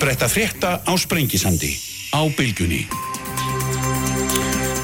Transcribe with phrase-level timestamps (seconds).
[0.00, 1.76] Upprætta frétta á Sprengisandi
[2.16, 2.88] á Bilgunni.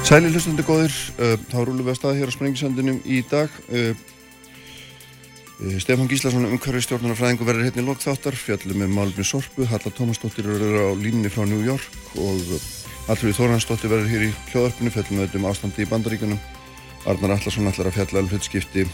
[0.05, 3.49] Sæli hlustundi góðir, uh, þá rúlum við að staða hér á Sprengisandinum í dag.
[3.65, 3.97] Uh,
[5.57, 10.51] uh, Stefán Gíslason, umhverfi stjórnarnarfræðingu verður hérna í lokþáttar, fjallum með Málfni Sorpu, Halla Tómasdóttir
[10.53, 12.53] verður á línni frá New York og
[13.09, 16.45] Allfrið Þóransdóttir verður hér í hljóðarpinu, fjallum við um ástandi í bandaríkunum.
[17.09, 18.85] Arnar Allarsson ætlar að fjalla um hlutskipti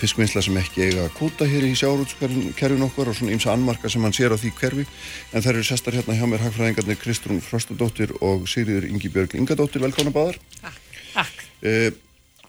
[0.00, 4.16] fiskvinnsla sem ekki eiga kóta hér í sjárútskerfin okkur og svona ymsa anmarka sem hann
[4.16, 4.86] sér á því hverfi.
[5.32, 9.84] En það eru sestar hérna hjá mér hagfræðingarnir Kristrún Frostadóttir og Sigriður Ingi Björg Ingadóttir,
[9.84, 10.40] velkona báðar.
[11.14, 11.92] Takk uh,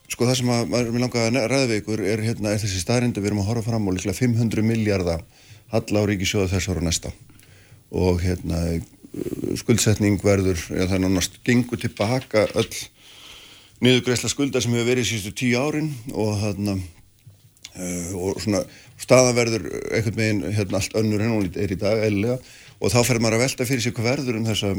[0.05, 2.81] Sko það sem að maður er langa að ræða við ykkur er, hérna, er þessi
[2.81, 5.23] staðrindu, við erum að horfa fram á líklega 500 miljardar
[5.73, 7.13] halla á ríkisjóðu þess ára næsta.
[7.89, 8.59] Og hérna
[9.57, 12.69] skuldsetning verður, ja, það er nánast gengur tilbaka öll
[13.81, 16.77] niðurgreisla skulda sem hefur verið síðustu tíu árin og uh,
[17.75, 18.63] og svona
[19.01, 22.39] staðaverður einhvern veginn hérna allt önnur henn og er í dag eðlilega.
[22.79, 24.71] Og þá fer maður að velta fyrir sig hvað verður um þessa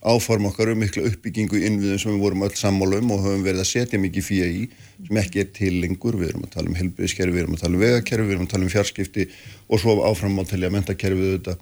[0.00, 3.64] áform okkar um mikla uppbyggingu innviðum sem við vorum öll sammála um og höfum verið
[3.64, 4.62] að setja mikið fíja í
[5.06, 7.76] sem ekki er til lengur, við erum að tala um helbriðskerfi, við erum að tala
[7.76, 9.26] um vegakerfi, við erum að tala um fjarskipti
[9.68, 11.56] og svo áfram á telja mentakerfið þetta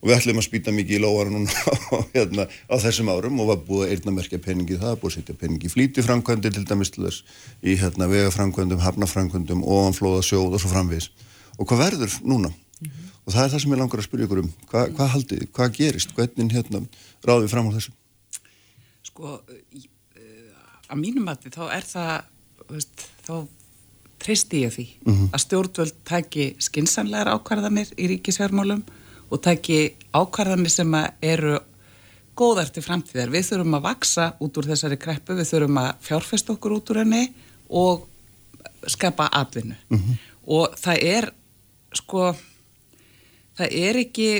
[0.00, 1.50] og við ætlum að spýta mikið í lóara núna
[2.14, 5.68] hérna, á þessum árum og var búið að eirnamerkja peningi það, búið að setja peningi
[5.68, 7.22] í flítuframkvæmdi til dæmis til þess
[7.60, 11.10] í hérna, vegaframkvæmdum, hafnaframkvæmdum, ofanflóða sjóð og svo framvís
[11.58, 12.48] og hvað verður núna?
[12.80, 13.12] Mm -hmm.
[13.26, 15.76] og það er það sem ég langar að spyrja ykkur um Hva, hvað haldið, hvað
[15.76, 16.86] gerist, hvernig hérna,
[17.20, 17.92] ráðum við fram á þessu?
[19.02, 19.40] Sko,
[20.90, 22.22] að mínum að þá er það
[22.70, 23.34] veist, þá
[24.20, 25.28] treysti ég því mm -hmm.
[25.34, 28.82] að stjórnvöld tæki skinsanlegar ákvarðanir í ríkisverðmálum
[29.30, 29.80] og taki
[30.12, 31.58] ákvarðanir sem eru
[32.40, 33.32] góðar til framtíðar.
[33.32, 37.02] Við þurfum að vaksa út úr þessari kreppu, við þurfum að fjárfesta okkur út úr
[37.02, 37.24] henni
[37.68, 38.06] og
[38.90, 39.76] skapa atvinnu.
[39.90, 40.16] Mm -hmm.
[40.46, 41.32] Og það er,
[41.94, 42.34] sko,
[43.58, 44.30] það er ekki,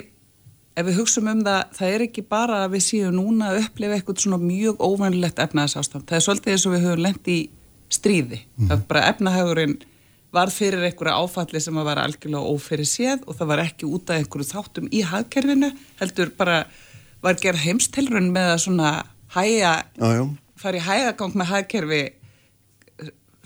[0.77, 3.95] ef við hugsaum um það, það er ekki bara að við séum núna að upplifa
[3.95, 6.07] eitthvað svona mjög óvænlegt efnaðsástand.
[6.07, 7.51] Það er svolítið eins og við höfum lendt í
[7.91, 8.39] stríði.
[8.39, 8.69] Mm -hmm.
[8.69, 9.79] Það er bara efnahagurinn
[10.35, 14.21] var fyrir einhverja áfalli sem var algjörlega ófyrir séð og það var ekki út af
[14.21, 16.63] einhverju þáttum í hagkerfinu heldur bara
[17.25, 18.91] var gerð heimstilrun með að svona
[19.35, 19.75] hæja,
[20.61, 22.03] fara í hægagang með hagkerfi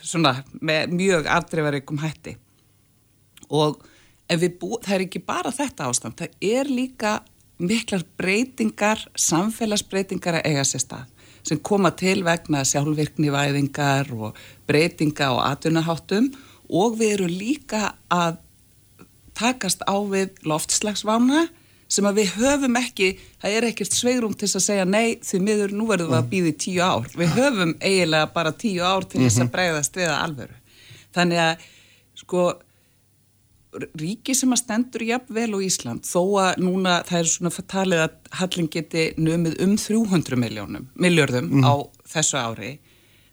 [0.04, 2.36] svona með mjög afdreifareikum hætti.
[3.48, 3.80] Og
[4.60, 7.18] bú, það er ekki bara þetta ástand, það er líka
[7.58, 11.10] miklar breytingar, samfélagsbreytingar að eiga sér stað
[11.44, 16.30] sem koma til vegna sjálfvirknivæðingar og breytinga og atvinnaháttum
[16.68, 18.40] og við erum líka að
[19.34, 21.46] takast á við loftslagsvána
[21.90, 23.08] sem að við höfum ekki,
[23.42, 26.52] það er ekkert sveigrum til að segja nei því miður nú verðum við að býði
[26.64, 27.08] tíu ár.
[27.14, 29.52] Við höfum eiginlega bara tíu ár til þess að mhm.
[29.54, 30.56] bregðast við að alveru.
[31.14, 31.66] Þannig að
[32.18, 32.46] sko
[33.98, 38.16] ríki sem að stendur jafnvel á Ísland þó að núna það er svona talið að
[38.40, 41.66] hallin geti nömið um 300 miljónum, miljörðum mm.
[41.66, 41.74] á
[42.14, 42.70] þessu ári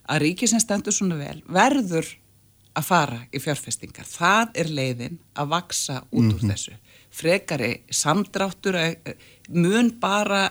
[0.10, 2.10] að ríki sem stendur svona vel verður
[2.78, 4.08] að fara í fjárfestingar.
[4.08, 6.52] Það er leiðin að vaksa út úr mm -hmm.
[6.52, 6.74] þessu.
[7.12, 8.78] Frekari samdráttur
[9.50, 10.50] mun bara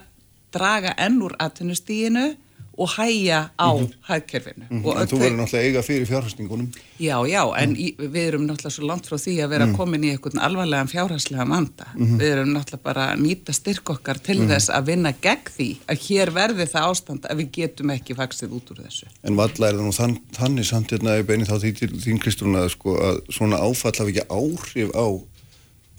[0.52, 2.36] draga ennur atvinnustíginu
[2.80, 3.92] og hæja á mm -hmm.
[4.08, 4.64] hægkerfinu.
[4.70, 5.00] Mm -hmm.
[5.00, 6.68] En þú verður náttúrulega eiga fyrir fjárhastingunum.
[7.00, 9.76] Já, já, en í, við erum náttúrulega svo langt frá því að vera mm.
[9.76, 11.86] komin í einhvern alvarlegan fjárhastlega vanda.
[11.94, 12.18] Mhm.
[12.20, 14.48] Við erum náttúrulega bara að nýta styrk okkar til mhm.
[14.50, 18.50] þess að vinna gegn því að hér verði það ástand að við getum ekki vaksið
[18.56, 19.06] út úr þessu.
[19.22, 22.20] En valla er það nú þann, þannig samt hérna í beini þá því til þín
[22.22, 25.06] Kristrún að, sko, að svona áfall hafi ekki áhrif á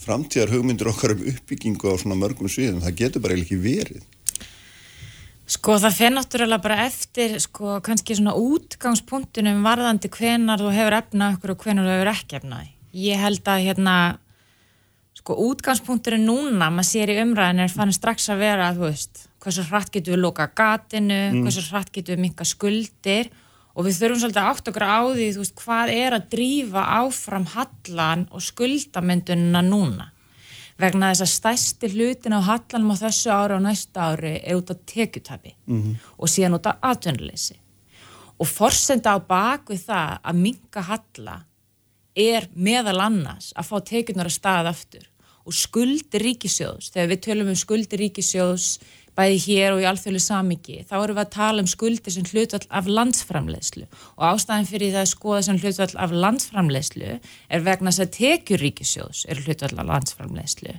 [0.02, 2.82] framtíðar hugmyndir okkar um uppbyggingu á svona mörgum sviðum.
[2.82, 4.02] Það getur bara ekki verið.
[5.52, 11.34] Sko það fyrir náttúrulega bara eftir sko kannski svona útgangspunktunum varðandi hvenar þú hefur efnað
[11.36, 12.70] okkur og hvenar þú hefur ekki efnað.
[12.96, 13.96] Ég held að hérna
[15.20, 19.26] sko útgangspunkturinn núna maður sér í umræðin er fann strax að vera að þú veist
[19.42, 21.44] hversu hratt getur við loka gatinu, mm.
[21.44, 23.32] hversu hratt getur við minka skuldir
[23.76, 26.88] og við þurfum svolítið að átt okkur á því þú veist hvað er að drífa
[27.02, 30.11] áfram hallan og skuldamyndunina núna
[30.82, 34.74] vegna þess að stæsti hlutin á hallanum á þessu ári og næsta ári er út
[34.74, 35.96] af tekjutabi mm -hmm.
[36.18, 37.60] og síðan út af atvinnuleysi
[38.40, 41.38] og forsenda á bakvið það að minka halla
[42.16, 45.08] er meðal annars að fá tekjunar að staða aftur
[45.46, 48.80] og skuldir ríkisjóðs, þegar við tölum um skuldir ríkisjóðs
[49.18, 52.64] bæði hér og í alþjóðlu samiki, þá erum við að tala um skuldir sem hlutvall
[52.70, 58.06] af landsframlegslu og ástæðin fyrir það að skoða sem hlutvall af landsframlegslu er vegna þess
[58.06, 60.78] að tekjuríkisjós er hlutvall af landsframlegslu.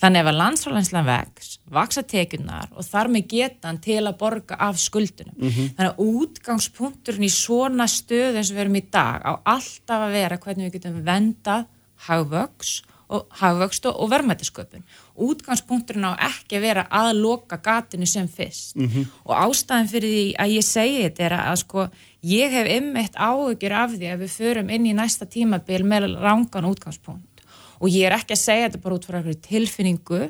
[0.00, 4.80] Þannig ef að landsframlegslan vex, vaksa tekjunar og þar með getan til að borga af
[4.82, 5.34] skuldunum.
[5.36, 5.74] Mm -hmm.
[5.76, 10.12] Þannig að útgangspunkturinn í svona stöð eins og við erum í dag á alltaf að
[10.12, 11.66] vera hvernig við getum vendað
[12.08, 12.82] hagvöks
[13.40, 14.84] hafvöxt og, og verðmættisköpun.
[15.20, 18.78] Útgangspunkturinn á ekki að vera að loka gatinu sem fyrst
[19.24, 21.86] og ástæðan fyrir því að ég segi þetta er að sko
[22.22, 26.68] ég hef ymmeitt áhugjur af því að við förum inn í næsta tímabil með rángan
[26.70, 27.44] útgangspunkt
[27.80, 30.22] og ég er ekki að segja þetta bara út frá tilfinningu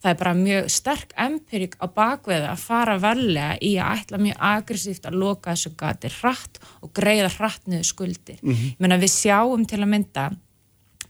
[0.00, 4.44] það er bara mjög sterk empirík á bakveða að fara varlega í að ætla mjög
[4.50, 8.38] aggressíft að loka þessu gati hratt og greiða hratt niður skuldir.
[8.42, 8.70] Mm -hmm.
[8.70, 10.30] Ég menna við sjáum til að mynda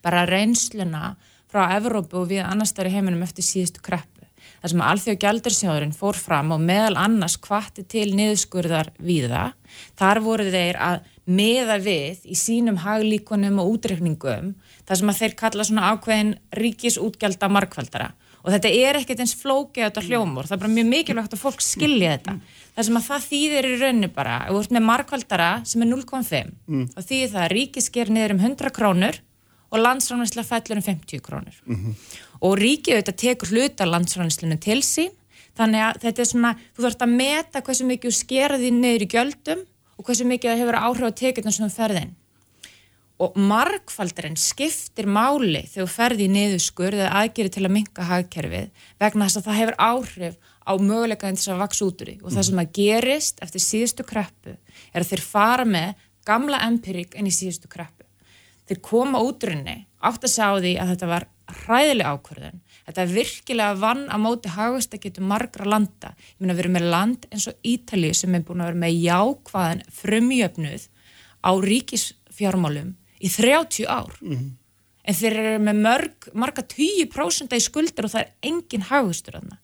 [0.04, 1.14] bara reynsluna
[1.50, 4.26] frá Evrópu og við annars þar í heiminum eftir síðustu kreppu.
[4.60, 9.50] Það sem að alþjóð gældursjóðurinn fór fram og meðal annars kvatti til niðurskurðar viða.
[9.98, 11.00] Þar voru þeir að
[11.30, 14.54] meða við í sínum haglíkunum og útreikningum
[14.88, 18.10] það sem að þeir kalla svona ákveðin ríkisútgjálda markvaldara
[18.40, 21.64] og þetta er ekkert eins flókið þetta hljómur, það er bara mjög mikilvægt að fólk
[21.64, 22.36] skilja þetta.
[22.76, 26.54] Það sem að það þýðir í rauninu bara, þú ert með markvaldara sem er 0,5,
[26.70, 26.86] mm.
[26.94, 29.20] þá þýðir það að ríkið sker niður um 100 krónur
[29.70, 31.56] og landsránvæsla fellur um 50 krónur.
[31.66, 31.94] Mm -hmm.
[32.40, 35.12] Og ríkið auðvitað tekur hluta landsránvæslinu til sín,
[35.56, 39.60] þannig að þetta er svona, þú þarfst að meta hversu mikið skeraði niður í gjöldum
[39.98, 42.14] og hversu mikið það hefur áhrif á tekjurna sem ferðin
[43.20, 49.26] og markfaldurinn skiptir máli þegar ferði í niðurskurð eða aðgeri til að minka hagkerfið vegna
[49.26, 52.46] þess að það hefur áhrif á möguleikaðin þess að vaks út úr því og það
[52.48, 57.34] sem að gerist eftir síðustu kreppu er að þeir fara með gamla empirík inn í
[57.34, 57.99] síðustu kreppu.
[58.70, 59.76] Þeir koma út úr henni
[60.06, 62.60] átt að segja á því að þetta var hræðileg ákvörðun.
[62.86, 66.12] Þetta er virkilega vann að móti hagast að geta margra landa.
[66.14, 69.00] Ég meina við erum með land eins og Ítalið sem er búin að vera með
[69.02, 70.86] jákvæðan frumjöfnuð
[71.42, 74.50] á ríkisfjármálum í 30 ár mm -hmm.
[75.04, 79.58] en þeir eru með mörg, marga 20% í skuldir og það er engin hagustur aðna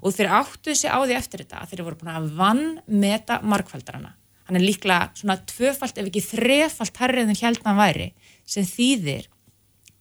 [0.00, 2.80] og þeir áttu þessi á því eftir þetta að þeir eru voru búin að vann
[2.86, 4.14] meta markfaldarana
[4.44, 8.14] hann er líklega svona tvöfalt ef ekki þrefalt herrið en hjæltan væri
[8.46, 9.28] sem þýðir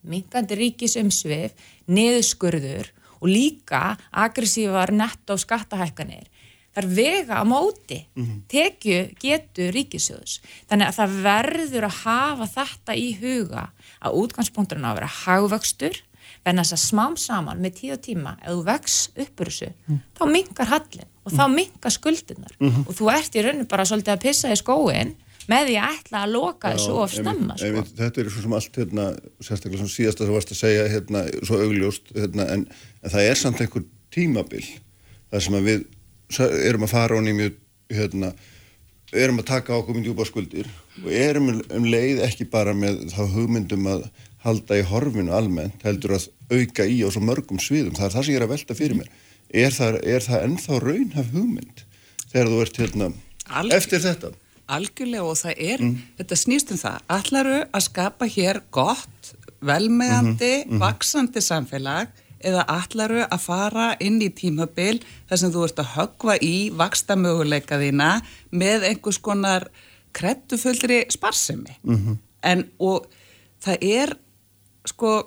[0.04, 1.54] minkandi ríkis umsvið,
[1.88, 2.92] neðuskurður
[3.24, 6.28] og líka aggressívar netto skattahækkanir
[6.74, 8.40] þar vega á móti mm -hmm.
[8.50, 13.64] tekju getur ríkisjóðs þannig að það verður að hafa þetta í huga
[14.02, 15.96] að útgangspunkturinn á að vera hagvöxtur
[16.44, 20.00] en þess að smám saman með tíu tíma ef þú vex uppur þessu mm.
[20.18, 21.56] þá mingar hallin og þá mhm.
[21.56, 22.88] mingar skuldinnar mm -hmm.
[22.88, 25.16] og þú ert í rauninu bara svolítið að pissa í skóin
[25.52, 27.68] með því að ætla að loka þessu of snemma sko.
[27.68, 29.06] einmitt, Þetta er svo sem allt hérna,
[29.44, 32.66] sérstaklega sem síðasta sem varst að segja hérna, svo augljóst hérna, en,
[33.04, 34.64] en það er samt einhver tímabil
[35.34, 35.86] þar sem að við
[36.70, 37.58] erum að fara honni mjög
[37.94, 38.34] hérna,
[39.14, 40.70] erum að taka ákveð mjög djúpa skuldir
[41.04, 44.08] og erum um leið ekki bara með þá hugmyndum að
[44.44, 47.96] halda í horfinu almennt heldur að auka í á svo mörgum sviðum.
[47.96, 49.12] Það er það sem ég er að velta fyrir mér.
[49.54, 51.84] Er það, er það ennþá raunhaf hugmynd
[52.32, 53.10] þegar þú ert hérna
[53.54, 54.32] Alg, eftir þetta
[54.72, 55.96] Algjörlega og það er mm.
[56.18, 59.34] þetta snýst um það, allaru að skapa hér gott,
[59.64, 62.12] velmeðandi mm -hmm, vaksandi samfélag
[62.44, 65.00] eða allaru að fara inn í tímabil
[65.30, 68.22] þar sem þú ert að högva í vaksta möguleika þína
[68.52, 69.68] með einhvers konar
[70.14, 72.18] krettufullri sparsemi mm -hmm.
[72.44, 73.08] en og
[73.64, 74.18] það er
[74.86, 75.26] sko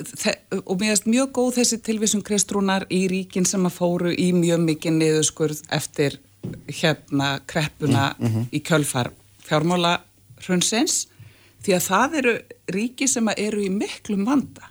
[0.00, 0.34] það,
[0.64, 4.60] og mér erst mjög góð þessi tilvísum kristrúnar í ríkin sem að fóru í mjög
[4.60, 6.20] mikið niðurskurð eftir
[6.66, 8.44] hérna kreppuna mm -hmm.
[8.52, 9.12] í kjölfar
[9.44, 10.00] fjármála
[10.46, 11.08] hrunsins
[11.62, 12.34] því að það eru
[12.72, 14.70] ríki sem eru í miklum vanda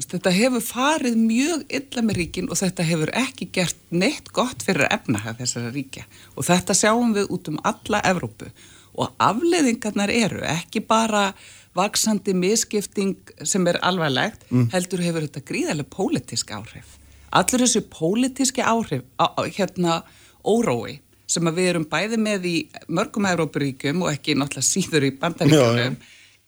[0.00, 4.88] Þetta hefur farið mjög illa með ríkin og þetta hefur ekki gert neitt gott fyrir
[4.88, 8.48] efnahag þessara ríkja og þetta sjáum við út um alla Evrópu
[8.96, 11.32] og afleðingarnar eru ekki bara
[11.76, 13.16] vaksandi miskipting
[13.48, 14.70] sem er alvarlegt, mm.
[14.74, 16.98] heldur hefur þetta gríðarlega pólitísk áhrif.
[17.32, 20.02] Allur þessu pólitíski áhrif, á, hérna
[20.44, 21.00] órói
[21.32, 22.56] sem við erum bæði með í
[22.92, 25.96] mörgum Evrópuríkum og ekki náttúrulega síður í bandaríkunum,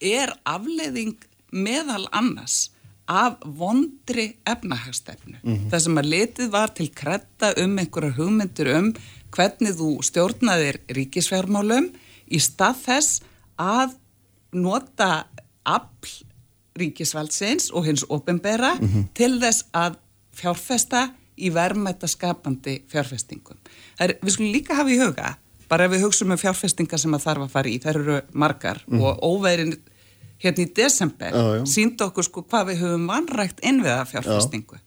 [0.01, 1.17] er afleðing
[1.55, 2.69] meðal annars
[3.09, 5.39] af vondri efnahagstefnu.
[5.43, 5.71] Mm -hmm.
[5.71, 8.95] Það sem að letið var til kretta um einhverjar hugmyndur um
[9.31, 11.91] hvernig þú stjórnaðir ríkisfjármálum
[12.31, 13.23] í stað þess
[13.59, 13.97] að
[14.53, 15.27] nota
[15.65, 16.25] afl
[16.79, 19.05] ríkisvaldsins og hins ofinbera mm -hmm.
[19.15, 19.97] til þess að
[20.33, 23.59] fjárfesta í verðmættaskapandi fjárfestingum.
[24.01, 25.35] Er, við skulum líka hafa í huga,
[25.71, 28.83] bara ef við hugsaum um fjárfestinga sem að þarf að fara í, þær eru margar
[28.87, 29.77] mm og óveðrin
[30.43, 31.37] hérna í desember
[31.69, 34.81] sínd okkur sko hvað við höfum vanrægt innviða fjárfestingu.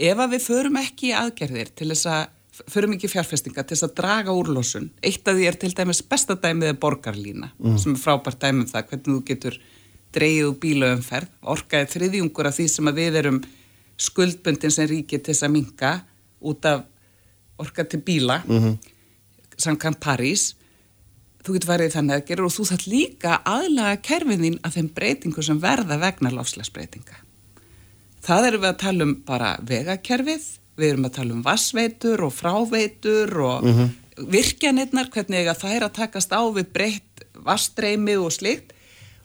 [0.00, 2.22] Ef að við förum ekki í aðgerðir til þess að,
[2.70, 6.36] förum ekki fjárfestinga til þess að draga úrlósun, eitt af því er til dæmis besta
[6.40, 7.78] dæmið er borgarlína mm.
[7.80, 9.58] sem er frábært dæmið um það, hvernig þú getur
[10.14, 13.42] dreyið úr bílaumferð, orkaðið þriðjungur af því sem að við erum
[14.00, 15.92] skuldbundin sem ríkið til þess að minka
[16.40, 16.86] út af
[17.60, 18.76] orkað til bíla mm -hmm.
[19.56, 20.54] samkvæm París
[21.44, 24.88] þú getur farið þannig að gera og þú þarf líka aðlaga kerfin þín að þeim
[24.96, 27.20] breytingu sem verða vegna lofslagsbreytinga.
[28.20, 30.44] Það erum við að tala um bara vegakerfið,
[30.76, 33.88] við erum að tala um vassveitur og fráveitur og mm -hmm.
[34.34, 38.72] virkjanirnar, hvernig það er að takast á við breytt vassdreimi og slikt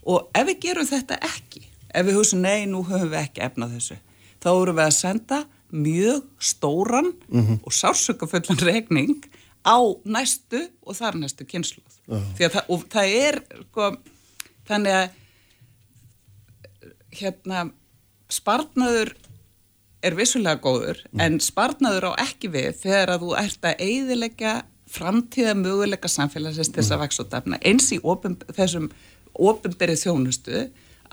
[0.05, 1.61] og ef við gerum þetta ekki,
[1.93, 3.97] ef við hugsa nei, nú höfum við ekki efnað þessu,
[4.39, 7.57] þá erum við að senda mjög stóran mm -hmm.
[7.63, 9.25] og sársökafullan regning
[9.65, 11.93] á næstu og þar næstu kynsluð.
[12.07, 12.49] Uh -huh.
[12.49, 13.41] það, og það er,
[13.71, 13.95] sko,
[14.67, 15.09] þannig að
[17.11, 17.71] hérna
[18.29, 19.15] spartnaður
[20.05, 21.19] er vissulega góður mm.
[21.25, 24.55] en spartnaður á ekki við þegar að þú ert að eiðilegja
[24.95, 27.03] framtíða möguleika samfélagsins þess að mm.
[27.05, 28.89] vaks og dafna eins í opum, þessum
[29.33, 30.65] ofinberið þjónustu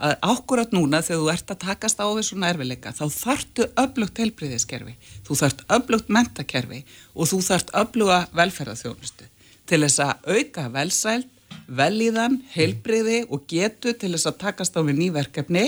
[0.03, 4.19] að ákkurat núna þegar þú ert að takast á við svona erfileika þá þartu öflugt
[4.19, 6.81] helbriðiskerfi, þú þart öflugt mentakerfi
[7.13, 9.29] og þú þart öfluga velferðarþjónustu
[9.69, 11.29] til þess að auka velsælt,
[11.67, 15.67] velíðan, helbriði og getu til þess að takast á við nýverkefni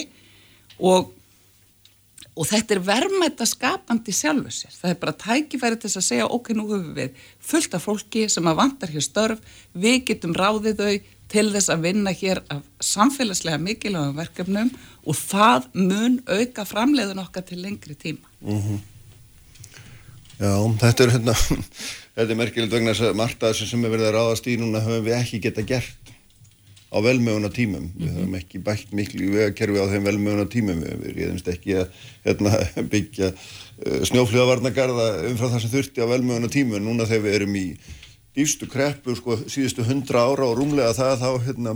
[0.83, 1.13] og
[2.35, 4.73] og þetta er verðmætt að skapandi sjálfu sér.
[4.75, 8.49] Það er bara tækifæri til að segja ok, nú höfum við fullt af fólki sem
[8.51, 10.95] að vantar hér störf, við getum ráðið þau
[11.35, 14.71] til þess að vinna hér af samfélagslega mikilvægum verkefnum
[15.05, 18.27] og það mun auka framleiðun okkar til lengri tíma.
[18.41, 18.79] Mm -hmm.
[20.39, 21.33] Já, þetta er hérna,
[22.15, 24.57] þetta er merkilegt vegna þess að margt að þessu sem er verið að ráðast í
[24.59, 26.11] núna höfum við ekki geta gert
[26.91, 27.81] á velmöguna tímum.
[27.81, 27.99] Mm -hmm.
[27.99, 28.17] Við mhm.
[28.17, 30.79] höfum ekki bætt miklu vegakerfi á þeim velmöguna tímum.
[31.03, 31.87] Við reyðumst ekki að
[32.25, 32.51] hérna,
[32.93, 36.83] byggja uh, snjófljóðavarnagarða umfram það sem þurfti á velmöguna tímum.
[36.83, 37.67] Núna þegar við erum í
[38.35, 41.73] dýfstu kreppu sko, síðustu hundra ára og rúmlega það þá hérna,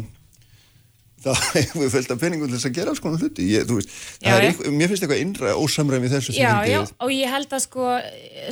[1.24, 3.48] það hefur við fölgt að penningum til þess að gera svona hluti.
[3.54, 7.56] Ég, veist, já, eitthvað, mér finnst eitthvað innræð ósamræmi þessu já, já, og ég held
[7.56, 7.90] að sko,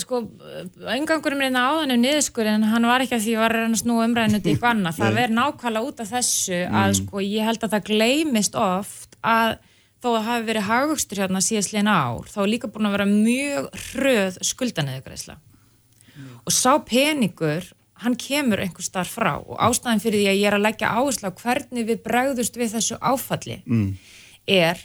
[0.04, 0.22] sko
[0.96, 4.02] engangurum reyna áðan um niðurskur en hann var ekki að því að var að snú
[4.04, 7.00] umræðinu til eitthvað annað, það verður nákvæmlega út af þessu að mm.
[7.02, 9.58] sko ég held að það gleymist oft að
[10.04, 13.70] þó að hafi verið hagvöxtur hérna síðastlegin ár þá er líka búin að vera mjög
[13.88, 16.36] hröð skuldanöðugræsla mm.
[16.44, 17.66] og sá peningur
[18.04, 21.32] hann kemur einhver starf frá og ástæðan fyrir því að ég er að leggja áherslu
[21.32, 23.90] á hvernig við bregðust við þessu áfalli mm.
[24.58, 24.84] er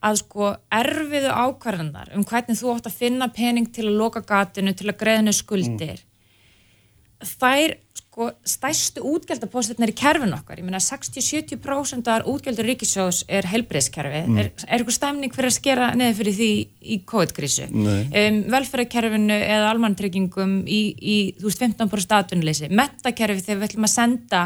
[0.00, 4.72] að sko erfiðu ákvarðanar um hvernig þú átt að finna pening til að loka gatinu,
[4.72, 7.32] til að greiðinu skuldir mm.
[7.36, 7.76] þær
[8.10, 14.38] sko stæstu útgjaldapósturnar í kerfin okkar, ég meina 60-70% af útgjaldur ríkisjós er helbreyðskerfi, mm.
[14.40, 16.48] er, er eitthvað stæmning fyrir að skera neði fyrir því
[16.82, 17.68] í COVID-krísu?
[17.70, 23.92] Um, velferðarkerfinu eða almantryggingum í, í þú veist 15% atvinnuleysi, metakerfi þegar við ætlum að
[23.94, 24.40] senda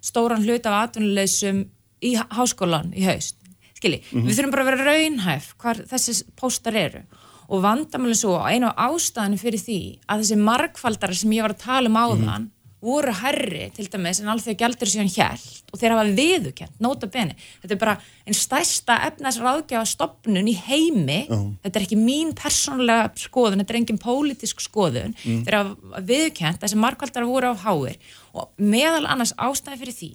[0.00, 1.58] stóran hlut af atvinnuleysum
[2.00, 3.36] í háskólan í haust,
[3.76, 4.30] skilji, mm -hmm.
[4.30, 7.04] við þurfum bara að vera raunhæf hvað þessi póstar eru.
[7.50, 11.64] Og vandamölu svo einu á ástæðinu fyrir því að þessi markfaldara sem ég var að
[11.66, 12.48] tala um áðan mm -hmm
[12.84, 17.36] voru herri til dæmis en alþjóð gældur síðan hjælt og þeir hafa viðukent, nota beni
[17.60, 21.46] þetta er bara einn stærsta efnarsráðgjáða stopnun í heimi uh.
[21.64, 25.44] þetta er ekki mín persónulega skoðun þetta er engin pólitísk skoðun mm.
[25.46, 28.00] þeir hafa viðukent, þessi markvaldar voru á háir
[28.32, 30.12] og meðal annars ástæði fyrir því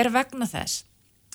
[0.00, 0.84] er vegna þess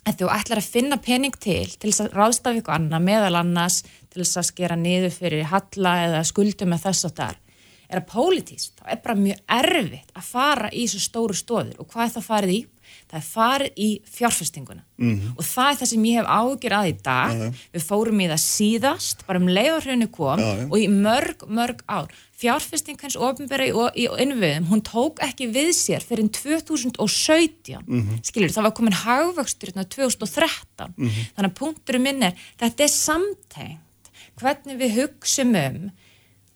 [0.08, 3.82] að þú ætlar að finna pening til til þess að ráðstafi ykkur annað meðal annars
[3.84, 7.44] til þess að skera niður fyrir halla eða skuldum með þess að það
[7.88, 11.88] er að pólitíst, þá er bara mjög erfitt að fara í svo stóru stóður og
[11.92, 12.60] hvað er það farið í?
[13.08, 15.34] Það er farið í fjárfestinguna mm -hmm.
[15.38, 17.54] og það er það sem ég hef ágjur að í dag uh -huh.
[17.74, 20.72] við fórum í það síðast bara um leiðarhrjónu kom -huh.
[20.72, 25.72] og í mörg, mörg ár fjárfesting hans ofinbæra í, í innviðum hún tók ekki við
[25.76, 28.24] sér fyrir 2017 mm -hmm.
[28.24, 31.24] skiljur, það var komin hagvöxtur 2013 mm -hmm.
[31.36, 35.92] þannig að punkturum minn er þetta er samtengt hvernig við hugsum um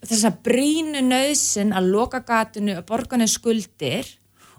[0.10, 4.10] þess að brínu nöðsin að loka gatinu, að borgarnu skuldir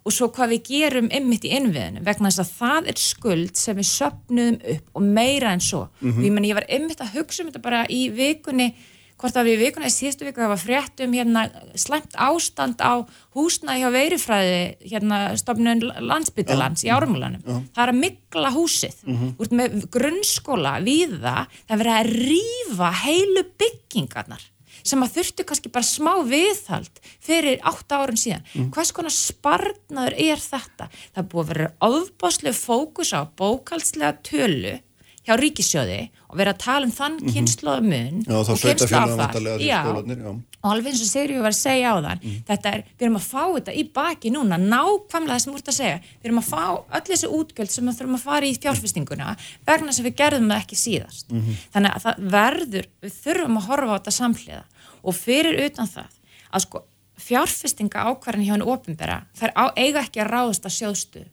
[0.03, 3.79] og svo hvað við gerum ymmit í innviðinu vegna þess að það er skuld sem
[3.79, 6.19] við söpnum upp og meira en svo mm -hmm.
[6.19, 8.75] og ég, meni, ég var ymmit að hugsa um þetta bara í vikunni
[9.23, 11.43] hvort að við í vikunni, í síðustu viku það var frétt um hérna
[11.79, 13.07] slemt ástand á
[13.37, 16.89] húsna hjá veirifræði hérna stofnun landsbyttalans ja.
[16.89, 17.61] í árumulanum, ja.
[17.75, 19.35] það er að mikla húsið, mm -hmm.
[19.39, 24.52] úr með grunnskóla við það, það verið að rýfa heilu byggingarnar
[24.83, 28.47] sem að þurftu kannski bara smá viðhald fyrir 8 árun síðan.
[28.55, 28.71] Mm.
[28.75, 30.89] Hvers konar sparnaður er þetta?
[31.15, 34.79] Það búið að vera ofbáslega fókus á bókaldslega tölu
[35.23, 36.01] hjá ríkisjóði
[36.33, 37.35] og vera að tala um þann mhm.
[37.37, 42.21] kynnslóðu mun já, og kynnslóðu og alveg eins og Sigurður var að segja á þann
[42.23, 42.35] mm.
[42.47, 45.73] þetta er, við erum að fá þetta í baki núna nákvæmlega það sem úr þetta
[45.73, 45.97] að segja.
[46.13, 46.63] Við erum að fá
[46.99, 49.33] öll þessi útgjöld sem við þurfum að fara í fjárfestinguna
[49.67, 51.27] vegna sem við gerðum það ekki síðast.
[51.33, 51.61] Mm -hmm.
[51.75, 54.65] þannig að það verður, við þurfum að horfa á þetta samhliða.
[55.03, 56.19] Og fyrir utan það
[56.53, 56.85] að sko
[57.23, 61.25] fjárfestinga ákvarðin hjá henni ofinbera þær á, eiga ekki að ráðast að sjóðstu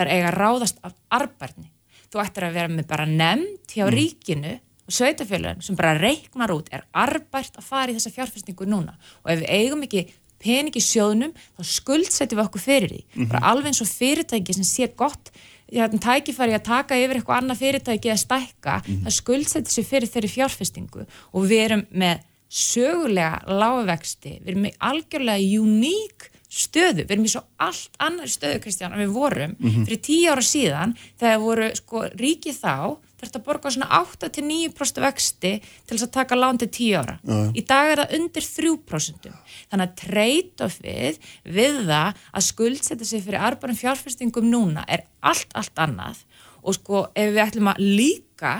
[0.00, 1.70] er eiga að ráðast af arbærni
[2.10, 6.70] þú ættir að vera með bara nefnd hjá ríkinu og sveitafélagin sem bara reikmar út
[6.74, 8.96] er arbært að fara í þessa fjárfestingu núna.
[9.22, 10.06] Og ef við eigum ekki
[10.40, 13.28] pening í sjóðnum þá skuldsetjum við okkur fyrir því.
[13.30, 15.30] Bara alveg eins og fyrirtæki sem sé gott
[15.70, 20.32] hérna, tækifæri að taka yfir eitthvað annað fyrirtæki að stækka það skuldsetjum sér fyrir þeirri
[20.34, 21.06] fjárfestingu.
[21.36, 27.30] Og við erum með sögulega lágvexti, við erum með algjörlega uník stöðu, við erum í
[27.30, 32.02] svo allt annar stöðu Kristján en við vorum fyrir tíu ára síðan þegar voru sko
[32.18, 32.74] ríkið þá
[33.20, 37.18] þurft að borga svona 8-9% vexti til þess að taka lán til 10 ára.
[37.20, 37.40] Já.
[37.52, 39.28] Í dag er það undir 3%.
[39.70, 45.76] Þannig að trade-offið við það að skuldsetja sig fyrir arbarum fjárfestingum núna er allt, allt
[45.84, 46.24] annað
[46.60, 48.54] og sko ef við ætlum að líka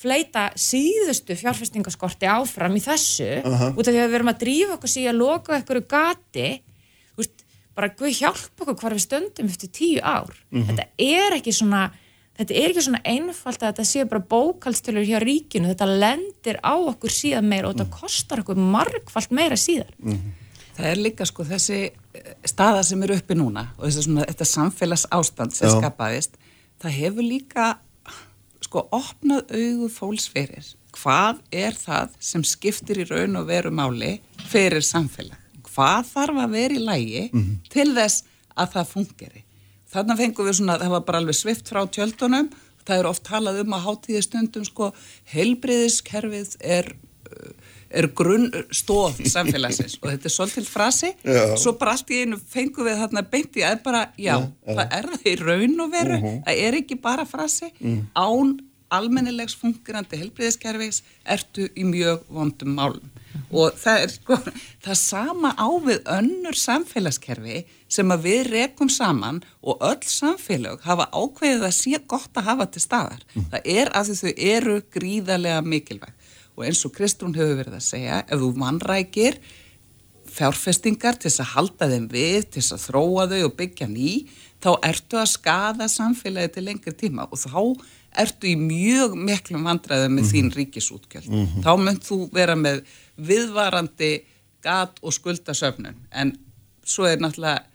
[0.00, 3.72] fleita síðustu fjárfestingaskorti áfram í þessu Aha.
[3.74, 6.46] út af því að við verum að drífa okkur síðan að loka einhverju gati
[7.74, 10.32] bara Guð hjálpa okkur hvar við stöndum eftir tíu ár.
[10.50, 11.88] Þetta er ekki svona
[12.40, 16.72] þetta er ekki svona einfalt að þetta sé bara bókaldstölur hjá ríkinu, þetta lendir á
[16.72, 19.92] okkur síðan meira og þetta kostar okkur margfalt meira síðar.
[20.76, 24.48] Það er líka sko þessi eh, staða sem er uppi núna og þessi svona, þetta
[24.48, 25.76] samfélags ástand sem Já.
[25.76, 26.38] skapaðist,
[26.80, 27.66] það hefur líka
[28.64, 30.64] sko opnað augu fólks fyrir.
[30.96, 34.16] Hvað er það sem skiptir í raun og veru máli
[34.48, 35.39] fyrir samfélag?
[35.70, 37.24] Hvað þarf að vera í lægi
[37.70, 38.24] til þess
[38.56, 39.44] að það fungeri?
[39.90, 42.50] Þannig fengum við svona, það var bara alveg svift frá tjöldunum,
[42.86, 44.92] það er oft talað um að hátíði stundum sko,
[45.32, 47.52] heilbriðiskerfið er uh,
[47.90, 51.10] er grunnstóð samfélagsins og þetta er svolítil frasi.
[51.26, 51.56] Já.
[51.58, 54.36] svo bara allt í einu fengum við þarna beint í að bara, já,
[54.66, 57.72] það er það í raun og veru, það er ekki bara frasi.
[58.14, 58.58] Án
[58.90, 63.10] almennilegs fungurandi helbriðiskerfis ertu í mjög vondum málum
[63.50, 64.38] og það er sko,
[64.84, 71.08] það sama á við önnur samfélagskerfi sem að við rekum saman og öll samfélag hafa
[71.10, 73.24] ákveðið að sé gott að hafa til staðar.
[73.36, 76.14] Það er að þau eru gríðarlega mikilvæg.
[76.58, 79.40] Og eins og Kristrún hefur verið að segja, ef þú mannrækir
[80.30, 84.10] fjárfestingar til þess að halda þeim við, til þess að þróa þau og byggja ný,
[84.62, 87.26] þá ertu að skada samfélagi til lengri tíma.
[87.32, 87.62] Og þá
[88.20, 91.30] ertu í mjög miklum vandræðum með þín ríkisútgjöld.
[91.64, 92.82] Þá mynd þú vera með
[93.26, 94.12] viðvarandi
[94.64, 96.34] gat og skuldasöfnun en
[96.84, 97.66] svo er náttúrulega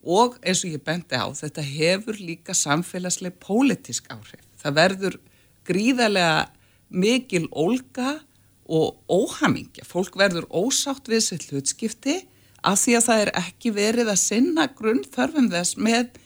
[0.00, 4.40] og eins og ég bendi á, þetta hefur líka samfélagsleg pólitísk áhrif.
[4.60, 5.16] Það verður
[5.68, 6.48] gríðarlega
[6.88, 8.20] mikil ólga
[8.70, 9.84] og óhamingja.
[9.84, 12.16] Fólk verður ósátt við sitt hlutskipti
[12.64, 16.16] af því að það er ekki verið að sinna grunn þörfum þess með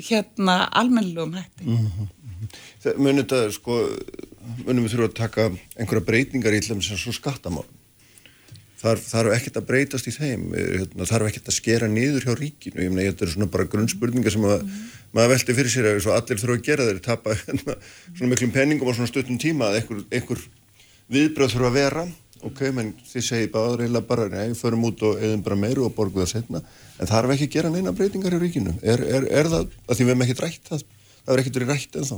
[0.00, 1.76] hérna almennlegum hætti.
[2.80, 3.76] Það munum þetta sko,
[4.64, 5.46] munum við þurfa að taka
[5.76, 7.12] einhverja breytingar í tlum sem svo
[8.80, 9.00] skattamál.
[9.00, 12.34] Þar þarf ekkert að breytast í þeim, eh, hérna, þarf ekkert að skera niður hjá
[12.34, 12.80] ríkinu.
[12.80, 14.64] Ég meina, þetta eru svona bara grunnspurningar sem að,
[15.12, 17.76] maður velti fyrir sér að allir þurfa að gera þeir tapa hérna,
[18.16, 20.40] svona miklum penningum á svona stuttum tíma að einhver, einhver
[21.10, 22.08] viðbröð þurfa að vera.
[22.40, 25.94] Ok, menn þið segir bara aðreila bara, nei, förum út og eðum bara meiru og
[25.94, 26.62] borgu það setna.
[26.96, 28.78] En þarf ekki að gera neina breytingar í ríkinu.
[28.80, 30.86] Er, er, er það, að því við hefum ekkert rætt það,
[31.26, 32.16] það er ekkert verið rætt en þá.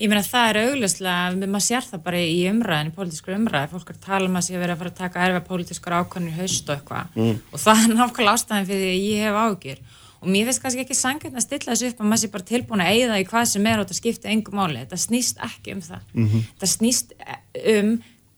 [0.00, 3.90] Ég meina það er augljóslega, maður sér það bara í umræðin, í pólitískur umræði, fólk
[3.92, 6.36] er tala um að sé að vera að fara að taka erfa pólitískar ákvæmur í
[6.38, 7.18] haust og eitthvað.
[7.52, 9.82] Og það er nákvæmlega ástæðan fyrir því að ég hef ágjur
[10.20, 12.82] og mér finnst kannski ekki sangjönd að stilla þessu upp að maður sé bara tilbúin
[12.84, 15.80] að eigða í hvað sem er og þetta skipta engum máli, þetta snýst ekki um
[15.84, 16.02] það,
[16.50, 17.14] þetta snýst
[17.76, 17.92] um,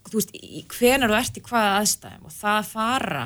[0.06, 0.36] þú veist,
[0.76, 2.28] hvenær þú ert í hvaða aðstæðum.
[2.28, 3.24] Og það að fara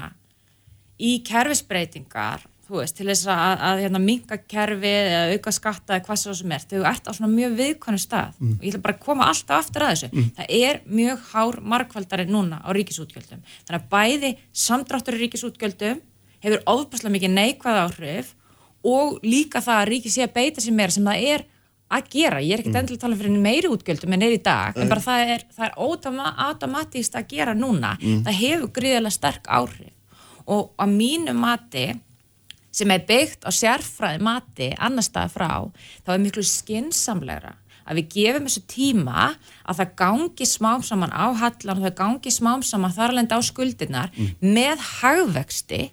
[0.97, 6.07] í kerfisbreytingar þú veist, til þess að, að hérna, minka kerfið eða auka skatta eða
[6.09, 6.65] hvað svo sem er.
[6.71, 8.39] Þau ert á svona mjög viðkvæmum stað.
[8.43, 10.25] Og ég ætla bara að koma alltaf aftur að þessu.
[10.39, 13.43] Það er mjög hár markvaldari núna á ríkisútgjöldum.
[13.67, 16.01] Þannig að bæði samdráttur í ríkisútgjöldum
[16.47, 18.35] hefur ofbærslega mikið neikvæð áhrif
[18.87, 21.47] og líka það að ríki sé að beita sér meira sem það er
[21.87, 24.75] að gera, ég er ekkert endilega að tala fyrir meiri útgjöldum en er í dag,
[24.75, 27.93] en bara það er, það er ótama, automatist að gera núna.
[28.27, 29.93] Það hefur gríðilega sterk áhrif.
[30.51, 31.85] Og að mínu mati
[32.77, 35.53] sem er byggt á sérfræði mati annar stað frá,
[36.05, 39.27] þá er miklu skinsamlegra að við gefum þessu tíma
[39.63, 44.11] að það gangi smám saman á hallan það gangi smám saman þarlendi á skuldirnar
[44.43, 45.85] með hagvexti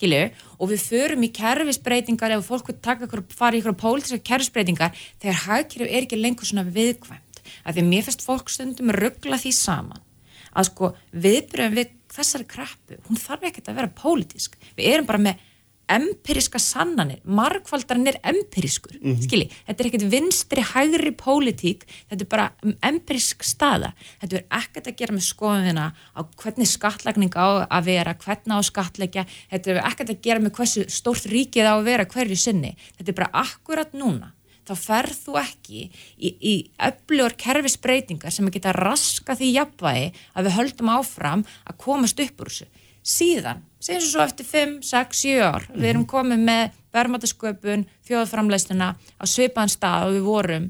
[0.00, 5.42] skilju, og við förum í kerfisbreytingar ef fólk ykkur, fara í ykkur pólitíska kerfisbreytingar þegar
[5.46, 7.42] hagkerfi er ekki lengur svona viðkvæmt.
[7.66, 10.06] Að því mér finnst fólk stundum ruggla því saman
[10.50, 15.22] að sko viðbröðum við þessari kreppu, hún þarf ekkert að vera pólitísk, við erum bara
[15.22, 15.44] með
[15.90, 22.30] empiriska sannanir, margfaldarinn er empiriskur, mm skilji þetta er ekkert vinstri, hægri pólitík þetta er
[22.30, 22.46] bara
[22.86, 23.92] empirisk staða.
[24.22, 28.60] Þetta er ekkert að gera með skoðunina á hvernig skattlagning á að vera hvernig á
[28.70, 32.76] skattleggja, þetta er ekkert að gera með hversu stórt ríkið á að vera hverju sinni,
[32.98, 34.34] þetta er bara akkurat núna
[34.70, 36.54] þá ferð þú ekki í, í
[36.86, 42.44] öflugur kerfisbreytingar sem að geta raska því jafnvægi að við höldum áfram að komast upp
[42.44, 42.68] úr þessu.
[43.00, 49.24] Síðan, segjum svo eftir 5, 6, 7 ár, við erum komið með verðmátasköpun, þjóðframleysnuna á
[49.24, 50.66] svipaðan stað og við vorum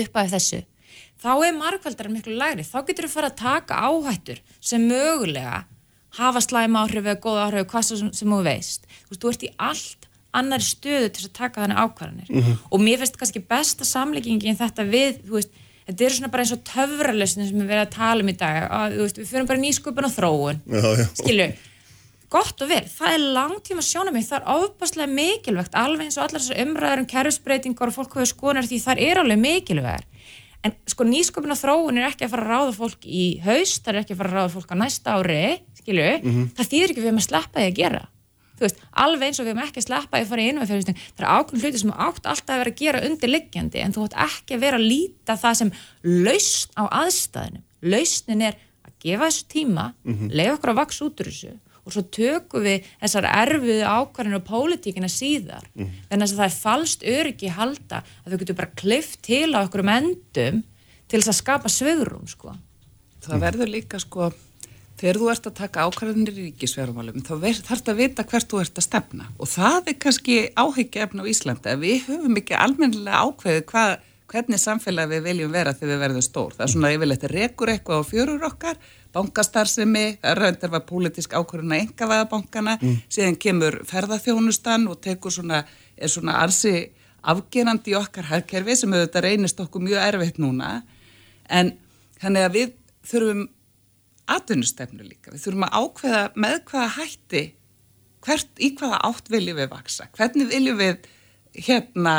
[0.00, 0.60] upp af þessu.
[1.18, 5.64] Þá er markvaldar miklu lægri, þá getur við fara að taka áhættur sem mögulega
[6.18, 8.86] hafa slæma áhrif eða góða áhrif, hvað sem, sem þú veist.
[8.86, 12.56] Þú veist, þú ert í allt annari stöðu til að taka þannig ákvarðanir mm -hmm.
[12.70, 15.50] og mér finnst kannski besta samleggingin þetta við, þú veist,
[15.88, 18.60] þetta eru svona bara eins og töfralöstin sem við verðum að tala um í dag.
[18.68, 20.62] Að, veist, við fyrir bara nýsköpun og þróun.
[21.18, 21.48] Skilju,
[22.32, 26.26] gott og vel það er langtíma sjónum mig, það er ofbáslega mikilvægt, alveg eins og
[26.26, 30.34] allar þessar umræður um kerfsbreytingar og fólk hafa skonar því það er alveg mikilvægt
[30.66, 33.92] en sko nýsköpun og þróun er ekki að fara að ráða fólk í haust, það
[33.92, 35.42] er ekki að fara að ráða fólk á næsta ári,
[35.78, 36.48] skilju, mm -hmm.
[36.58, 38.02] það þýðir ekki við að sleppa því að gera
[38.64, 41.64] veist, alveg eins og við höfum ekki sleppa að fara í innvæðfjörðusting, það er ákveðin
[41.64, 44.80] hluti sem átt alltaf að vera að gera undirliggjandi en þú átt ekki að vera
[44.80, 50.30] að líta það sem lausn á aðstæðinu lausnin er að gefa þessu tíma mm -hmm.
[50.34, 51.54] leiða okkur að vaks út úr þessu
[51.88, 56.00] og svo tökum við þessar erfiðu ákvarðinu og pólitíkina síðar mm -hmm.
[56.10, 59.80] þannig að það er falskt öryggi halda að við getum bara klift til á okkur
[59.80, 60.64] um endum
[61.08, 62.52] til þess að skapa svögrum sko.
[63.24, 64.32] Það verður líka sko
[64.98, 68.60] þegar þú ert að taka ákvarðanir í ríkisverðumálum þá þarf þetta að vita hvert þú
[68.62, 73.66] ert að stefna og það er kannski áhyggjefn á Íslanda við höfum ekki almennilega ákveðið
[73.72, 73.94] hvað,
[74.28, 76.56] hvernig samfélag við viljum vera þegar við verðum stór.
[76.56, 78.80] Það er svona yfirleitt rekur eitthvað á fjörur okkar,
[79.16, 80.04] bankastarðsemi,
[80.36, 82.98] röndar var pólitísk ákvarðan að enga vaða bankana, mm.
[83.08, 85.62] síðan kemur ferðarþjónustan og tekur svona,
[85.96, 86.90] er svona arsi
[87.28, 90.82] afgerandi í okkar hærkerfi sem auðvitað reynist okkur mjög erfitt núna
[91.48, 91.72] en
[92.22, 92.74] þannig að við
[93.08, 93.46] þurfum
[94.34, 95.32] atvinnustefnu líka.
[95.32, 97.44] Við þurfum að ákveða með hvaða hætti,
[98.26, 101.08] hvert, í hvaða átt viljum við vaksa, hvernig viljum við
[101.68, 102.14] hérna,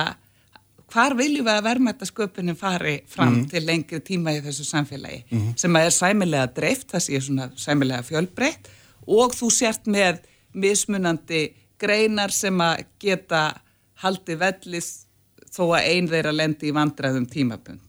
[0.90, 5.24] hvar viljum við að verðmættasköpunum fari fram mm til lengri tíma í þessu samfélagi?
[5.30, 8.72] Mm sem er sæmilega dreift, það sé svona sæmilega fjölbreytt.
[9.10, 13.44] Og þú sért með mismunandi greinar sem að geta
[14.04, 14.90] haldi vellis
[15.50, 17.89] þó að einn þeirra lendi í vandræðum tímabund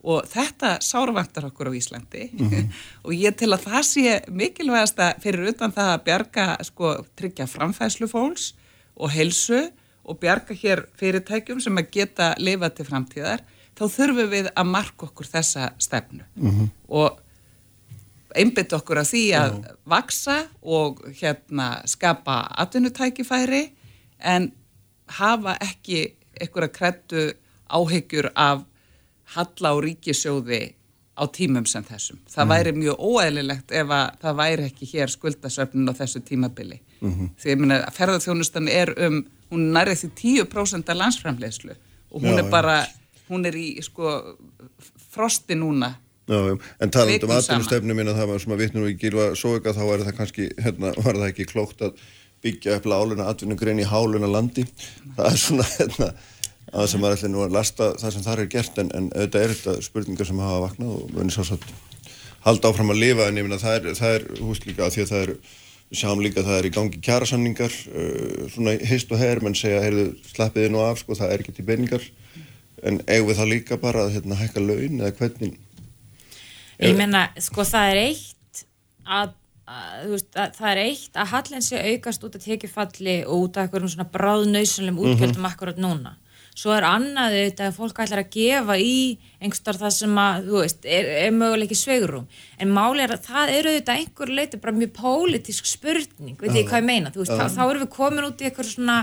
[0.00, 2.72] og þetta sárvantar okkur á Íslandi mm -hmm.
[3.04, 7.46] og ég til að það sé mikilvægast að fyrir utan það að bjarga sko tryggja
[7.46, 8.54] framfæslu fólks
[8.96, 9.70] og helsu
[10.04, 13.40] og bjarga hér fyrirtækjum sem að geta lifa til framtíðar
[13.76, 16.68] þá þurfum við að marka okkur þessa stefnu mm -hmm.
[16.88, 17.20] og
[18.36, 19.76] einbytt okkur að því að mm -hmm.
[19.84, 23.72] vaksa og hérna skapa atvinnutækifæri
[24.18, 24.52] en
[25.06, 27.32] hafa ekki einhverja krettu
[27.70, 28.64] áhyggjur af
[29.34, 30.60] halla á ríkisjóði
[31.20, 32.20] á tímum sem þessum.
[32.30, 32.52] Það mm.
[32.54, 36.80] væri mjög óæðilegt ef það væri ekki hér skuldasöfnun á þessu tímabili.
[37.00, 37.30] Mm -hmm.
[37.40, 40.10] Því ég minna að ferðarþjónustan er um, hún er nærið því
[40.46, 41.74] 10% af landsframlegslu
[42.10, 42.86] og hún já, er bara,
[43.28, 44.36] hún er í sko
[45.10, 45.94] frosti núna.
[46.26, 46.58] Já, já.
[46.80, 49.84] En taland um aðdunustefnu mín að það var sem að vittnum í Gilva Sóega þá
[49.86, 51.96] var það kannski, hérna, var það ekki klókt að
[52.44, 54.64] byggja upp láluna aðdunugrein í háluna landi.
[55.16, 56.12] Það er svona, hérna,
[56.70, 59.42] að sem er allir nú að lasta það sem þar er gert en, en auðvitað
[59.42, 61.64] er þetta spurningar sem hafa vaknað og munir svo að
[62.44, 65.02] halda áfram að lifa en ég minna það er, það er húst líka að því
[65.02, 65.34] að það er
[66.00, 69.82] sjáum líka að það er í gangi kjærasamningar uh, svona heist og herr menn segja
[69.82, 72.06] heyrðu slappiði nú af sko það er ekki til beiningar
[72.86, 75.58] en eigum við það líka bara að hérna, hækka laun eða hvernig?
[76.80, 78.62] Ég menna sko það er eitt
[79.04, 79.34] að
[80.08, 83.66] veist, að, það er eitt að hallin sé aukast út af tekifalli og út af
[83.66, 85.52] eitthvað svona bráðnausunum útgjöldum mm -hmm.
[85.52, 86.16] akkurat núna
[86.60, 88.96] svo er annað auðvitað að fólk ætlar að gefa í
[89.40, 92.26] einhverstar það sem að, þú veist, er, er möguleg ekki sveigurum,
[92.60, 96.68] en máli er að það eru auðvitað einhver leiti bara mjög pólitísk spurning, veit ég
[96.68, 97.12] hvað ég meina?
[97.14, 98.98] Þú veist, þá, þá erum við komin út í eitthvað svona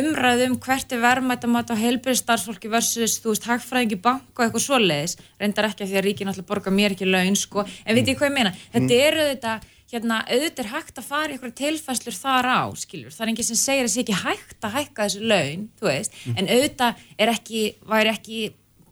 [0.00, 5.70] umræðum hvert er verðmættamat á heilbyrðstarfsfólki versus, þú veist, hagfræðingi bank og eitthvað svoleiðis, reyndar
[5.70, 8.32] ekki að því að ríkin alltaf borga mér ekki laun, sko, en veit ég hvað
[8.32, 9.06] ég meina, þetta mm.
[9.06, 13.32] eru auðvitað hérna, auðvitað er hægt að fara ykkur tilfæslur þar á, skiljur, það er
[13.32, 16.38] enginn sem segir að það sé ekki hægt að hækka þessu laun, þú veist, mm.
[16.40, 18.40] en auðvitað er ekki, væri ekki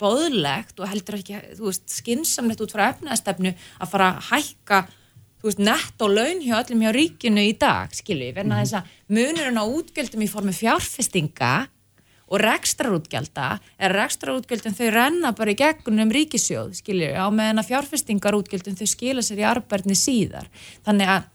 [0.01, 4.81] bóðlegt og heldur ekki, þú veist, skinsamlegt út frá efnaðstefnu að fara að hækka,
[5.43, 8.65] þú veist, nett og laun hjá öllum hjá ríkinu í dag, skiljur, verna mm.
[8.65, 11.55] þess að munurinn á útgjöldum í formi fjárfestinga
[12.31, 18.79] og rekstrarútgjálta er rekstrarútgjöldin þau renna bara í gegnum ríkisjóð, skiljur, á meðan að fjárfestingarútgjöldin
[18.79, 20.49] þau skila sér í arbeidni síðar.
[20.87, 21.27] Þannig að,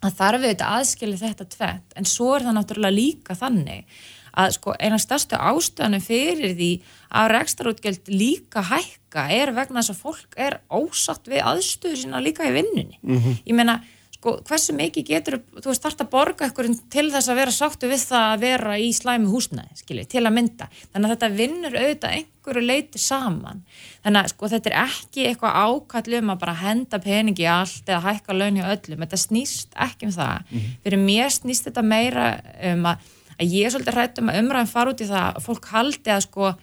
[0.00, 4.00] að þarf við þetta aðskilja þetta tvett, en svo er það náttúrulega líka þannig
[4.38, 6.70] að sko eina stærstu ástöðanum fyrir því
[7.18, 12.46] að rekstrarútgjöld líka hækka er vegna þess að fólk er ósatt við aðstöðu sína líka
[12.46, 13.00] í vinnunni.
[13.02, 13.38] Mm -hmm.
[13.44, 13.80] Ég meina,
[14.18, 17.90] sko, hversu mikið getur þú veist, þarf að borga ykkur til þess að vera sáttu
[17.90, 21.76] við það að vera í slæmi húsnæði skilji, til að mynda, þannig að þetta vinnur
[21.78, 23.62] auðvitað einhverju leiti saman.
[24.02, 27.92] Þannig að sko, þetta er ekki eitthvað ákall um að bara henda peningi í allt
[27.92, 30.78] eða hækka laun hjá öllum, þetta snýst ekki um það, mm -hmm.
[30.84, 32.28] fyrir mér snýst þetta meira
[32.72, 35.44] um að, að ég er svolítið hrætt um að umræðin fara út í það að
[35.46, 36.54] fólk haldi að sko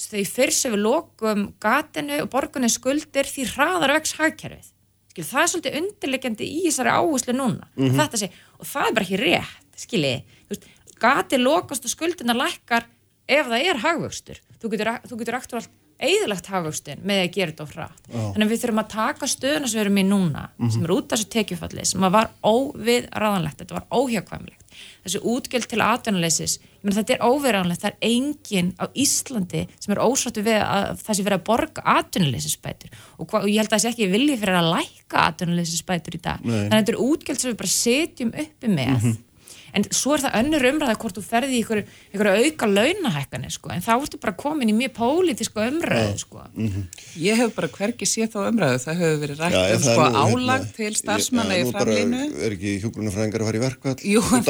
[0.00, 4.70] þau fyrst sem við lokum gatinu og borgunni skuldir því hraðar vex hagkerfið
[5.10, 8.16] skil, það er svolítið undirlegjandi í þessari áherslu núna mm -hmm.
[8.16, 10.24] sé, og það er bara ekki rétt skilji,
[11.00, 12.86] gati lokast og skuldina lækkar
[13.28, 15.70] ef það er hagvöxtur þú getur, þú getur aktuált
[16.00, 18.30] eðlagt hafugstinn með að gera þetta á hratt oh.
[18.32, 20.72] þannig að við þurfum að taka stöðuna sem við erum í núna mm -hmm.
[20.72, 24.59] sem er út af þessu tekjufalli sem var óviðraðanlegt, þetta var óhjákvæmlegt
[25.04, 30.44] þessu útgjöld til aðdunarleisis þetta er óviðraðanlegt, það er enginn á Íslandi sem er ósáttu
[30.46, 33.92] við að það sé verið að borga aðdunarleisisbætur og, og ég held að það sé
[33.92, 36.44] ekki viljið fyrir að læka aðdunarleisisbætur í dag.
[36.44, 36.54] Nei.
[36.54, 38.94] þannig að þetta er útgjöld sem við bara setjum uppi með.
[38.94, 39.18] Mm -hmm
[39.74, 41.80] en svo er það önnur umræða hvort þú ferði í ykkur,
[42.14, 46.44] ykkur auka launahækkanir sko, en þá ertu bara komin í mjög pólitísku umræðu sko.
[46.54, 46.84] Mm -hmm.
[47.16, 50.60] Ég hef bara hverki séð þá umræðu, það hefur verið rætt um sko nú, álag
[50.60, 52.22] hérna, til starfsmanna í framlínu.
[52.44, 53.98] Er ekki hjógrunafræðingar að fara í verkvall?
[54.04, 54.42] Jú, en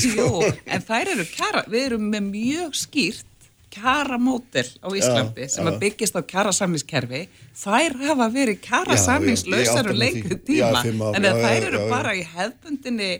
[0.00, 0.22] sko.
[0.22, 3.33] jú, en þær eru kæra, við erum með mjög skýrt
[3.74, 7.22] kjara mótel á Íslandi já, sem að byggjast á kjara samlingskerfi
[7.58, 13.10] þær hafa verið kjara samlingslausar og lengur tíma en þær eru bara í hefbundinni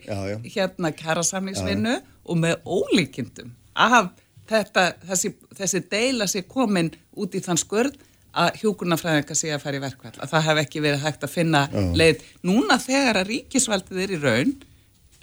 [0.55, 3.53] hérna kjara samlingsvinnu og með ólíkindum.
[3.75, 4.13] Að
[4.49, 7.99] þetta, þessi, þessi deila sé komin út í þann skurð
[8.35, 11.67] að hjókunarfræðingar sé að fara í verkvall að það hef ekki verið hægt að finna
[11.71, 11.83] já.
[12.01, 12.23] leið.
[12.47, 14.55] Núna þegar að ríkisvaldið er í raun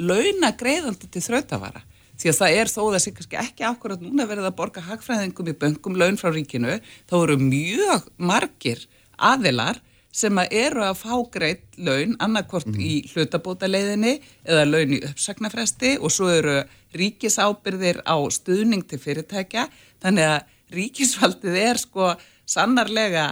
[0.02, 1.84] launa greiðandi til þrautavara
[2.22, 5.58] því að það er þó sé kannski ekki akkurat núna verið að borga hagfræðingum í
[5.64, 6.80] böngum laun frá ríkinu,
[7.10, 8.86] þá eru mjög margir
[9.18, 9.82] aðilar
[10.12, 12.80] sem að eru að fá greitt laun annarkort mm.
[12.84, 16.58] í hlutabóta leiðinni eða laun í uppsagnafresti og svo eru
[17.00, 19.70] ríkisábyrðir á stuðning til fyrirtækja
[20.04, 22.12] þannig að ríkisfaldið er sko
[22.50, 23.30] sannarlega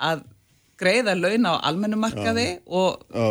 [0.00, 0.24] að
[0.80, 2.60] greiða laun á almennumarkaði ja.
[2.66, 3.28] og ja.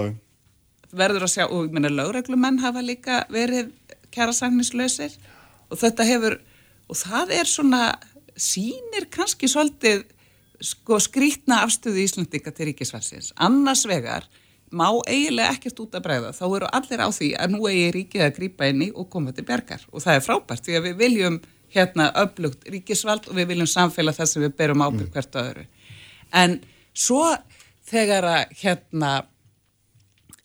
[0.94, 3.74] verður að sjá og ég menna lögreglumenn hafa líka verið
[4.14, 5.16] kjærasagnislausir
[5.70, 6.38] og þetta hefur,
[6.90, 7.84] og það er svona,
[8.34, 10.06] sínir kannski svolítið
[10.64, 13.34] sko skrítna afstöðu í Íslandinga til ríkisversins.
[13.42, 14.26] Annars vegar
[14.74, 18.26] má eiginlega ekkert út að bregða, þá eru allir á því að nú eigi ríkið
[18.26, 21.42] að grýpa inni og koma til bergar og það er frábært því að við viljum
[21.74, 25.14] hérna öflugt ríkisvald og við viljum samfélag þess að við berum ábyrg mm.
[25.14, 25.68] hvert öðru.
[26.34, 26.58] En
[26.94, 27.24] svo
[27.90, 29.14] þegar að hérna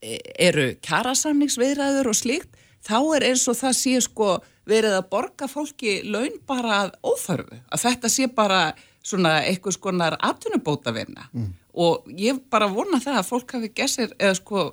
[0.00, 4.36] e, eru kjærasamningsviðræður og slíkt, þá er eins og það sé sko
[4.68, 8.60] verið að borga fólki laun bara að óþörfu, að þetta sé bara
[9.04, 11.46] svona eitthvað skonar atvinnubóta vinna mm.
[11.80, 14.64] og ég bara vona það að fólk hafi gessir, eða sko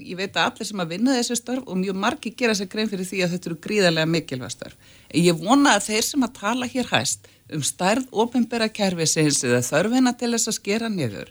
[0.00, 2.90] ég veit að allir sem að vinna þessi störf og mjög margi gera sér grein
[2.90, 4.90] fyrir því að þetta eru gríðarlega mikilvæg störf.
[5.14, 10.14] Ég vona að þeir sem að tala hér hæst um stærð ofinbæra kervisins eða þörfina
[10.18, 11.30] til þess að skera niður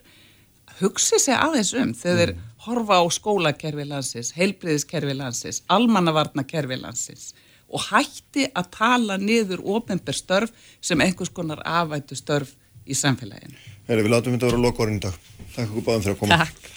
[0.80, 7.32] hugsi sig aðeins um þegar mm horfa á skólakerfi landsins, heilbriðiskerfi landsins, almannavarnakerfi landsins
[7.74, 10.52] og hætti að tala niður ofenber störf
[10.84, 12.54] sem einhvers konar afættu störf
[12.86, 13.56] í samfélaginu.
[13.88, 15.18] Heri, við látum þetta vera að loka orðin í dag.
[15.54, 16.38] Takk okkur báðum fyrir að koma.
[16.44, 16.70] Takk.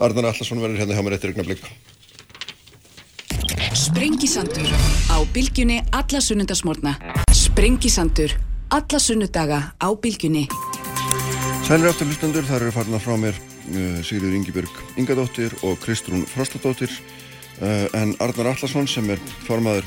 [0.00, 1.68] Arðan Allarsson verður hérna hjá mér eftir ykna blikk.
[3.76, 4.72] Sprengisandur
[5.12, 6.96] á bylgjunni alla sunnundasmórna.
[7.36, 8.34] Sprengisandur
[8.72, 10.48] alla sunnudaga á bylgjunni.
[11.68, 13.38] Sælir aftur hlustandur, þar eru farnað frá mér
[14.06, 16.92] Sigriður Ingibjörg Ingadóttir og Kristrún Frostadóttir.
[17.60, 19.86] Uh, en Arnar Allarsson sem er formaður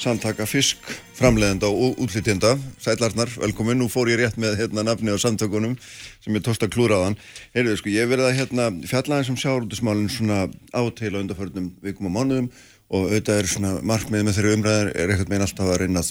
[0.00, 0.80] samtaka fisk
[1.18, 5.76] framleiðenda og útlýtjenda Sælarnar, velkomin, nú fór ég rétt með hérna nafni á samtökunum
[6.24, 7.18] sem ég tósta klúraðan
[7.52, 12.50] Heyrðu, sko, ég verði að hérna fjallaðin sem sjáurútusmálinn svona áteila undarförnum vikum og mánuðum
[12.90, 16.04] og auðvitað er svona markmið með þeirri umræðar er ekkert meginn alltaf að reyna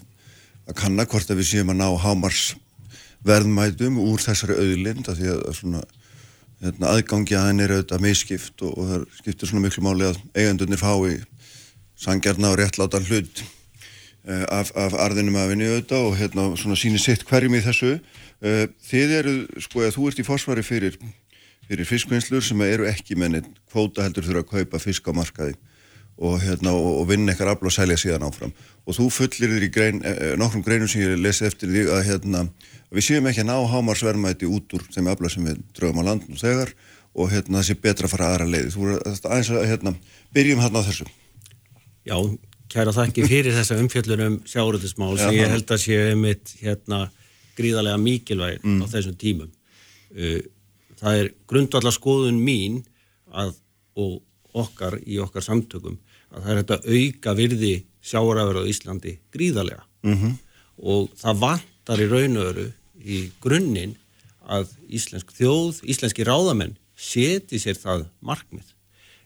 [0.70, 2.44] að kanna hvort að við séum að ná hámars
[3.26, 5.82] verðmætum úr þessari auðlind að því að svona
[6.64, 10.20] hérna, aðgangi að henni er auðvitað miskipt og, og það skiptir svona miklu máli að
[10.34, 11.22] eigendunir fái
[12.00, 17.02] sangjarna og réttlátan hlut uh, af, af arðinum af henni auðvitað og hérna svona síni
[17.02, 17.96] sitt hverjum í þessu.
[18.40, 21.00] Uh, þið eru, sko, að þú ert í fórsvari fyrir,
[21.68, 25.58] fyrir fiskvinnslur sem eru ekki mennið kvóta heldur þurfa að kaupa fisk á markaði
[26.20, 28.52] og, hérna, og, vinna eitthvað afl og selja síðan áfram
[28.84, 32.06] og þú fullir þér í grein, eh, nokkrum greinum sem ég lesi eftir því að
[32.10, 32.46] hérna
[32.92, 36.40] við séum ekki að ná hámarsverðmæti út úr þeim öfla sem við drögum á landnum
[36.40, 36.74] þegar
[37.16, 38.74] og hérna, það sé betra að fara aðra leiði.
[38.74, 39.94] Þú voru aðeins að hérna,
[40.36, 41.08] byrjum hérna á þessu.
[42.08, 42.18] Já,
[42.72, 47.02] kæra þakki fyrir þessa umfjöllunum sjáruðismál sem ég held að sé um eitt hérna,
[47.58, 48.84] gríðarlega mikilvæg mm.
[48.84, 49.50] á þessum tímum.
[50.14, 50.40] Uh,
[51.02, 52.80] það er grundvallar skoðun mín
[53.30, 53.58] að,
[54.00, 54.22] og
[54.58, 56.00] okkar í okkar samtökum
[56.34, 57.74] að það er þetta auka virði
[58.10, 60.36] sjáraverð á Íslandi gríðarlega -hmm.
[60.78, 62.68] og það vantar í raunöru
[63.00, 63.96] í grunninn
[64.50, 68.74] að íslensk þjóð, íslenski ráðamenn seti sér það markmið.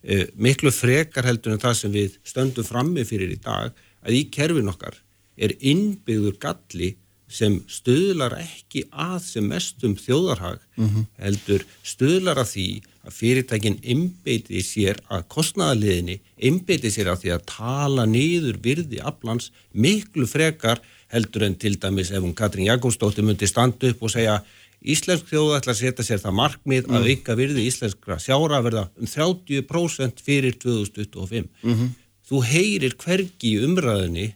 [0.04, 3.72] E, miklu frekar heldur en það sem við stöndum frammi fyrir í dag
[4.04, 4.98] að í kerfin okkar
[5.40, 6.96] er innbyggður galli
[7.34, 11.06] sem stöðlar ekki að sem mestum þjóðarhag mm -hmm.
[11.24, 12.68] heldur stöðlar að því
[13.04, 19.52] að fyrirtækinn innbeiti sér að kostnæðaliðinni innbeiti sér að því að tala niður virði aflans
[19.74, 20.82] miklu frekar
[21.14, 24.40] heldur en til dæmis ef hún Katrín Jakobsdóttir myndi standa upp og segja
[24.84, 26.96] Íslensk þjóð ætla að setja sér það markmið mm.
[26.98, 31.48] að auka virði íslenskra sjára að verða um 30% fyrir 2025.
[31.64, 31.94] Mm -hmm.
[32.28, 34.34] Þú heyrir hvergi umræðinni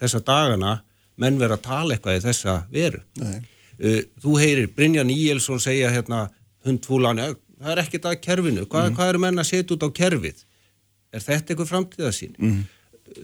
[0.00, 0.80] þessa dagana
[1.20, 3.02] menn vera að tala eitthvað í þessa veru.
[3.20, 6.30] Uh, þú heyrir Brynja Níelsson segja hérna
[6.64, 7.20] hundfúlan,
[7.60, 8.96] það er ekkert að kerfinu, Hva, mm.
[8.98, 10.44] hvað eru menn að setja út á kerfið?
[11.10, 12.36] Er þetta eitthvað framtíðasín?
[12.38, 12.60] Mm.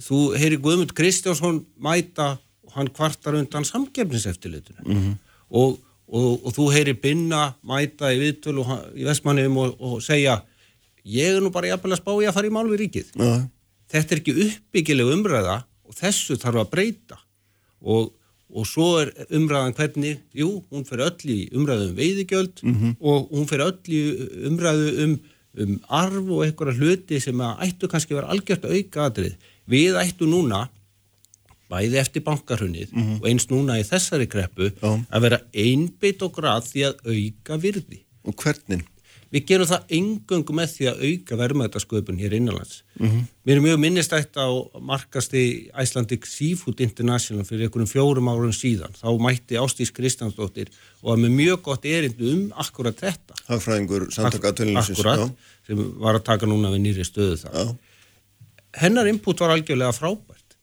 [0.03, 2.35] Þú heyrir Guðmund Kristjánsson mæta
[2.67, 5.19] og hann kvartar undan samgefniseftilituna -hmm.
[5.51, 10.41] og og, og þú heyri binna mæta í viðtölu í vestmannum og, og segja
[11.07, 14.21] ég er nú bara jafnvel að spá ég að fara í málvi ríkið þetta er
[14.21, 17.19] ekki uppbyggileg umræða og þessu þarf að breyta
[17.83, 18.13] og,
[18.51, 22.95] og svo er umræðan hvernig, jú, hún fyrir öll í umræðu um veiðigjöld mm -hmm.
[23.01, 24.03] og hún fyrir öll í
[24.51, 25.19] umræðu um,
[25.59, 29.35] um arf og einhverja hluti sem að ættu kannski vera algjört auka aðrið
[29.67, 30.69] við ættu núna
[31.71, 33.21] bæði eftir bankarhunnið mm -hmm.
[33.21, 34.91] og eins núna í þessari kreppu Já.
[35.11, 37.99] að vera einbytt og grad því að auka virði.
[38.25, 38.85] Og hvernig?
[39.37, 42.79] Við gerum það engöngu með því að auka verðmætasköpun hér innanlands.
[42.97, 43.25] Mm -hmm.
[43.45, 44.49] Mér er mjög minnistætt á
[44.81, 45.43] markasti
[45.83, 48.97] Icelandic Seafood International fyrir einhvern fjórum árum síðan.
[48.97, 50.73] Þá mætti Ástís Kristjánsdóttir
[51.03, 53.37] og að með mjög gott erindu um akkurat þetta.
[53.51, 55.05] Hagfræðingur samtaka aðtölinlýsins.
[55.05, 57.53] Akkurat, sem var að taka núna við nýri stöðu það.
[57.61, 57.77] Já.
[58.73, 60.57] Hennar input var algjörlega frábært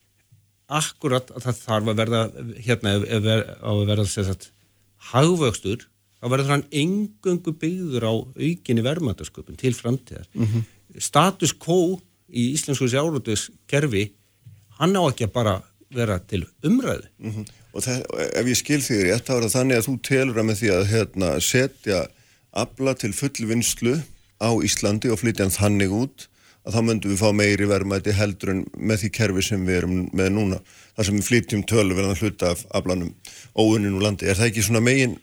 [0.73, 2.21] akkurat að það þarf að verða
[2.57, 3.25] hérna ef, ef
[3.62, 4.51] á að verða sagt,
[5.12, 5.86] hagvöxtur
[6.23, 10.63] þá verður hann engöngu byggður á aukinni verðmættasköpun til framtíðar mm -hmm.
[10.97, 11.99] status quo
[12.31, 14.05] í íslensku sjálfrönduskerfi
[14.79, 15.55] hann á ekki að bara
[15.93, 17.45] vera til umræðu mm -hmm.
[17.73, 18.03] og það,
[18.39, 20.69] ef ég skil því rétt þá er það þannig að þú telur að með því
[20.71, 22.07] að hérna, setja
[22.51, 23.95] abla til fullvinnslu
[24.39, 26.27] á Íslandi og flytja hann þannig út
[26.63, 29.95] að þá myndum við fá meiri verðmæti heldur en með því kerfi sem við erum
[30.15, 30.59] með núna
[30.95, 33.12] þar sem við flytjum tölu verðan hluta af aflanum
[33.55, 34.29] óunninu landi.
[34.29, 35.17] Er það ekki svona megin?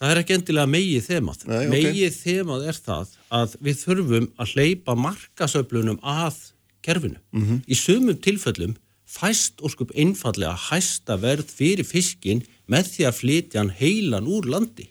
[0.00, 1.42] Það er ekki endilega megið þemað.
[1.44, 1.72] Nei, okay.
[1.74, 6.38] Megið þemað er það að við þurfum að hleypa markasöflunum að
[6.80, 7.18] kerfinu.
[7.34, 7.58] Mm -hmm.
[7.68, 8.76] Í sumum tilfellum
[9.10, 14.46] fæst og skup einfallega hæsta verð fyrir fiskin með því að flytja hann heilan úr
[14.48, 14.86] landi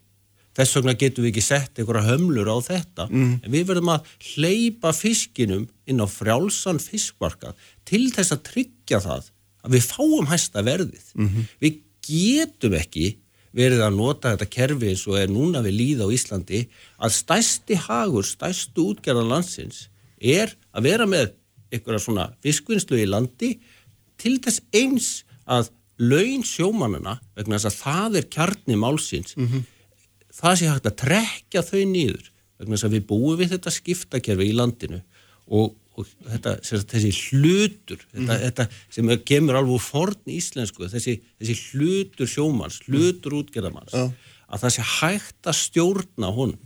[0.57, 3.33] þess vegna getum við ekki sett einhverja hömlur á þetta mm.
[3.45, 7.53] en við verðum að hleypa fiskinum inn á frjálsan fiskmarka
[7.87, 9.29] til þess að tryggja það
[9.63, 11.49] að við fáum hæsta verðið mm -hmm.
[11.63, 13.07] við getum ekki
[13.55, 16.61] verið að nota þetta kerfi eins og er núna við líða á Íslandi
[16.99, 19.87] að stæsti hagur, stæstu útgerðan landsins
[20.19, 21.33] er að vera með
[21.73, 23.55] einhverja svona fiskvinnslu í landi
[24.19, 25.09] til þess eins
[25.49, 29.67] að laun sjómanana vegna þess að það er kjarni málsins mm -hmm
[30.39, 34.49] það sé hægt að trekja þau nýður vegna þess að við búum við þetta skiptakerfi
[34.49, 34.99] í landinu.
[35.49, 38.41] Og, og þetta, þessi hlutur þetta, mm.
[38.45, 43.43] þetta sem kemur alveg forn íslensku, þessi, þessi hlutur sjómanns, hlutur mm.
[43.43, 44.07] útgerðamanns ja.
[44.49, 46.65] að það sé hægt að stjórna honum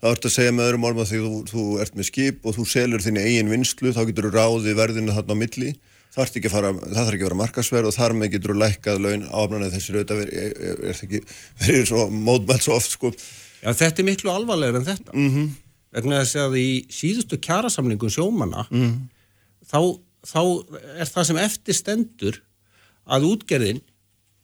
[0.00, 2.62] Það vart að segja með öðrum orma því þú, þú ert með skip og þú
[2.72, 5.72] selur þinni eigin vinslu, þá getur þú ráðið verðinu þarna á milli
[6.10, 8.52] það þarf ekki að fara, það þarf ekki að vera markasverð og þar með getur
[8.54, 10.30] þú lækkað laun áfnarnið þessi rauta er,
[11.70, 13.12] er svo mótmælt svo oft sko
[13.60, 15.50] Já þetta er miklu alvarlegur en þetta mm -hmm.
[15.94, 18.98] Vegna þess að í síðustu kjærasamlingum sjómanna mm -hmm.
[19.66, 19.80] þá,
[20.26, 20.42] þá
[21.02, 22.42] er það sem eftir stendur
[23.06, 23.80] að útgerðin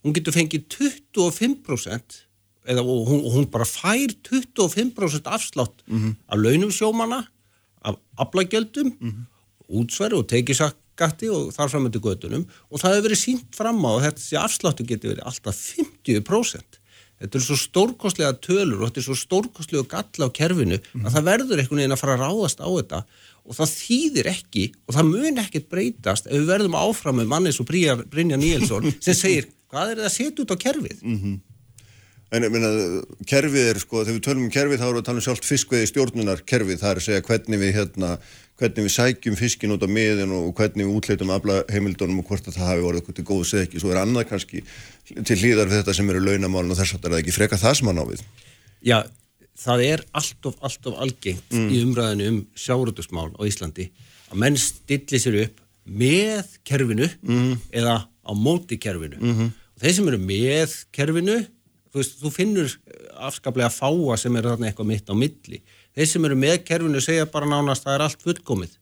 [0.02, 2.22] hún getur fengið 25%
[2.66, 6.16] eða hún, hún bara fær 25% afslátt mm -hmm.
[6.26, 7.26] af launum sjómanna
[7.82, 8.96] af aflagjöldum
[9.68, 13.90] útsverð og tekisagt gatti og þar framöndu gödunum og það hefur verið sínt fram á
[13.92, 16.80] að þessi afsláttu getur verið alltaf 50%.
[17.16, 21.06] Þetta er svo stórkostlega tölur og þetta er svo stórkostlega galla á kerfinu mm.
[21.06, 23.02] að það verður einhvern veginn að fara að ráðast á þetta
[23.46, 27.60] og það þýðir ekki og það mun ekkert breytast ef við verðum áfram með mannis
[27.62, 30.98] og Brynja Níelsson sem segir hvað er það að setja út á kerfið?
[31.02, 31.36] Mm -hmm.
[32.34, 32.70] En ég minna,
[33.28, 35.46] kerfið er sko, þegar við tölum um kerfið þá erum við að tala um sjálft
[35.46, 38.16] fiskveið stjórnunar kerfið, það er að segja hvernig við hérna
[38.56, 42.48] hvernig við sækjum fiskin út á miðin og hvernig við útleitum afla heimildunum og hvort
[42.48, 44.62] að það hafi voruð okkur til góðu segki svo er annað kannski
[45.12, 47.76] til hlýðar við þetta sem eru launamálun og þess að það er ekki freka það
[47.78, 48.22] sem hann á við?
[48.86, 48.98] Já,
[49.60, 53.90] það er allt of, allt of algengt í umræðinu um sjárutusmál á Íslandi
[54.30, 57.10] að menn stilli sér upp með kerfinu
[57.76, 59.20] eða á móti kerfinu.
[59.76, 61.36] Og þeir sem eru með kerfinu
[61.96, 62.72] þú, veist, þú finnur
[63.26, 65.60] afskaplega fáa sem eru þarna eitthvað mitt á milli.
[65.96, 68.74] Þeir sem eru með kerfinu segja bara nánast að það er allt fullkomið.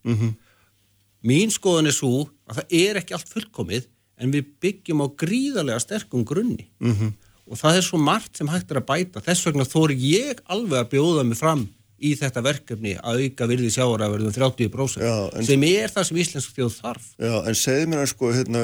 [1.24, 3.86] Mín skoðan er svo að það er ekki allt fullkomið
[4.20, 6.66] en við byggjum á gríðarlega sterkum grunni.
[6.80, 7.14] -hmm.
[7.46, 9.20] og það er svo margt sem hægt er að bæta.
[9.20, 11.68] Þess vegna þóri ég alveg að bjóða mig fram
[12.04, 16.56] í þetta verkefni að auka virði sjáarafverðum 30% Já, en- sem er það sem íslensk
[16.56, 17.06] þjóð þarf.
[17.18, 18.62] Já, en segðu mér að sko, hérna,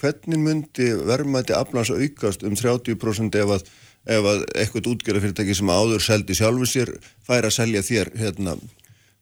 [0.00, 3.64] hvernig myndi verðmæti aflans aukast um 30% ef að,
[4.10, 6.92] ef að eitthvað útgerðarfyrirtæki sem áður seldi sjálfur sér
[7.26, 8.56] fær að selja þér, hérna,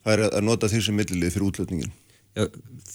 [0.07, 1.97] fær að nota því sem millilið fyrir útlutningin?
[2.37, 2.45] Já,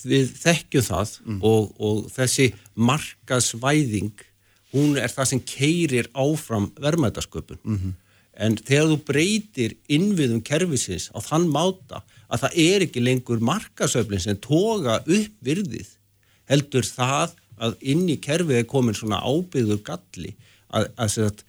[0.07, 4.23] við þekkjum það og, og þessi markasvæðing
[4.73, 7.59] hún er það sem keirir áfram verðmætasköpun.
[8.34, 12.01] En þegar þú breytir innviðum kerfisins á þann máta
[12.34, 15.91] að það er ekki lengur markasöflin sem toga upp virðið
[16.49, 20.35] heldur það að inn í kerfið er komin svona ábyggður galli
[20.73, 21.43] að, að, að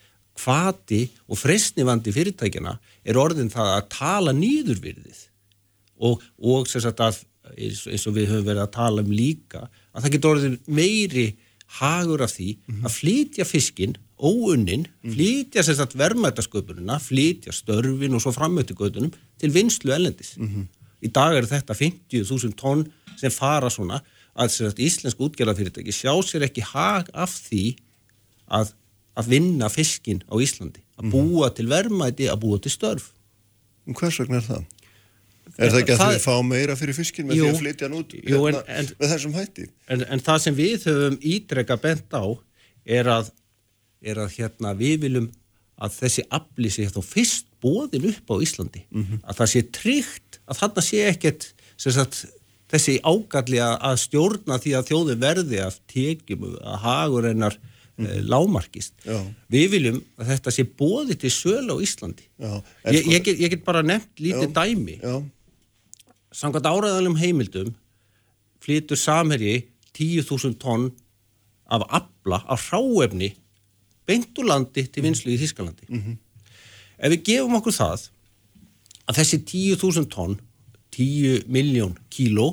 [0.45, 2.75] hvati og fresnivandi fyrirtækjana
[3.07, 5.23] er orðin það að tala nýður virðið
[6.05, 7.23] og, og sagt að
[7.55, 11.27] eins, og við höfum verið að tala um líka að það getur orðið meiri
[11.79, 12.49] hagur af því
[12.85, 19.51] að flytja fiskinn óunnin, flytja sem sagt verðmætasköpununa, flytja störfin og svo framötu gödunum til
[19.55, 20.37] vinslu ellendis.
[21.05, 22.87] Í dag er þetta 50.000 tonn
[23.19, 24.01] sem fara svona
[24.35, 27.65] að sagt íslensk útgerðarfyrirtæki sjá sér ekki hag af því
[28.51, 28.73] að,
[29.21, 33.13] að vinna fiskinn á Íslandi, að búa til verðmæti, að búa til störf.
[33.87, 34.65] Um hvers vegna er það?
[35.61, 37.97] Er það ekki að þið fá meira fyrir fiskin með Jú, því að flytja hann
[38.01, 39.67] út jú, en- hérna, en- með þessum hætti?
[39.93, 42.25] En, en það sem við höfum ítreka bent á
[42.99, 43.29] er að,
[44.03, 45.29] er að hérna, við viljum
[45.85, 48.83] að þessi afli sé þá fyrst bóðin upp á Íslandi.
[49.23, 52.25] Að það sé tryggt, að þarna sé ekkert sem sagt,
[52.75, 57.71] þessi ágalli að, stjórna því að þjóði verði að tekjum, að hagur hennar mm
[58.27, 58.91] lámarkist.
[59.07, 59.21] Já.
[59.55, 62.25] Við viljum að þetta sé bóði til sölu á Íslandi.
[62.43, 62.51] Já,
[62.91, 64.97] Ég, sko- ég, get, ég get bara nefnt lítið Já, dæmi
[66.35, 67.69] samkvæmt áræðanlegum heimildum
[68.65, 70.89] flytur samherji 10.000 tonn
[71.71, 73.31] af afla, af hráefni
[74.11, 75.87] beint úr landi til vinslu í Þískalandi.
[76.99, 78.09] Ef við gefum okkur það
[79.07, 79.39] að þessi
[79.79, 80.35] 10.000 tonn
[80.95, 82.49] 10 miljón kíló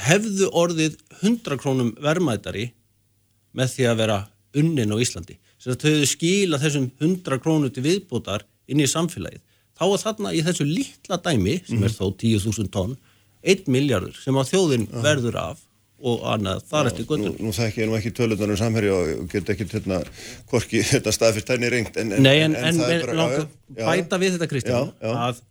[0.00, 2.70] hefðu orðið 100 krónum verðmætari
[3.56, 4.18] með því að vera
[4.60, 5.36] unnin á Íslandi.
[5.60, 9.42] Þess að þau hefðu skila þessum 100 krónu til viðbútar inn í samfélagið.
[9.80, 12.94] Þá er þarna í þessu litla dæmi, sem er þó 10.000 tonn,
[13.40, 15.66] 1 miljardur sem að þjóðin verður af
[16.00, 17.36] og annað þar eftir nú, göttunum.
[17.44, 19.98] nú þekki ég nú ekki tölunar um samherja og get ekki hérna,
[20.48, 23.42] hvorki þetta staðfyrst henni reynd en, Nei, en, en, það er en bara- já,
[23.76, 25.10] já, bæta við þetta Kristján Já, já.
[25.10, 25.42] Að, að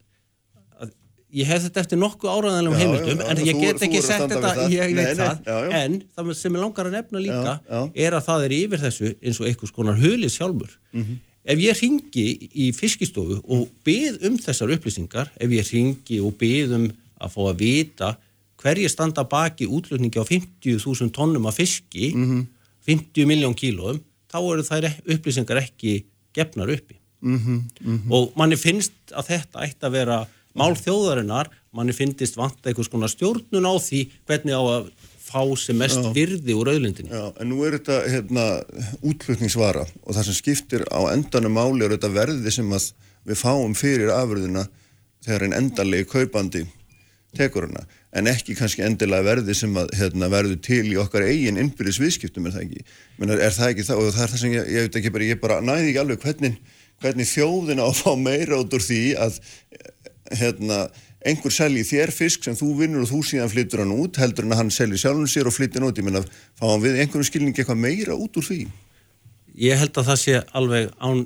[1.33, 4.23] ég hef þetta eftir nokkuð áræðanlegum Já, heimildum já, já, en ég get ekki sett
[4.31, 7.53] þetta Nei, nei, það, já, en það sem ég langar að nefna líka
[7.93, 11.19] er að það er yfir þessu eins og einhvers konar hulis sjálfur Mhm.
[11.45, 12.25] ef ég ringi
[12.55, 16.87] í fiskistofu og byð um þessar upplýsingar ef ég ringi og byð um
[17.21, 18.17] að fá að vita
[18.59, 22.47] hverju standa baki útlutningi á 50.000 tonnum af fiski Mhm.
[22.87, 24.01] 50 miljón kílóum
[24.33, 26.03] þá eru þær e- upplýsingar ekki
[26.33, 26.95] gefnar uppi.
[27.21, 30.27] Mhm, og manni finnst að þetta ætti að vera
[30.59, 34.89] mál þjóðarinnar, manni finnst vanta einhvers konar stjórnun á því hvernig á að
[35.29, 37.13] fá sem mest virði úr auðlindinni.
[37.13, 38.47] Já, en nú er þetta hérna,
[39.05, 42.89] útflutningsvara og það sem skiptir á endanum máli er þetta verði sem að
[43.29, 44.65] við fáum fyrir afurðina
[45.25, 46.65] þegar einn endanlegi kaupandi
[47.37, 47.83] tekur hana,
[48.17, 52.47] en ekki kannski endilega verði sem að hérna, verður til í okkar eigin innbyrðis viðskiptum
[52.49, 52.85] er það ekki,
[53.19, 55.27] Menna, er það ekki það og það er það sem ég, ég veit ekki bara,
[55.29, 56.55] ég bara næði ekki alveg hvernig,
[57.03, 59.37] hvernig þjóðina á að fá meira út úr því að
[60.35, 60.81] hérna,
[61.25, 64.55] einhver selji þér fisk sem þú vinnur og þú síðan flyttur hann út heldur en
[64.55, 65.99] að hann selji sjálfum sér og flyttir hann út.
[65.99, 66.23] Ég menna,
[66.59, 68.61] fáum við einhverjum skilningi eitthvað meira út úr því?
[69.59, 71.25] Ég held að það sé alveg án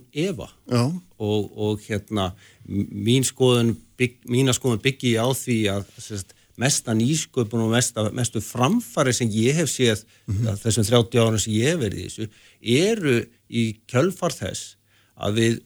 [0.71, 0.83] Já,
[1.21, 2.31] og, og hérna
[2.65, 8.41] mín skoðun, bygg, mína skoðun byggi á því að sérst, mesta nýsköpun og mesta, mestu
[8.43, 12.27] framfari sem ég hef séð að þessum 30 árum sem ég hef verið í þessu
[12.77, 13.15] eru
[13.49, 14.75] í kjölfar þess
[15.17, 15.61] að við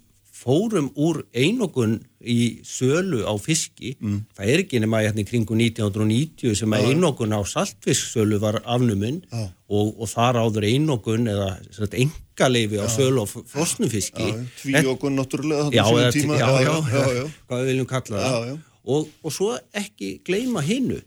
[0.47, 3.95] fórum úr einokun í sölu á fiski.
[4.37, 9.19] Það er ekki nema hérna í kringu 1990 sem að einokun á saltfisksölu var afnuminn
[9.33, 11.51] og, og þar áður einokun eða
[11.99, 14.31] engaleifi á sölu á frosnum fiski.
[14.61, 15.83] Tvíokun náttúrulega já,
[16.15, 16.39] tíma.
[16.39, 16.73] já, já,
[17.19, 18.57] já, hvað við viljum kalla það.
[18.87, 21.01] Og, og svo ekki gleyma hinnu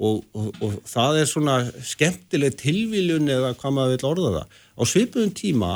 [0.00, 4.56] og, og, og það er svona skemmtileg tilviljun eða hvað maður vil orða það.
[4.80, 5.74] Á svipuðum tíma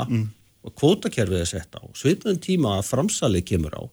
[0.65, 3.83] og kvótakerfið er sett á, svipnum tíma að framsalið kemur á,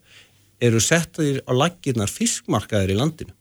[0.63, 3.35] eru settaðir á laggirnar fiskmarkaðir í landinu.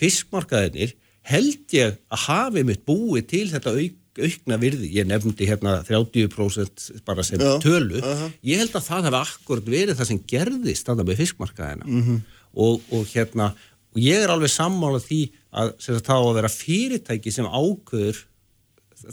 [0.00, 0.94] Fiskmarkaðinir
[1.30, 7.02] held ég að hafi mitt búið til þetta auk, aukna virði, ég nefndi hérna 30%
[7.06, 8.30] bara sem Já, tölu, aha.
[8.46, 12.16] ég held að það hefði akkurat verið það sem gerðist þannig með fiskmarkaðina.
[12.50, 13.52] Og, og hérna,
[13.94, 18.24] og ég er alveg sammála því að það á að vera fyrirtæki sem ákveður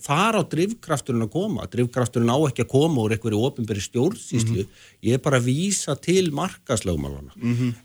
[0.03, 1.67] þar á drivkrafturinn að koma.
[1.71, 4.65] Drivkrafturinn á ekki að koma úr einhverju ofinberi stjórnsýslu,
[5.07, 7.31] ég er bara að vísa til markaslögmálana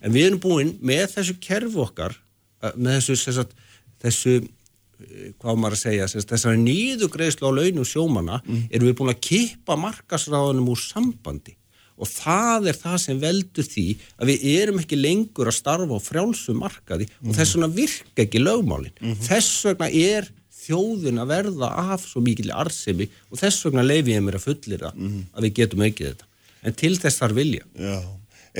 [0.01, 2.17] en við erum búin með þessu kerfi okkar
[2.63, 3.55] eh, með þessu sagt,
[4.03, 9.21] þessu eh, hvað maður að segja, þessari nýðugreislu á launum sjómana erum við búin að
[9.21, 11.55] kippa markasráðunum úr sambandi.
[11.93, 16.01] Og það er það sem veldur því að við erum ekki lengur að starfa á
[16.01, 18.95] frjálsum markaði og þess vegna virka ekki lögmálin.
[19.21, 20.31] Þess vegna er
[20.63, 24.85] þjóðin að verða af svo mikil arsemi og þess vegna leifi ég mér að fullir
[24.87, 26.29] að við getum ekki þetta.
[26.63, 27.67] En til þess þar vilja.
[27.75, 27.99] Já,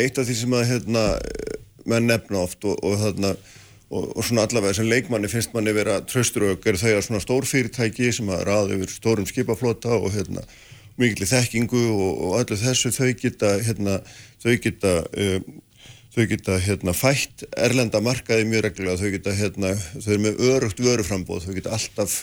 [0.04, 1.04] eitt af því sem að hérna,
[1.90, 3.34] menn nefna oft og, og, þarna,
[3.90, 7.48] og, og svona allavega sem leikmanni finnst manni vera trösturög er þau að svona stór
[7.48, 10.44] fyrirtæki sem að raða yfir stórum skipaflota og hérna,
[11.00, 14.00] mikil þekkingu og, og öllu þessu þau geta, hérna,
[14.44, 15.54] þau geta um,
[16.14, 20.84] þau geta hérna, fætt erlenda markaði mjög reglulega, þau geta hérna, þau eru með örugt
[20.84, 22.20] vöruframbóð, þau geta alltaf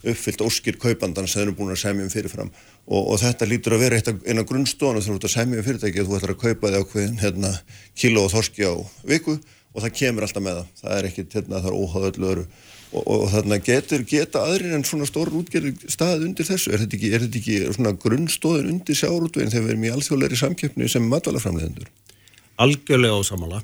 [0.00, 2.50] uppfyllt óskir kaupandans sem þau eru búin að semja um fyrirfram.
[2.86, 6.02] Og, og þetta lítur að vera eitt af grunnstónu þú ert að semja um fyrirtæki
[6.02, 7.54] að þú ætlar að kaupa þig ákveðin hérna,
[7.96, 8.74] kíló og þorski á
[9.08, 9.36] viku
[9.70, 10.74] og það kemur alltaf með það.
[10.80, 12.46] Það er ekkit, hérna, það er óháð öllu öru
[12.90, 16.72] og, og, þarna getur, geta aðrir en svona stór útgerði stað undir þessu?
[16.74, 20.40] Er þetta ekki, er þetta ekki svona grunnstóðin undir sjárútveginn þegar við erum í alþjóðleiri
[20.40, 21.90] samkeppni sem matvælaframleðendur
[22.64, 23.62] algjörlega ósamala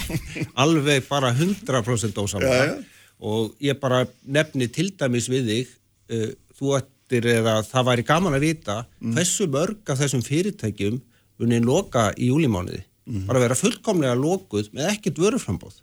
[0.64, 2.76] alveg bara 100% ósamala Já, já.
[3.20, 5.72] og ég bara nefni til dæmis við þig
[6.12, 6.28] uh,
[6.58, 11.00] þú ættir eða það væri gaman að vita hversu mörg af þessum fyrirtækjum
[11.40, 12.82] munið loka í júlimánuði
[13.28, 15.76] bara vera fullkomlega lokuð með ekkert vöruframbóð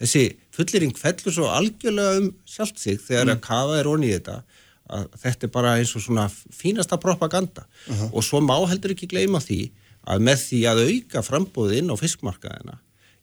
[0.00, 0.22] þessi
[0.56, 4.38] fullering fellur svo algjörlega um sjálft sig þegar að kafa er onni í þetta
[4.86, 7.64] að þetta er bara eins og svona fínasta propaganda.
[8.12, 9.72] Og svo má heldur ekki gleyma því
[10.06, 12.76] að með því að auka frambóðið inn á fiskmarkaðina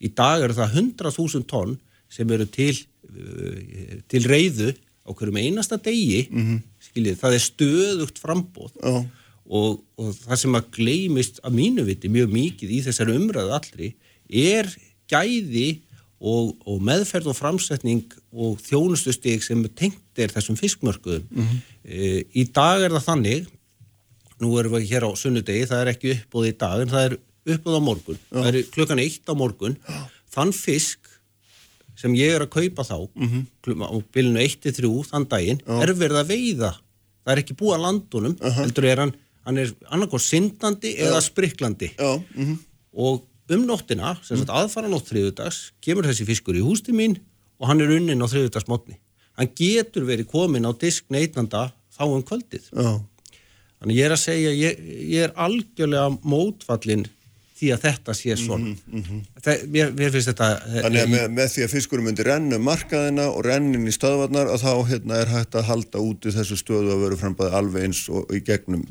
[0.03, 1.77] í dag eru það 100.000 tonn
[2.11, 2.73] sem eru til,
[3.09, 4.73] uh, til reyðu
[5.03, 6.25] á hverjum einasta degi.
[6.83, 8.99] Skiljið, það er stöðugt frambóð Já.
[9.59, 13.89] og, og það sem að gleymist að mínu viti mjög mikið í þessari umræðu allri
[14.29, 14.69] er
[15.11, 15.81] gæði
[16.23, 21.25] og, og meðferð og framsetning og þjónustustig sem tengt er þessum fiskmörkuðum.
[21.83, 23.49] E, í dag er það þannig
[24.43, 27.17] nú erum við hér á sunnudegi það er ekki uppbúð í dag en það er
[27.53, 28.21] uppbúð á morgun.
[28.29, 29.75] Það er klukkan eitt á morgun.
[30.33, 31.09] Þann fisk
[31.99, 33.83] sem ég er að kaupa þá mm -hmm.
[33.85, 36.71] á bylunu 1-3 þann daginn er verið að veiða.
[37.23, 39.13] Það er ekki búið að landunum heldur er hann,
[39.45, 41.93] hann er annarkoð syndandi eða spriklandi.
[41.95, 42.57] Já, mhm,
[42.93, 43.23] og
[43.53, 47.17] um nóttina, sem sagt aðfara nótt þriðudags, kemur þessi fiskur í hústi mín
[47.59, 48.97] og hann er unnin á þriðudags mótni.
[49.37, 52.69] Hann getur verið komin á disk neytnanda þá um kvöldið.
[52.73, 53.01] já,
[53.83, 54.81] Þannig ég er að segja, ég,
[55.11, 57.05] ég er algjörlega mótfallin
[57.59, 58.73] því að þetta sé svona.
[59.43, 60.49] Það, mér, mér finnst þetta...
[60.57, 63.95] Mhm, Þannig að með, með því að fiskurum myndi renna um markaðina og rennin í
[63.95, 67.87] stöðvarnar að þá hérna, er hægt að halda úti þessu stöðu að veru frambæði alveg
[67.87, 68.85] eins og í gegnum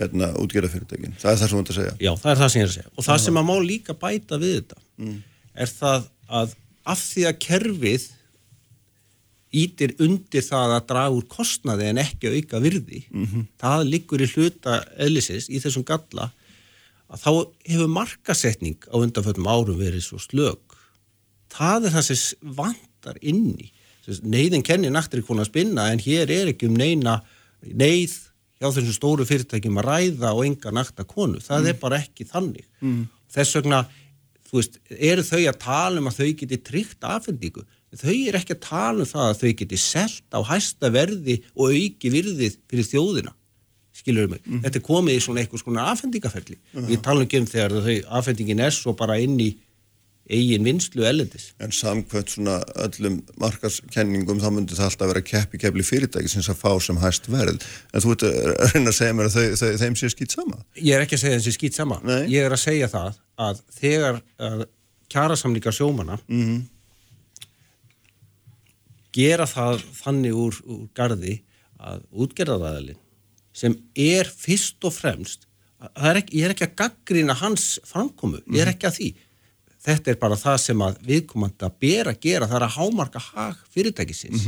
[0.00, 1.16] hérna, útgerðafyrirtækin.
[1.22, 1.94] Það er það sem þú ert að segja.
[2.02, 2.92] Já, það er það sem ég er að segja.
[2.96, 5.12] Og það sem að má líka bæta við þetta
[5.52, 6.10] er það
[6.42, 6.54] að
[6.92, 8.08] af því að kerfið
[9.52, 13.02] ítir undir það að draga úr kostnaði en ekki auka virði.
[13.60, 16.30] Það liggur í hluta eðlisins í þessum galla
[17.12, 17.30] að þá
[17.68, 20.58] hefur markasetning á undanföllum árum verið svo slög
[21.52, 23.72] það er það sem vantar inni
[24.22, 27.20] neyðin kennir naktir konar spinna en hér er ekki um neina
[27.62, 28.14] neyð
[28.58, 31.40] hjá þessum stóru fyrirtækjum að ræða og enga nakta konu.
[31.42, 32.66] Það er bara ekki þannig.
[32.80, 33.04] Mm.
[33.32, 33.84] þess vegna
[34.48, 37.64] þú veist, eru þau að tala um að þau geti tryggt afhendingu
[38.00, 41.74] þau eru ekki að tala um það að þau geti selt á hæsta verði og
[41.76, 43.34] auki virðið fyrir þjóðina
[43.92, 46.56] skilur mig, þetta er komið í svona eitthvað svona afhendingaferli,
[46.88, 49.50] við talum ekki um þegar þau afhendingin er svo bara inn í
[50.32, 55.84] eigin vinslu ellendis En samkvæmt svona öllum markaskenningum þá myndi það alltaf vera keppi kepli
[55.84, 57.64] fyrirtæki sem að fá sem hæst verð.
[57.92, 58.36] En þú ert að
[58.72, 60.60] reyna að segja mér að þau, þau, þeim sé skýt sama.
[60.78, 62.20] Ég er ekki að segja þessi skýt sama Nei.
[62.32, 63.18] ég er að segja það
[63.48, 64.62] að þegar uh,
[65.12, 66.62] kjarasamlingar sjómana Mhm.
[69.12, 71.38] Gera það þannig úr, úr gardi
[71.82, 73.00] að útgerðaræðalinn
[73.52, 75.46] sem er fyrst og fremst
[75.90, 79.08] er ekki, ég er ekki að gaggrina hans framkomu, ég er ekki að því.
[79.82, 83.22] Þetta er bara það sem að viðkomandi að bera að gera, það er að hámarka
[83.32, 84.44] hag fyrirtækisins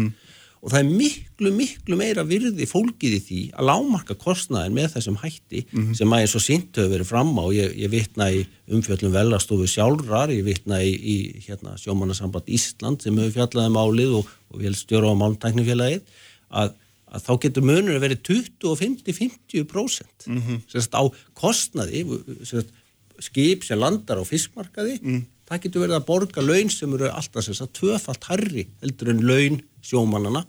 [0.64, 5.18] og það er miklu, miklu meira virði fólkið í því að lámarka kostnaðin með þessum
[5.20, 5.64] hætti
[5.98, 9.68] sem að eins og sýnt hefur verið fram á, ég, ég vitna í umfjöllum velastofu
[9.68, 14.72] sjálfrar, ég vitna í, í hérna, sjómannasamband Ísland sem hefur fjallaði málið og, og vil
[14.78, 16.16] stjóra á máltæknifélagið,
[16.48, 16.72] að,
[17.12, 20.64] að þá getur munur að verið 20 og 50-50% mm -hmm.
[20.72, 21.02] sérst á
[21.36, 22.06] kostnaði
[22.40, 22.72] sérst,
[23.20, 24.96] skip sem landar á fiskmarkaði
[25.44, 29.20] það getur verið að borga laun sem eru alltaf sérst að tvöfalt harri heldur en
[29.28, 30.46] laun sjómannana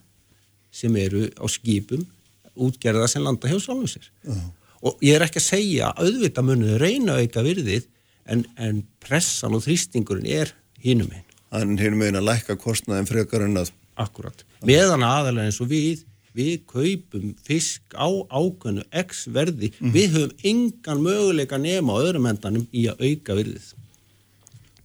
[0.76, 2.06] sem eru á skipum
[2.56, 4.10] útgerða sem landa hjá sjálfum sér.
[4.86, 7.88] Og ég er ekki að segja að auðvitað munið reyna auka virðið
[8.32, 10.54] en, en pressan og þrýstingurinn er
[10.84, 11.24] hinum einn
[11.56, 14.44] Hann hinum megin að lækka kostnaðin frekar en að Akkurat.
[14.68, 16.02] Meðan aðalega eins og við,
[16.36, 22.66] við kaupum fisk á ákveðnu x verði, við höfum engan möguleika nema á öðrum endanum
[22.76, 23.70] í að auka virðið.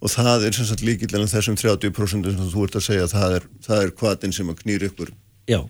[0.01, 3.49] og það er sem sagt líkillega þessum 30% sem þú ert að segja það er,
[3.66, 5.11] það er kvatin sem að knýr ykkur.
[5.51, 5.61] Já,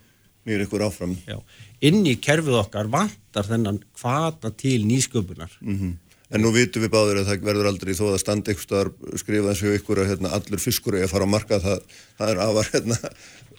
[0.45, 1.39] knýr ykkur áfram já.
[1.85, 5.53] Inn í kerfið okkar vantar þennan kvata til nýsköpunar.
[6.31, 9.75] en nú vitum við báður að það verður aldrei þó að standa ykkur skrifa þessu
[9.81, 11.81] ykkur að hérna, allur fiskur er að fara á marka það,
[12.19, 12.99] það er afar hérna,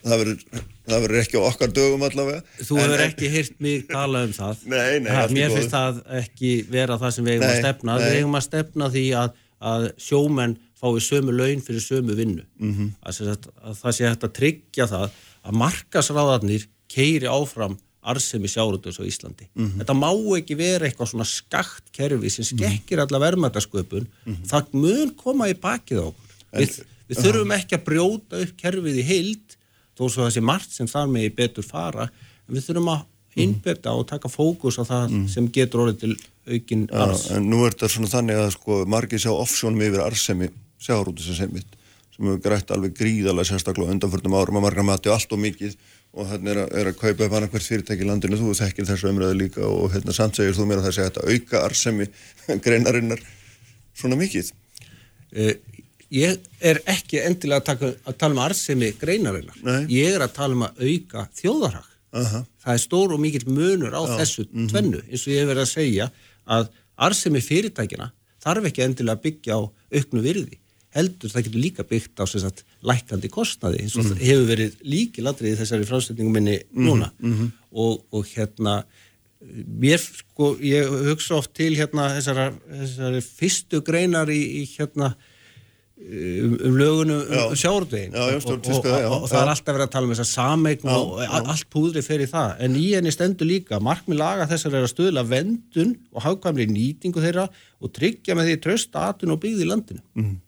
[0.01, 0.45] það verður,
[0.88, 4.65] það ekki á okkar dögum allavega Þú hefur ekki heyrt mig tala um það.
[4.73, 7.97] Nei, nei, í Mér finnst það ekki vera það sem við eigum Nei, að stefna.
[7.97, 8.05] nei.
[8.05, 12.45] Við eigum að stefna því að, að sjómenn fái sömu laun fyrir sömu vinnu.
[12.57, 12.71] Mhm.
[12.77, 12.93] -hmm.
[13.03, 18.97] að, sagt, að það sé hægt að tryggja það að markasráðarnir keiri áfram arðsemi sjárutus
[18.97, 19.47] á Íslandi.
[19.53, 19.81] Mhm.
[19.81, 24.07] Þetta má ekki vera eitthvað svona skakt kerfi sem skekkir alla verðmætasköpun.
[24.25, 24.45] Mhm.
[24.49, 26.29] Það mun koma í bakið á okkur.
[26.53, 29.57] Við, við þurfum ekki að brjóta upp kerfið í heild
[29.97, 33.05] þó svo sé margt sem þar megi betur fara en við þurfum að
[33.39, 36.15] innbyrta og taka fókus á það sem getur orðið til
[36.51, 37.29] aukin arðs.
[37.29, 40.49] Já, en nú er þetta svona þannig að sko margir sjá offsjónum yfir arsemi
[40.81, 41.77] sjáarúti sem sem mitt
[42.11, 45.77] sem hefur grætt alveg gríðalega sérstaklega undanförnum árum að margar mati allt og mikið
[46.12, 48.88] og þannig er, að- er að kaupa upp annað hvert fyrirtæki í landinu þú þekkir
[48.89, 52.07] þessu umræðu líka og hérna samt segir þú mér að það sé að auka arsemi
[52.66, 53.22] greinarinnar
[53.95, 54.51] svona mikið
[55.32, 55.53] Uh,
[56.12, 59.55] ég er ekki endilega að, taka, að tala um arðsemi greinarinnar.
[59.64, 59.86] Nei.
[59.95, 61.86] Ég er að tala um að auka þjóðarhag.
[62.20, 62.41] Aha.
[62.66, 65.72] Það er stór og mikill munur á þessu tvennu, eins og ég hef verið að
[65.72, 66.09] segja
[66.51, 66.68] að
[67.07, 68.09] arðsemi fyrirtækina
[68.43, 69.62] þarf ekki endilega að byggja á
[70.01, 70.59] auknu virði.
[70.91, 75.53] Heldur það getur líka byggt á sagt, lækandi kostnaði eins og það hefur verið líkiladrið
[75.53, 77.11] í þessari frásetningum minni núna.
[77.71, 78.81] og, og hérna
[79.81, 82.47] mér sko, ég hugsa oft til hérna þessari,
[82.83, 85.13] þessari fyrstu greinar í, í hérna
[86.01, 87.45] um, um lögunum um já,
[88.11, 88.85] og, og,
[89.23, 92.29] og, það er alltaf verið að tala um þess að sameign og allt púðri í
[92.29, 92.53] það.
[92.67, 97.23] En í henni stendur líka markmið laga þessar er að stuðla vendun og hagkvæmri nýtingu
[97.23, 97.49] þeirra
[97.81, 100.05] og tryggja með því tröst atun og byggð í landinu.
[100.19, 100.39] Mhm.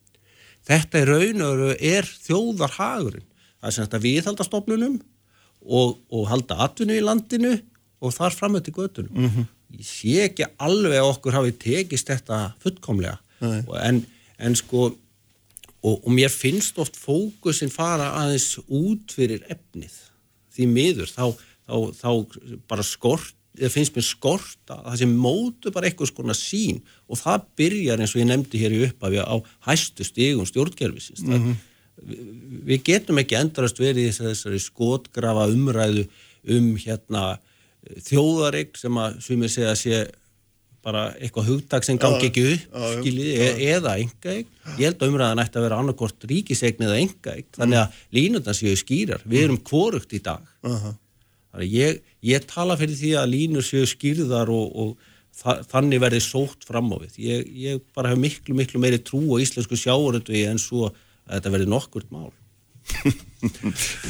[0.68, 3.26] Þetta er raun og er þjóðarhagurinn.
[3.60, 4.98] Það er sem þetta viðhalda stofnunum
[5.64, 7.54] og, og halda atvinnu í landinu
[8.04, 9.46] og þar fram til göttunum Mhm.
[9.74, 13.18] ég sé ekki alveg að okkur hafi tekist þetta fullkomlega.
[13.42, 14.06] En,
[14.40, 14.92] en sko
[15.84, 19.96] og, og mér finnst oft fókusin fara aðeins út fyrir efnið.
[20.54, 21.26] Því miður þá,
[21.68, 23.34] þá, þá bara skort
[23.74, 28.16] finnst mér skort að það sem mótu bara eitthvað skona sín og það byrjar eins
[28.16, 29.36] og ég nefndi hér í upphafi á
[29.68, 31.22] hæstu stigum stjórnkerfisins.
[31.28, 31.54] Mm
[32.02, 32.26] við,
[32.70, 36.08] við getum ekki endarast verið í þessari, skotgrafa umræðu
[36.54, 37.38] um hérna
[38.08, 40.04] þjóðareign sem að sumir segja sé
[40.84, 44.98] bara eitthvað hugtak sem gangi ekki upp já, já, skiljið, e eða engaeign ég held
[44.98, 49.46] að umræðan ætti að vera annarkort ríkiseign eða engaeign, þannig að línundan séu skýrar, við
[49.46, 50.44] erum kvorugt í dag.
[50.64, 51.00] Þannig að
[51.62, 56.66] ég, ég tala fyrir því að línur séu skýrðar og, og þa þannig verði sótt
[56.68, 57.18] fram á við.
[57.22, 61.54] Ég, ég bara hef miklu, miklu meiri trú á íslensku sjáuröndvegi en svo að þetta
[61.58, 62.32] verði nokkurt mál.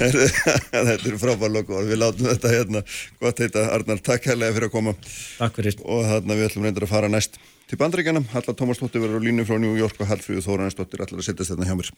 [0.03, 2.81] Þetta er frábær loku við látum þetta hérna.
[3.21, 4.95] Gott heita Arnar, takk hérlega fyrir að koma.
[5.37, 5.77] Takk fyrir.
[5.85, 7.37] Og þarna við ætlum reyndir að fara næst
[7.69, 11.29] til bandaríkjana, Halla Tómasdóttir verður á línu frá New York og Hallfríður Þóranesdóttir ætlar að
[11.29, 11.93] setjast þetta hjá mér.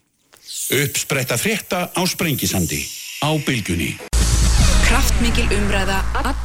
[0.81, 2.83] Uppspretta frétta á Sprengisandi
[3.23, 4.14] á Bylgjunni.
[5.06, 5.99] Kraftmikil umræða,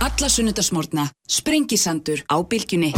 [0.05, 1.07] alla sunnudasmórna.
[1.25, 2.93] Sprengisandur á bylgjunni.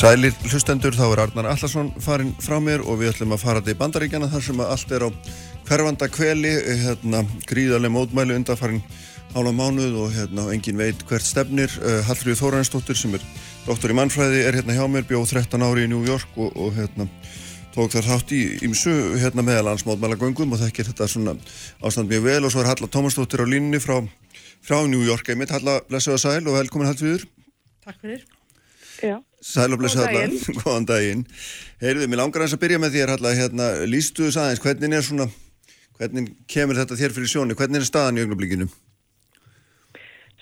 [0.00, 3.76] Sælir hlustendur, þá er Arnar Allarsson farin frá mér og við ætlum að fara til
[3.76, 5.08] bandaríkjana þar sem að allt er á
[5.68, 8.80] hverfanda kveli, hérna, gríðarlega mótmæli undanfarin
[9.34, 11.70] ála mánuð og hérna, engin veit hvert stefnir.
[11.78, 13.24] Uh, Hallfríður Þóransdóttir sem er
[13.66, 16.74] doktor í mannfræði er hérna hjá mér, bjóð 13 ári í New York og, og
[16.74, 17.06] hérna,
[17.74, 21.36] tók þar þátt í ímsu hérna, meðalansmótmælagöngum og þekkir þetta svona
[21.86, 24.00] ástand mjög vel og svo er Halla Tómasdóttir á línni frá
[24.60, 27.26] frá New York einmitt, Halla blessaða sæl og velkomin Hallfríður.
[27.86, 28.26] Takk fyrir.
[29.00, 29.16] Já.
[29.40, 30.58] Sæl og Góðan Halla, daginn.
[30.60, 31.24] góðan daginn.
[31.80, 35.06] Heyrðu, mér langar aðeins að byrja með þér Halla, hérna, lístu þess aðeins, hvernig er
[35.06, 35.30] svona,
[35.96, 38.68] hvernig kemur þetta þér fyrir sjóni, hvernig er staðan í augnablikinu?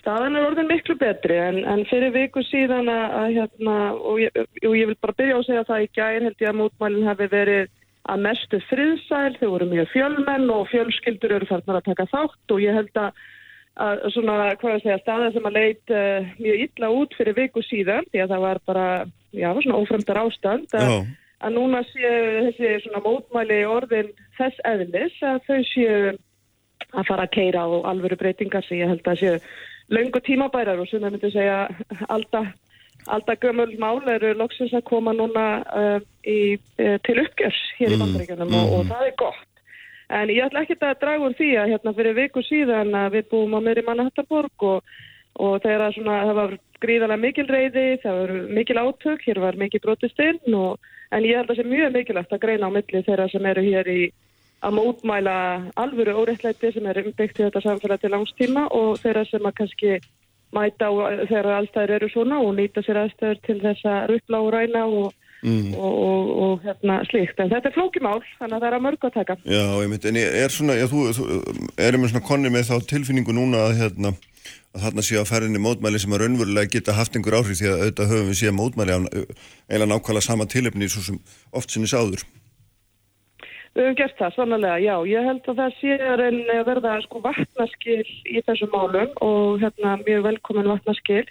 [0.09, 4.39] Staðan er orðin miklu betri en, en fyrir viku síðan að, að hérna, og ég,
[4.65, 7.11] og ég vil bara byrja á að segja það í gær held ég að mótmælinn
[7.11, 7.75] hafi verið
[8.09, 12.65] að mestu friðsæl, þau voru mjög fjölmenn og fjölskyldur eru farnar að taka þátt og
[12.65, 13.21] ég held að,
[13.85, 17.69] að svona, hvað ég segja, staðan sem að leit uh, mjög illa út fyrir viku
[17.69, 18.89] síðan því að það var bara,
[19.37, 20.99] já, svona ófremdar ástand að,
[21.45, 26.05] að núna séu þessi svona mótmæli orðin þess eðlis að þau séu
[26.97, 29.41] að fara að keira á alvöru breytingar sem ég held að séu
[29.93, 31.61] löngu tímabærar og sem það myndi segja
[32.09, 32.55] alltaf
[33.09, 38.01] Alltaf gömul mál eru loksins að koma núna uh, í, uh, til uppgjörs hér í
[38.01, 39.47] bandaríkjunum og, og það er gott.
[40.13, 43.31] En ég ætla ekki að draga úr því að hérna fyrir viku síðan að við
[43.33, 44.93] búum á meðri Manhattanborg og,
[45.41, 49.61] og þegar að svona, það var gríðarlega mikil reyði, það var mikil átök, hér var
[49.61, 52.77] mikil brotist inn og, en ég held að það sé mjög mikilvægt að greina á
[52.77, 54.01] milli þeirra sem eru hér í
[54.65, 55.37] að mótmæla
[55.79, 59.93] alvöru óreittlæti sem er umbyggt í þetta samfélag til langstíma og þeirra sem að kannski
[60.57, 60.89] mæta
[61.29, 65.15] þegar allstæður eru svona og nýta sér aðstæður til þess að ruppla og ræna og,
[65.39, 65.71] Mm.
[65.79, 67.39] og, og, og hérna slíkt.
[67.39, 69.37] En þetta er flókimál, þannig að það er að mörg að taka.
[69.47, 71.27] Já, einmitt, en ég er svona, já, þú, þú
[71.79, 74.11] erum við svona konni með þá tilfinningu núna að hérna,
[74.75, 77.85] að þarna sé að ferðinni mótmæli sem að raunverulega geta haft einhver áhrif því að
[77.85, 81.23] auðvitað höfum við séð mótmæli eiginlega nákvæmlega sama tilefni svo sem
[81.55, 82.27] oft sinni sáður.
[83.77, 84.95] Við höfum gert það, sannlega, já.
[85.09, 89.61] Ég held að það sé að reyna að verða sko vatnaskil í þessum málum og
[89.63, 91.25] hérna mjög velkomin vatnaskil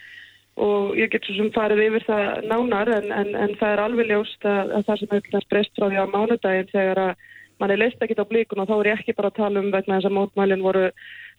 [0.58, 4.12] og ég get svo sem farið yfir það nánar en, en, en það er alveg
[4.12, 7.28] ljóst að, að það sem hefur breyst frá því á mánudaginn þegar að
[7.62, 9.70] mann er leist ekki á blíkun og þá er ég ekki bara að tala um
[9.74, 10.88] vegna þess að mótmælinn voru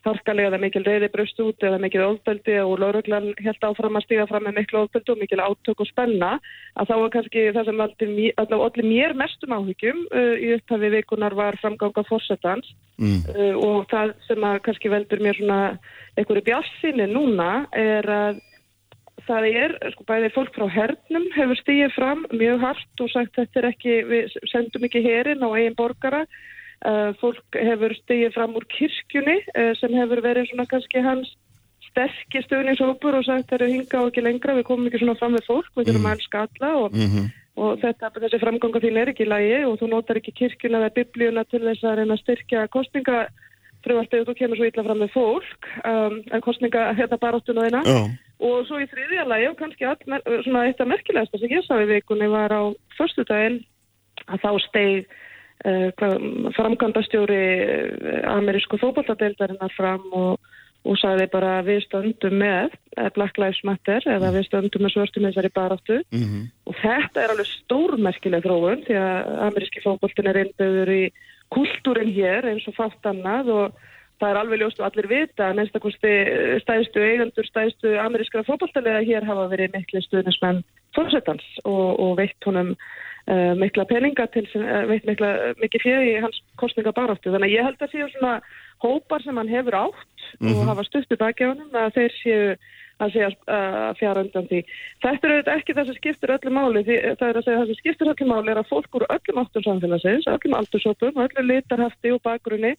[0.08, 4.26] harkalega eða mikil reyði brust út eða mikil ofbeldi og lauruglan held áfram að stíga
[4.30, 6.34] fram með mikil ofbeldi og mikil átök og spenna
[6.74, 11.60] að þá var kannski það sem allir mér mestum áhyggjum uh, í upphafi vikunar var
[11.62, 13.22] framganga fórsetans Mm.
[13.30, 15.58] uh, og það sem að kannski veldur mér svona
[16.18, 18.40] einhverju bjassinni núna er að
[19.28, 23.60] það er, sko bæði fólk frá hernum hefur stíið fram mjög hart og sagt þetta
[23.60, 26.24] er ekki, við sendum ekki herin á eigin borgara
[27.18, 31.32] fólk hefur stíið fram úr kirkjunni uh, sem hefur verið svona kannski hans
[31.88, 35.34] sterkir stöðningshópur og sagt það eru hinga og ekki lengra, við komum ekki svona fram
[35.34, 36.96] við fólk, við þurfum að elska alla og,
[37.58, 40.94] og þetta, þessi framganga þín er ekki í lagi og þú notar ekki kirkjuna eða
[41.00, 43.20] biblíuna til þess að reyna að styrkja kostninga
[43.86, 47.82] frumvartið og þú kemur svo illa fram með fólk um, en kostninga hérna baráttuna þeina
[47.86, 47.98] Já.
[48.50, 51.78] og svo í þriðja lagi og kannski all, svona eitt af merkilegasta sem ég sá
[51.78, 52.62] í vikunni var á
[52.98, 53.62] förstudaginn
[54.26, 55.27] að þá steig uh,
[56.56, 60.38] framkvæmdastjóri uh, amerísku fótballadeildarinnar fram og,
[60.86, 65.26] og sagði bara við stöndum með eh, Black Lives Matter eða við stöndum með svörstum
[65.26, 66.46] þessari baráttu Mhm.
[66.70, 71.04] og þetta er alveg stórmerkileg þróun því að ameríski fótboltin er innbyggður í
[71.50, 73.72] kultúrin hér eins og fátt annað og
[74.20, 76.12] það er alveg ljóst og allir vita að minnstakosti
[76.62, 80.62] stæðstu eigendur, stæðstu amerískara fótboltalega hér hafa verið miklu stuðnismenn
[80.96, 82.74] fórsetans og, og veitt honum
[83.28, 87.30] uh, mikla peninga til, sem- eh, veitt mikla, mikið fyrir í hans kostningabaráttu.
[87.30, 88.40] Þannig að ég held að séu svona
[88.82, 92.42] hópar sem hann hefur átt og hafa stuttu baki á honum að þeir séu
[92.98, 94.60] að segja að fjara undan því.
[95.02, 97.68] Þetta er auðvitað ekki það sem skiptir öllu máli því það er að segja það
[97.70, 102.14] sem skiptir öllu máli er að fólk úr öllum áttum samfélagsins, öllum aldursópum, öllum litarhafti
[102.14, 102.72] og bakgrunni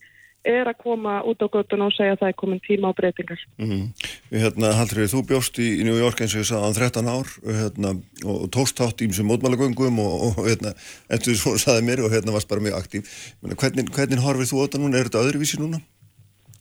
[0.44, 3.40] er að koma út á göttun og segja að það er komin tíma á breytingar.
[3.60, 3.88] Mm.
[3.96, 7.08] Við hérna, Hallfrið, þú bjóst í, í New York eins og ég sagði á 13
[7.10, 10.74] ár og, hérna, og, og tókst þátt í þessum mótmælagöngum og, og hérna,
[11.10, 13.10] eftir því svo sagði mér og hérna varst bara mjög aktív.
[13.42, 15.00] Hvernig, hvernig horfið þú á þetta núna?
[15.00, 15.82] Er þetta öðruvísi núna?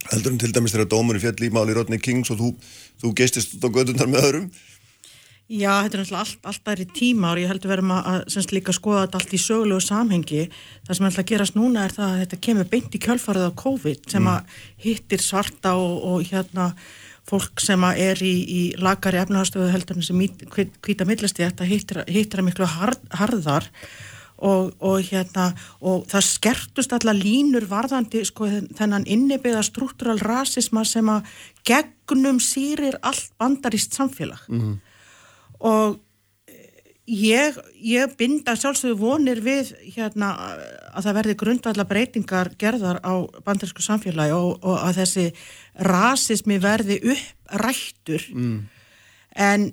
[0.09, 2.51] Heldur en til dæmis þegar dómurinn fjall í máli Rodney Kings og þú,
[3.03, 4.51] þú geistist út á göttunar með öðrum?
[5.49, 8.51] Já, þetta er náttúrulega allt, allt aðri tíma og ég heldur verðum að, að semst
[8.53, 10.43] líka skoða þetta allt í sögulegu samhengi.
[10.85, 13.59] Það sem ætla að gerast núna er það að þetta kemur beint í kjölfarið á
[13.63, 16.67] COVID sem að hittir svarta og, og hérna
[17.29, 20.23] fólk sem er í, í lagari efnahagstöðu heldur en sem
[20.85, 23.69] hvita millesti þetta hittir, hittir að miklu hard, harðar
[24.39, 25.49] og, og hérna
[25.85, 31.27] og það skertust alla línur varðandi sko þennan innibiða struktúral rasisma sem að
[31.67, 34.45] gegnum sýrir allt bandarist samfélag.
[35.59, 35.99] Og
[37.09, 40.31] ég, ég binda sjálfsögðu vonir við hérna
[40.93, 43.13] að það verði grundvallar breytingar gerðar á
[43.45, 45.25] bandarísku samfélagi og, og að þessi
[45.89, 48.57] rasismi verði upprættur mm.
[49.49, 49.69] en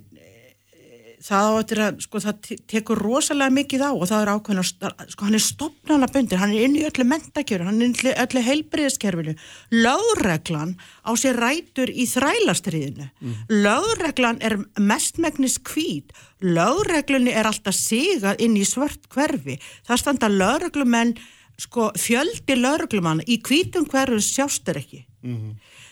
[1.27, 4.63] það á eftir að, sko, það te- tekur rosalega mikið á og það er ákveðna,
[5.11, 8.43] sko, hann er stopnanabundir, hann er inn í öllu mentakjöru, hann er inn í öllu
[8.47, 9.35] heilbriðiskerfinu.
[9.75, 13.09] Lögreglan á sér rætur í þrælastriðinu.
[13.51, 16.15] Lögreglan er mestmegnis hvít.
[16.41, 19.57] Lögreglunni er alltaf sigað inn í svört hverfi.
[19.87, 21.17] Það standa lögreglumenn,
[21.59, 25.03] sko, fjöldi lögreglumann í hvítum hverfum sjást er ekki.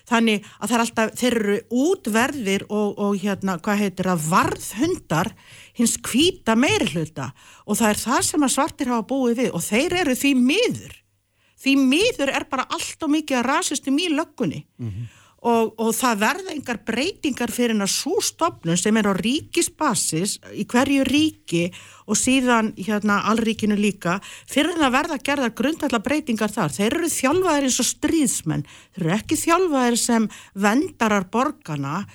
[0.06, 5.32] Þannig að það er alltaf, þeir eru útverðir og, og hérna, hvað heitir það, varðhundar
[5.80, 7.32] hins hvíta meiri hluta
[7.66, 10.96] og það er það sem að svartir hafa búið við og þeir eru því miður.
[11.66, 14.66] Því miður er bara allt og mikið að rasistum í löggunni
[15.46, 20.66] og, og það verða engar breytingar fyrir að svo stopnum sem er á ríkisbasis í
[20.70, 21.66] hverju ríki
[22.10, 24.18] og síðan hérna allríkinu líka
[24.50, 26.74] fyrir að verða að gerða grundallar breytingar þar.
[26.74, 30.30] Þeir eru þjálfaðir eins og stríðsmenn, þeir eru ekki þjálfaðir sem
[30.66, 32.06] vendarar borgana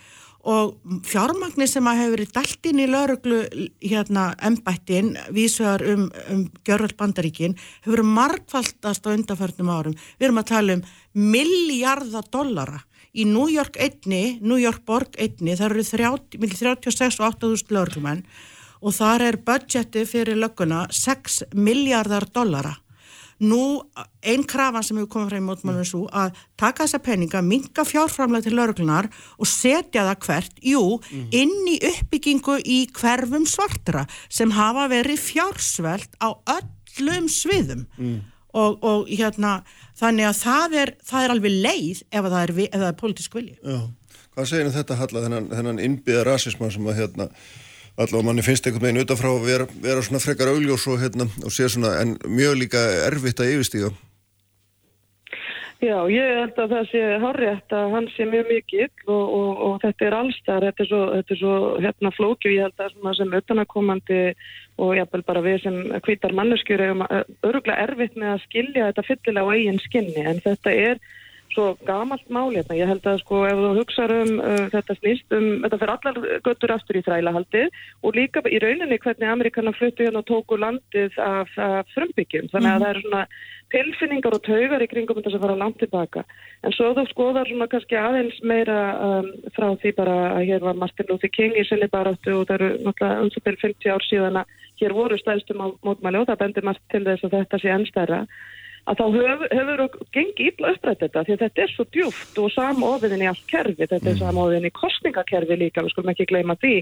[0.51, 3.41] og fjármagnir sem að hefur verið dælt inn í lauruglu
[3.85, 9.99] hérna embættin vísvegar um, um Gjörvöld Bandaríkin hefur margfaldast á undarförnum árum.
[10.17, 12.81] Við erum að tala um miljardar dollara
[13.15, 17.75] í New York einni, New York borg einni, það eru 30, milli 36 og 8000
[17.75, 18.23] lauruglumenn
[18.81, 22.77] og þar er budgeti fyrir lögguna 6 miljardar dollara.
[23.41, 23.81] Nú,
[24.21, 28.45] einn krafan sem hefur komið frá í mótmálunum svo að taka þessa peninga, minga fjárframlega
[28.47, 29.09] til lauruglunar
[29.41, 30.83] og setja það hvert, jú,
[31.33, 37.87] inn í uppbyggingu í hverfum svartra sem hafa verið fjársvelt á öllum sviðum
[38.53, 39.61] og, og hérna,
[40.01, 43.35] þannig að það er, það er alveg leið ef það er, ef það er politísk
[43.39, 43.57] vilji.
[43.63, 43.81] Já,
[44.35, 47.31] hvað segir um þetta Halla, þennan, þennan innbyða rasisma sem að hérna
[48.01, 51.53] allavega manni finnst einhvern veginn utanfrá að vera, vera svona frekar augljós og hérna og
[51.53, 53.91] sé svona en mjög líka erfitt að yfirstíga
[55.81, 59.77] Já, ég held að það sé hárétt að hann sé mjög mikill og, og, og
[59.81, 63.15] þetta er allstar, þetta er svo, þetta er svo hérna flókju, ég held að svona
[63.17, 64.19] sem utanakomandi
[64.77, 69.49] og jáfnvel bara við sem hvítar manneskjur erum öruglega erfitt með að skilja þetta fyllilega
[69.49, 71.01] á eigin skinni en þetta er
[71.55, 72.79] svo gamalt máli hérna.
[72.79, 76.21] Ég held að sko ef þú hugsaður um uh, þetta snýst um, þetta fyrir allar
[76.47, 81.19] göttur aftur í þrælahaldið og líka í rauninni hvernig Amerikanar fluttu hérna og tóku landið
[81.25, 82.51] af, af frumbyggjum.
[82.53, 83.25] Þannig að það eru svona
[83.71, 86.25] tilfinningar og taugar í kringum þetta sem fara langt tilbaka.
[86.67, 90.81] En svo þú skoðar svona kannski aðeins meira um, frá því bara að hér var
[90.81, 94.09] Martin Luther King í sinni baráttu og það eru náttúrulega um svo byrjum 50 ár
[94.09, 97.61] síðan að hér voru stæðstum á mótmæli og það bendir margt til þess að þetta
[97.61, 98.21] sé ennstæra
[98.89, 99.05] að þá
[99.53, 103.29] hefur okkur gengið illa upprætt þetta því að þetta er svo djúft og samofinn í
[103.31, 106.75] allt kerfi, þetta er samofinn í kostningakerfi líka, við skulum ekki gleyma því.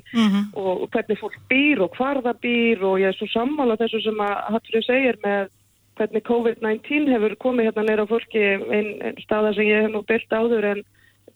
[0.54, 4.20] Og hvernig fólk býr og hvar það býr og ég er svo sammála þessu sem
[4.24, 5.50] að Hallfrið segir með
[5.98, 10.32] hvernig COVID-19 hefur komið hérna neyra fólki einn ein staða sem ég hef nú byrkt
[10.32, 10.84] áður en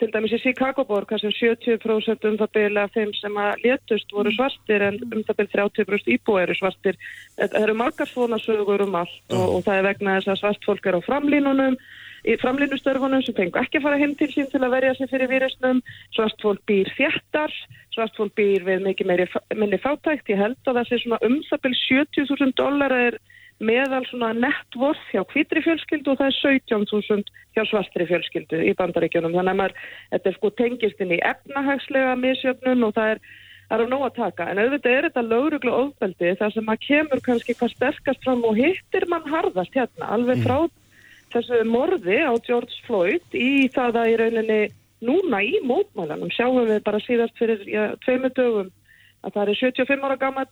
[0.01, 4.33] til dæmis í Chicago-borg þar sem 70% um það byrja þeim sem að létust voru
[4.37, 7.01] svartir en um það byrja 30% íbúi eru svartir.
[7.39, 10.67] Það eru margar svona sögur um allt og, og það er vegna þess að svart
[10.69, 11.79] fólk er á framlínunum
[12.23, 15.31] í framlínustörfunum sem fengu ekki að fara heim til sín til að verja sig fyrir
[15.33, 15.83] vírusnum
[16.15, 17.55] svart fólk býr þjættar
[17.93, 19.29] svart fólk býr við mikið meiri,
[19.59, 20.31] minni fátækt.
[20.31, 23.19] Ég held að það sé svona um það byrja 70.000 dólar er
[23.61, 29.37] meðal svona networth hjá hvítri fjölskyldu og það er 17.000 hjá svartri fjölskyldu í bandaríkjunum.
[29.37, 29.79] Þannig að maður,
[30.11, 33.23] þetta er sko tengist inn í efnahagslega misjöfnun og það er,
[33.77, 34.49] er nóg að taka.
[34.51, 38.59] En auðvitað er þetta lögruglu ofbeldi þar sem maður kemur kannski hvað sterkast fram og
[38.59, 40.59] hittir mann harðast hérna, alveg frá
[41.33, 44.61] þessu morði á George Floyd í það að í rauninni
[45.03, 48.71] núna í mótmælanum sjáum við bara síðast fyrir ja, tveimur dögum
[49.23, 50.47] að það er 75 ára gammal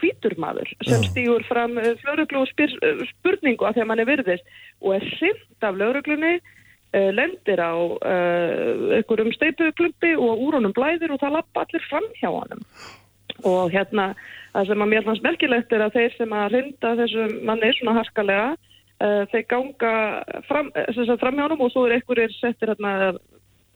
[0.00, 2.74] hvítur maður sem stýgur fram flöruglu og spyr,
[3.12, 4.58] spurningu að þegar mann er virðist.
[4.84, 11.14] Og er hrimt af lögreglunni uh, lendir á uh, einhverjum steipuklubbi og úr honum blæðir
[11.14, 12.66] og það lappa allir fram hjá honum.
[13.48, 14.12] Og hérna
[14.52, 17.96] það sem að mér fannst merkilegt er að þeir sem að hrinda þessum manni svona
[18.02, 19.94] harkalega uh, þeir ganga
[20.50, 23.16] fram, fram hjá honum og svo er einhverjir settir, hérna,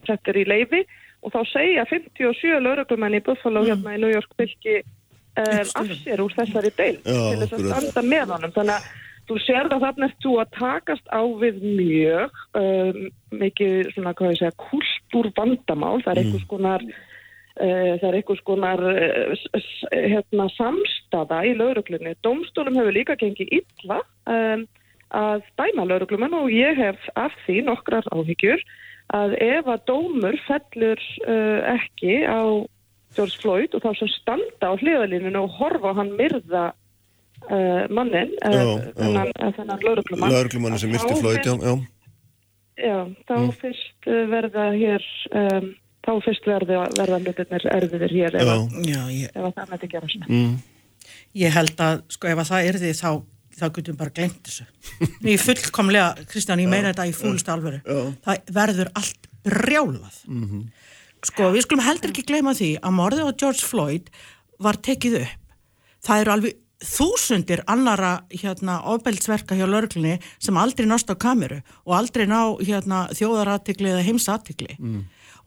[0.09, 0.85] settir í leifi
[1.27, 6.23] og þá segja 57 lauruglumenn í Buffalo hérna í New York fylki um, af sér
[6.23, 8.55] úr þessari deil Já, til þess að standa með honum.
[8.55, 8.87] Þannig að
[9.27, 13.03] þú sér það þarna þú að takast á við mjög um,
[13.43, 16.89] mikið svona hvað ég segja kultúr vandamál, það er einhvers konar
[17.57, 22.11] Uh, það er einhvers konar uh, hérna, samstaða í lauruglunni.
[22.21, 24.67] Dómstólum hefur líka gengið illa um,
[25.17, 28.61] að dæma lauruglumenn og ég hef af því nokkrar áhyggjur
[29.15, 32.43] að ef að dómur fellur uh, ekki á
[33.17, 38.33] George Floyd og þá sem standa á hliðalínunu og horfa á hann myrða uh, mannin,
[38.45, 40.33] uh, þennan, uh, lauruglumann.
[40.35, 41.77] Lörglumanni sem Þá misti flóit, já, já.
[42.77, 42.97] Já,
[43.29, 45.71] þá fyrst uh, verða hér um,
[46.07, 48.53] þá fyrst verði, verða hlutinir erfiðir hér ef, Já.
[48.53, 50.29] að- Já, ég, ef að það með þetta gera svona.
[50.29, 50.53] Mm.
[51.41, 53.11] ég held að, sko, ef að það er því þá,
[53.57, 54.67] þá getum við bara glemt þessu.
[55.25, 57.81] Ég fullkomlega, Kristján, ég meina þetta í fúlustu alvöru.
[58.27, 60.21] Það verður allt brjálað.
[61.27, 64.11] Sko, við skulum heldur ekki gleyma því að morðið á George Floyd
[64.63, 65.43] var tekið upp.
[66.07, 71.95] Það eru alveg þúsundir annara hérna ofbeldsverka hjá lörglunni sem aldrei nást á kameru og
[71.97, 74.77] aldrei ná hérna þjóðaratikli eða heimsatikli.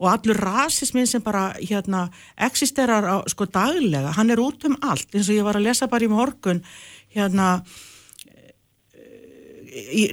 [0.00, 5.14] Og allur rasismin sem bara hérna eksisterar á sko daglega, hann er út um allt
[5.14, 6.64] eins og ég var að lesa bara í morgun
[7.14, 7.60] hérna
[9.70, 10.04] í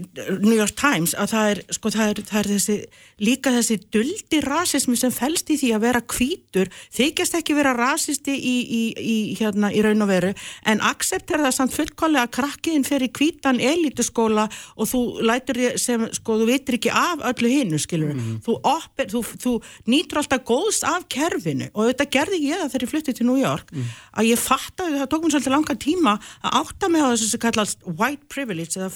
[0.43, 2.75] New York Times að það er, sko, það er, það er þessi,
[3.23, 6.71] líka þessi duldi rasismi sem fælst í því að vera hvítur.
[6.97, 10.33] Þykjast ekki vera rasisti í, í, í, hérna, í raun og veru
[10.67, 16.05] en accepter það samt fullkólega að krakkiðin fyrir hvítan elituskóla og þú lætur þið sem,
[16.19, 18.13] sko, þú veitir ekki af öllu hinnu, skilur
[18.45, 19.55] þú, opir, þú, þú
[19.89, 21.71] nýtur alltaf góðs af kerfinu.
[21.73, 23.73] Og þetta gerði ég það þegar ég flutti til New York
[24.17, 27.43] að ég fattaði, það tók mér svolítið langa tíma að átta mig á þessu sem
[27.43, 28.91] kallast white privilege eða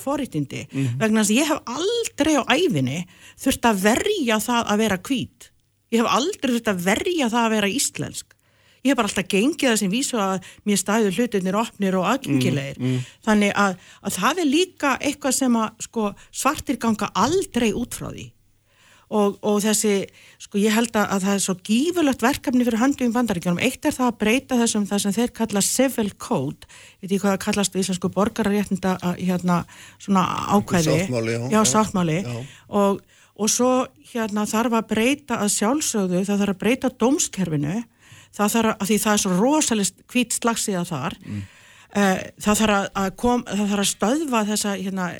[0.51, 2.99] forréttindi vegna þess að ég hef aldrei á æfinni
[3.39, 5.49] þurft að verja það að vera hvít.
[5.91, 8.35] Ég hef aldrei þurft að verja það að vera íslensk.
[8.81, 12.77] Ég hef bara alltaf gengið það sem vísu að mér stæðu hlutinir opnir og aðgengilegir.
[13.25, 18.09] Þannig að, að það er líka eitthvað sem að sko, svartir ganga aldrei út frá
[18.09, 18.31] því
[19.11, 19.93] og, og þessi,
[20.39, 23.61] sko ég held að, að það er svo gífurlegt verkefni fyrir höndum í bandaríkjónum.
[23.63, 26.69] Eitt er það að breyta þessum það sem þeir kalla civil code,
[27.01, 29.57] veit ég hvað það kallast við íslensku borgararéttinda að, hérna
[29.97, 30.23] svona
[30.55, 30.97] ákvæði.
[31.01, 31.47] Sáttmáli, já.
[31.51, 32.19] Já, sáttmáli.
[32.23, 32.37] Já.
[32.81, 33.01] Og,
[33.35, 33.71] og svo
[34.13, 37.81] hérna þarf að breyta að sjálfsögðu, það þarf að breyta dómskerfinu,
[38.31, 41.43] það þarf að, því það er svo rosalist hvít slagsíða þar, mm.
[42.47, 45.11] það þarf að, að kom, það þarf að stöðva þessa hérna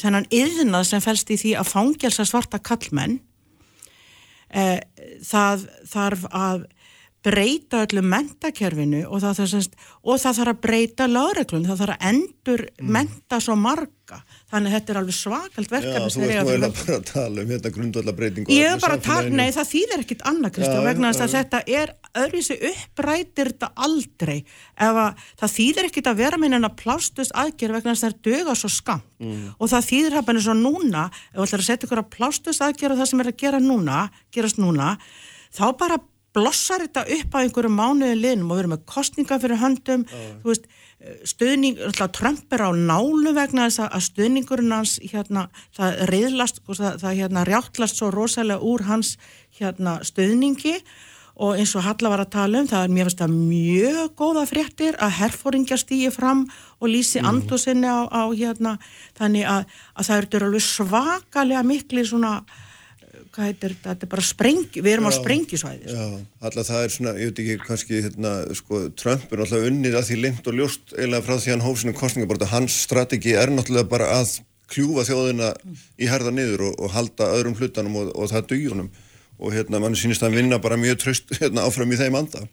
[0.00, 3.18] þennan yðnað sem fælst í því að fangelsa svarta kallmenn
[4.50, 4.80] eh,
[5.26, 6.68] það þarf að
[7.24, 11.96] breyta öllu mentakerfinu og það, þarf semst, og það þarf að breyta lögreglun, það þarf
[11.96, 16.30] að endur menta svo marga þannig að þetta er alveg svakalt Já, verkefni þú þeir
[16.30, 16.74] ert eiga nú höndum.
[16.80, 20.04] bara að tala um hérna grundvallar breytingu Ég er bara að tala, nei það þýðir
[20.04, 24.38] ekkit annað Kristján Já, vegna þess já, að þetta er öðruvísi upprætir þetta aldrei.
[24.74, 28.08] Ef að það þýðir ekkit að vera minn en að plástus aðgerð vegna þess að
[28.08, 29.02] það er döga svo skam
[29.60, 32.10] og það þýðir það bara eins og núna ef þú ætlar að setja ykkur að
[32.16, 33.98] plástus aðgerð og það sem er að gera núna,
[34.34, 34.94] gerast núna
[35.54, 36.00] þá bara
[36.34, 40.04] blossar þetta upp á einhverju mánuði liðnum og við erum með kostninga fyrir höndum,
[40.42, 40.68] þú veist
[41.24, 41.78] stuðning,
[42.12, 45.46] Trump er á nálu vegna þess að stuðningurinn hans hérna,
[45.76, 49.14] það reyðlast og það, það hérna rjáttlast svo rosalega úr hans
[49.56, 50.76] hérna stuðningi
[51.40, 55.16] og eins og Halla var að tala um það er það mjög góða fréttir að
[55.22, 56.44] herfóringja stýji fram
[56.80, 57.28] og lýsi mm.
[57.30, 58.76] andosinni á, á hérna
[59.16, 62.34] þannig að, að það eru alveg svakalega mikli svona
[63.34, 66.06] hvað heitir þetta, þetta er bara sprengi, við erum á sprengisvæði sko.
[66.06, 69.98] Já, alltaf það er svona, ég veit ekki kannski hérna, sko, Trump er alltaf unnið
[69.98, 73.52] að því lengt og ljóst eiginlega frá því hann hóf sinni kostningaborta, hans strategi er
[73.54, 74.38] náttúrulega bara að
[74.70, 75.52] kljúfa þjóðina
[75.98, 78.90] í herða niður og, og halda öðrum hlutanum og, og það dugjunum
[79.40, 82.44] og hérna mann sýnist að vinna bara mjög tröst hérna áfram í þeim anda.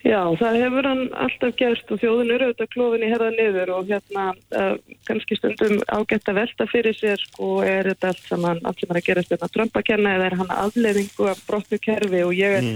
[0.00, 3.90] Já, það hefur hann alltaf gert og þjóðin eru auðvitað klófin í herða niður og
[3.90, 4.22] hérna
[4.56, 8.94] uh, kannski stundum ágætt að velta fyrir sér sko er þetta allt saman, allt sem
[8.94, 12.32] er að gerast þetta Trump að kenna eða er hann aðlefingu af brottu kerfi og
[12.32, 12.70] ég er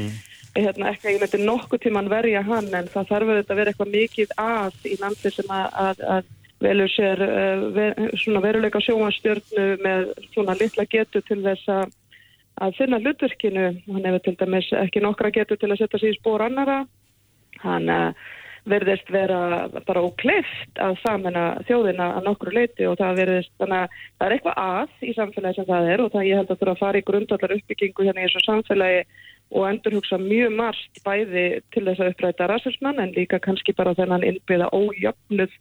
[0.59, 3.73] hérna, ekki að ég myndi nokkuð tíman verja hann en það þarf auðvitað að vera
[3.73, 6.29] eitthvað mikið að í landi sem að, að, að
[6.67, 11.97] velur sér uh, ver, svona veruleika sjónastjörnu með svona litla getu til þess að
[12.63, 16.19] að finna hlutverkinu, hann hefur til dæmis ekki nokkra getu til að setja sig í
[16.21, 16.85] spór annara
[17.65, 18.33] hann uh,
[18.69, 23.99] verðist vera bara ókleift að samena þjóðina að nokkru leiti og það verðist þannig að
[24.01, 26.75] það er eitthvað að í samfélagi sem það er og það ég held að þurfa
[26.75, 29.05] að fara í grundallar uppbyggingu hérna í þessu samfélagi
[29.55, 31.45] og endurhugsa mjög margt bæði
[31.75, 35.53] til þess að uppræta rasismann en líka kannski bara þennan innbyða ójöfnuð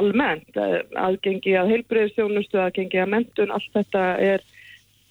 [0.00, 0.48] almennt.
[0.56, 4.46] Eh, aðgengi að heilbriðstjónustu, aðgengi að mentun, allt þetta er,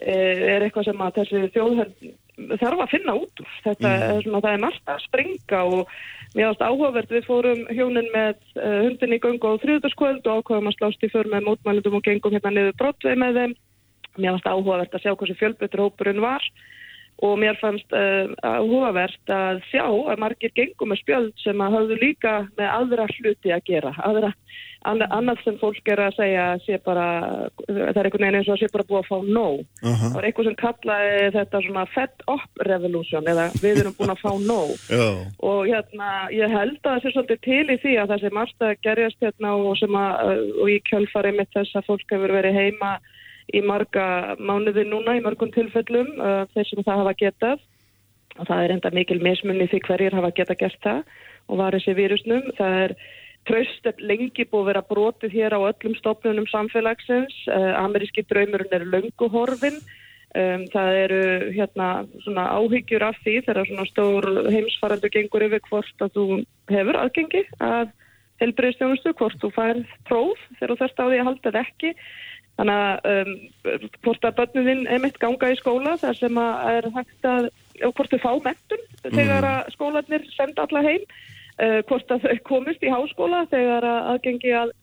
[0.02, 3.54] eh, er eitthvað sem að þessi þjóðhörn þarf að finna út úr.
[3.64, 5.96] Þetta er svona, það er margt að springa og
[6.36, 10.72] mér ást áhugavert við fórum hjónin með uh, hundin í göngu á þriðutaskvöld og ákvaðum
[10.72, 13.56] að slást í för með mótmælundum og gengum hérna niður brottvei með þeim.
[14.18, 16.44] Mér ást áhugavert að sjá hversu fjölbyttur hópurinn var
[17.26, 22.00] og mér fannst uh, áhugavert að sjá að margir gengum með spjöld sem að hafðu
[22.02, 24.34] líka með aðra hluti að gera, aðra
[24.88, 27.08] anna- annað sem fólk er að segja sé bara,
[27.68, 29.64] það er einhvern veginn eins og sé bara búið að fá nóg.
[29.82, 34.24] Það var eitthvað sem kallaði þetta svona fed up revolution eða við erum búin að
[34.24, 34.74] fá nóg.
[34.98, 35.08] Já,
[35.50, 38.68] og hérna ég held að það sé svolítið til í því að það sé margt
[38.70, 42.38] að gerjast hérna og sem að uh, og í kjölfari mitt þess að fólk hefur
[42.38, 42.98] verið heima
[43.56, 47.62] í marga mánuði núna í mörgum tilfellum uh, þeir sem það hafa getað
[48.38, 51.00] og það er enda mikil mismunni því hverjir hafa getað gert það
[51.48, 52.50] og var þessi vírusnum.
[52.58, 52.96] Það er
[53.48, 57.38] tröst lengi búið að vera brotið hér á öllum stofnunum samfélagsins.
[57.48, 59.80] Uh, ameríski draumurinn er lönguhorfinn.
[60.38, 61.22] Um, það eru
[61.56, 61.88] hérna
[62.26, 66.26] svona áhyggjur af því þegar svona stór heimsfarandu gengur yfir hvort að þú
[66.74, 67.94] hefur aðgengi að
[68.42, 71.94] helbriðstjónustu, hvort þú færð próf þegar þú þarfst á því að halda það ekki.
[72.58, 77.28] Þannig að um, hvort að börnuðinn einmitt ganga í skóla þar sem að er hægt
[77.30, 77.50] að,
[77.84, 81.06] hvort þau fá mentun þegar að skólanir senda alla heim,
[81.62, 84.74] uh, hvort að þau komist í háskóla þegar að aðgengi að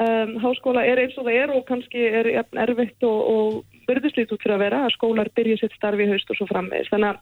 [0.00, 4.42] um, háskóla er eins og það er og kannski er erfitt og, og byrðislít út
[4.42, 6.92] fyrir að vera að skólar byrja sitt starfi í haust og svo frammeðist.
[6.94, 7.20] Þannig að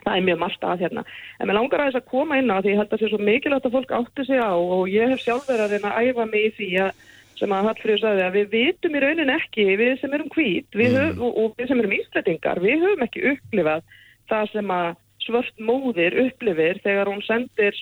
[0.00, 1.04] það er mjög margt að hérna.
[1.38, 3.10] En mér langar að þess að koma inn á því ég held að það sé
[3.12, 6.08] svo mikilvægt að fólk átti sig á og ég hef sjálf verið að reyna að
[6.08, 7.06] æfa mig í því að
[7.40, 10.98] sem að Hallfríður sagði að við vitum í raunin ekki, við sem erum hvít við
[10.98, 13.82] höf, og, og við sem erum íslætingar, við höfum ekki upplifað
[14.30, 14.90] það sem að
[15.24, 17.76] svört móðir upplifir þegar hún sendir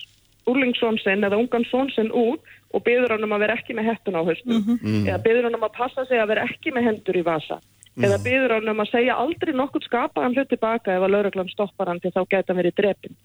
[0.49, 2.41] úrlingssonsinn eða ungansonsinn út
[2.73, 5.07] og byður hann um að vera ekki með hettun á höstum Mhm.
[5.09, 7.59] eða byður hann um að passa sig að vera ekki með hendur í vasa.
[7.99, 11.87] Eða byður hann um að segja aldrei nokkur skapaðan hlut tilbaka ef að lauruglan stoppar
[11.87, 13.15] hann til þá geta hann verið drepin.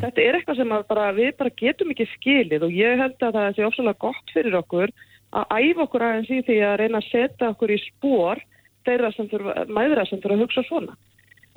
[0.00, 3.34] Þetta er eitthvað sem að bara, við bara getum ekki skilið og ég held að
[3.36, 4.88] það sé ofsalega gott fyrir okkur
[5.32, 8.40] að æfa okkur aðeins í því að reyna að setja okkur í spór
[8.86, 10.96] þeirra sem þurfa, mæðra sem þurfa að hugsa svona.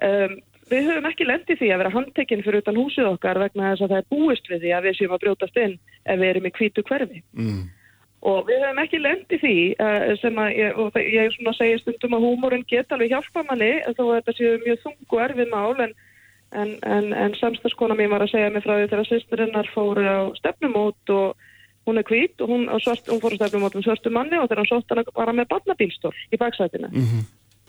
[0.05, 0.35] Um,
[0.71, 3.93] við höfum ekki lendið því að vera handtekinn fyrir utan húsið okkar vegna þess að
[3.93, 6.53] það er búist við því að við séum að brjótast inn ef við erum í
[6.57, 7.21] hvítu hverfi.
[7.37, 7.61] Mm.
[8.25, 10.79] Og við höfum ekki lendið því uh, sem að ég,
[11.13, 14.83] ég svona segja stundum að húmórin geta alveg hjálpa manni þó að þetta séu mjög
[14.85, 15.97] þung og erfið mál en,
[16.55, 20.19] en, en, en samstagskona mín var að segja mig frá því þegar sýsturinnar fóru á
[20.39, 21.51] stefnumót og
[21.85, 24.63] hún er hvít og hún, svart, hún fór á stefnumót með svörtu manni og þegar
[24.63, 26.89] hann sótt hann var hann með barnabílstól í baksætinu.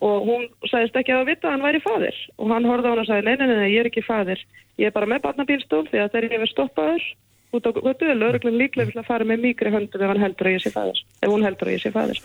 [0.07, 3.05] Og hún sagðist ekki að vita að hann væri fadir og hann horfði á hann
[3.05, 4.43] og sagði nei, nei, nei, nei, ég er ekki fadir
[4.77, 7.07] ég er bara með barnabílstól því að þegar ég hefur stoppaður
[7.55, 10.49] út á götu er lögreglun líklega til að fara með mýgri höndum ef hann heldur
[10.51, 12.21] að ég sé fadir ef hún heldur að ég sé fadir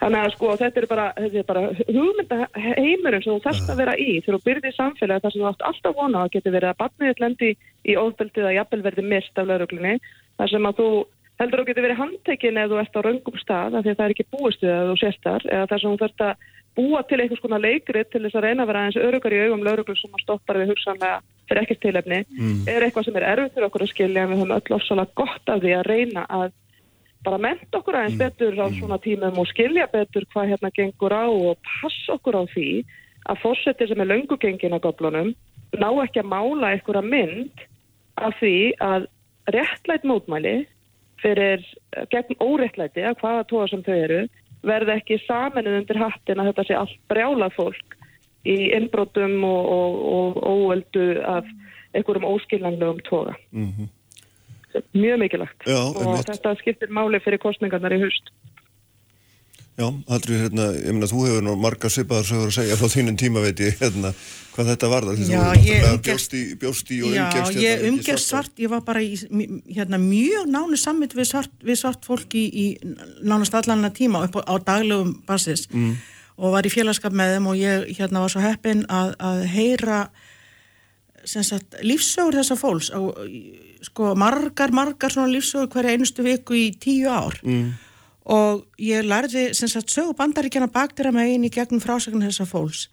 [0.00, 3.80] þannig að sko þetta er bara, þetta er bara hugmynda heimurinn sem þú þarfst að
[3.82, 6.54] vera í þegar þú byrðir í samfélagi þar sem þú átt alltaf vona að geti
[6.54, 7.52] verið að barnið lendi
[7.88, 9.94] í óðbeldið að jafnvel verði mist af lögreglunni
[10.38, 10.90] þar sem að þú
[11.38, 13.98] heldur að þú geti verið handtekinn ef þú ert á raungum stað af því að
[13.98, 16.46] það er ekki búist við að þú séstar eða þar sem þú þarfst að
[16.78, 19.64] búa til einhvers konar leikrið til þess að reyna að vera aðeins örugar í augum
[19.66, 22.18] lögreglu sem að stoppar við hugsanlega fyrir ekkert tilefni?
[22.70, 25.52] Er eitthvað sem er erfitt fyrir okkur að skilja en við höfum öll ofsalega gott
[25.54, 26.52] af því að reyna að
[27.26, 31.26] bara menta okkur aðeins betur á svona tímum og skilja betur hvað hérna gengur á
[31.26, 32.68] og passa okkur á því
[33.28, 35.34] að fórsetið sem er löngugengin á goblunum
[35.74, 37.66] ná ekki að mála einhverja mynd
[38.16, 39.08] af því að
[39.50, 40.66] réttlætt mótmæli
[41.22, 41.62] fyrir
[41.96, 44.20] eh, gegn óréttlæti að hvaða tóa sem þau eru
[44.66, 47.96] verði ekki saminuð undir hattin að þetta sé allt brjálað fólk
[48.48, 51.46] í innbrotum og, og, og óöldu af
[51.96, 53.34] einhverjum óskilnanglegum tóga.
[54.92, 58.32] Mjög mikilvægt Já, og þetta skiptir máli fyrir kostningarnar í hust.
[59.78, 63.18] Já, Hallfríður, hérna, ég meina, þú hefur nú margar svipaðar sögur að segja frá þínum
[63.20, 64.10] tíma, veit ég, hérna,
[64.56, 67.76] hvað þetta var það, Já, ég umgerst- bjóst í, bjóst í og Já, umgerst ég
[67.76, 69.12] hérna, umgerst svart, ég var bara í,
[69.70, 72.66] hérna, mjög nánu sammit við svart, við svart fólk í, í
[73.22, 75.94] nánast allanna tíma upp á, á daglegum basis Mm.
[76.38, 80.08] og var í félagskap með þeim og ég hérna var svo heppin að, að heyra
[81.24, 82.98] sem sagt lífsögur þessa fólks á,
[83.86, 87.76] sko margar, margar svona lífsögur hverja einustu viku í tíu ár Mm.
[88.28, 92.88] Og ég lærði sem sagt sögu bandaríkjana bakdýra megin í gegnum frásögn þessa fólks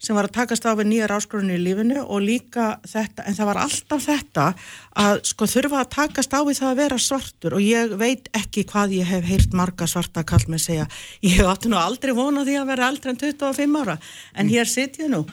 [0.00, 3.48] sem var að takast á við nýjar áskorunni í lífinu og líka þetta, en það
[3.50, 4.46] var alltaf þetta
[5.04, 7.56] að sko þurfa að takast á við það að vera svartur.
[7.58, 10.88] Og ég veit ekki hvað ég hef heyrt marga svarta kall með segja,
[11.26, 13.98] ég átti nú aldrei vona því að vera eldri en 25 ára
[14.32, 15.26] en hér sitt ég nú.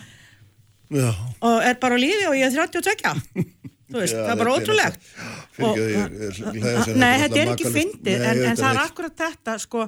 [0.91, 1.11] Já,
[1.43, 3.47] og er bara lífi og ég er 32 þú
[3.95, 4.99] veist, Já, það er bara er ótrúlegt
[5.57, 9.85] er- er Nei, þetta er er ekki fyndið, en, en það er akkurat þetta, sko,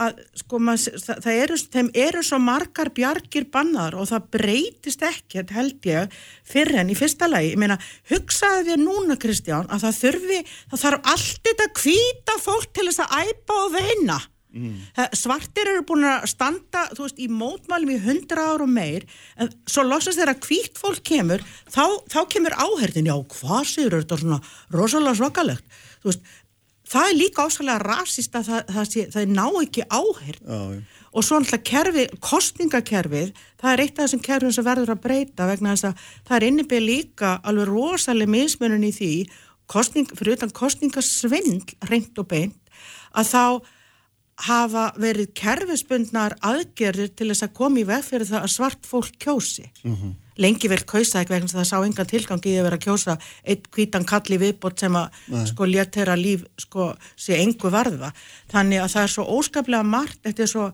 [0.00, 5.02] að, sko, maður, það, það eru, þeim eru svo margar bjargir bannar og það breytist
[5.10, 7.52] ekki, held ég, fyrir en í fyrsta lagi.
[7.54, 7.78] Ég meina,
[8.12, 13.04] hugsaði þér núna, Kristján, að það þurfi, það þarf allt þetta hvíta fólk til þess
[13.06, 14.20] að æpa og veina.
[14.96, 19.06] Það- Svartir eru búin að standa, veist, í mótmælum í hundra ára og meir,
[19.38, 24.00] en svo loksast þegar að hvítt fólk kemur, þá, þá kemur áherðin, já, hvað séður
[24.02, 24.40] þetta svona
[24.74, 25.64] rosalega svakalegt,
[26.02, 26.20] veist,
[26.90, 31.24] það er líka ásalega rasist að það, það, sé, það ná ekki áherð Já, og
[31.26, 35.72] svo náttúrulega kerfi, kostningakerfið, það er eitt af þessum kerfum sem verður að breyta vegna
[35.74, 39.12] þess að það er innibið líka alveg rosalega mismunum í því,
[39.70, 42.58] kostning, fyrir utan kostningasvindl, reynd og beint,
[43.14, 43.42] að þá
[44.46, 49.18] hafa verið kerfisbundnar aðgerðir til þess að koma í veg fyrir það að svart fólk
[49.20, 49.66] kjósi.
[50.40, 53.66] Lengi vel kausa ekki vegna það sá engan tilgangi í að vera að kjósa eitt
[53.74, 55.18] hvítan kall í viðbót sem að
[55.50, 58.12] sko létt þeirra líf sko sé engu varða.
[58.48, 60.70] Þannig að það er svo óskaplega margt, þetta er svo,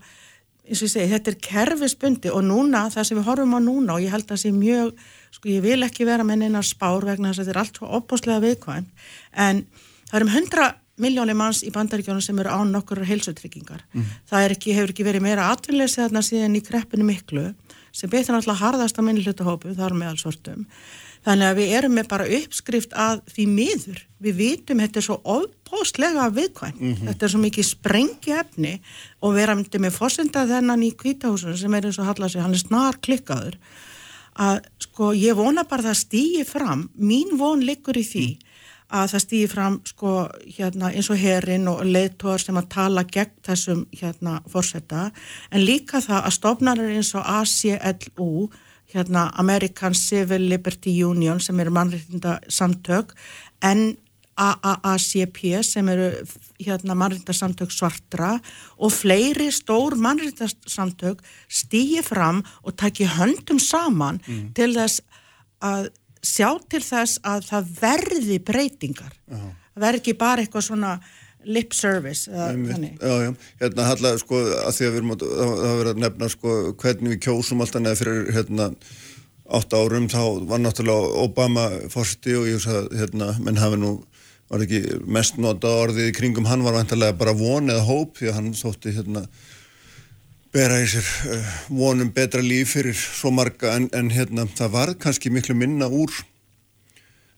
[0.67, 3.99] eins og ég segi, þetta er kerfisbundi og núna, það sem við horfum á núna
[3.99, 7.03] og ég held að það sé mjög, sko ég vil ekki vera með neina spár
[7.03, 8.91] vegna þess að þetta er allt svo opbáslega viðkvæm,
[9.35, 9.67] en
[10.07, 13.85] það er um 100 miljónir manns í bandaríkjónum sem eru án nokkur heilsutryggingar.
[14.31, 17.51] Það er ekki, hefur ekki verið meira atvinnleysi þarna síðan í kreppinu miklu
[17.97, 20.67] sem betur náttúrulega harðast á minni hlutahópu, þar með allsortum.
[21.25, 24.03] Þannig að við erum með bara uppskrift að því miður.
[24.23, 26.77] Við vitum þetta er svo óbóstlega viðkvæm.
[27.09, 28.77] Þetta er svo mikið sprengja efni
[29.25, 32.55] og vera myndi með fórsenda þennan í kvítahúsunum sem er eins og hallar sig, hann
[32.55, 33.57] er snar klikkaður
[34.37, 38.27] að sko ég vona bara að það stýi fram, mín von liggur í því
[38.87, 40.13] að það stýi fram sko
[40.59, 45.09] hérna eins og herin og leiðtóðar sem að tala gegn þessum hérna fórseta
[45.51, 48.49] en líka það að stofnarir eins og ACLU
[48.95, 53.17] hérna American Civil Liberty Union sem eru mannréttinda samtök
[53.67, 53.97] en
[54.37, 56.11] AAACP sem eru
[56.61, 58.37] hérna mannréttinda samtök svartra
[58.77, 64.21] og fleiri stór mannréttinda samtök stýi fram og taki höndum saman
[64.55, 65.03] til þess
[65.65, 65.91] að
[66.27, 69.15] sjá til þess að það verði breytingar.
[69.31, 70.97] Það verði ekki bara eitthvað svona
[71.47, 72.97] lip service þannig.
[73.61, 77.15] Hérna Halla, sko, að því að við erum að, var verið að nefna, sko, hvernig
[77.15, 78.69] við kjósum alltaf neða fyrir, hérna,
[79.57, 83.93] átta árum, þá var náttúrulega Obama fórsti og ég að, hérna, menn hafi nú,
[84.51, 88.31] var ekki mest nota orðið í kringum hann var vantarlega bara von eða hóp, því
[88.31, 89.27] að hann þótti, hérna,
[90.55, 94.95] bera í sér uh, vonum betra líf fyrir svo marga, en, en hérna, það var
[95.03, 96.13] kannski miklu minna úr,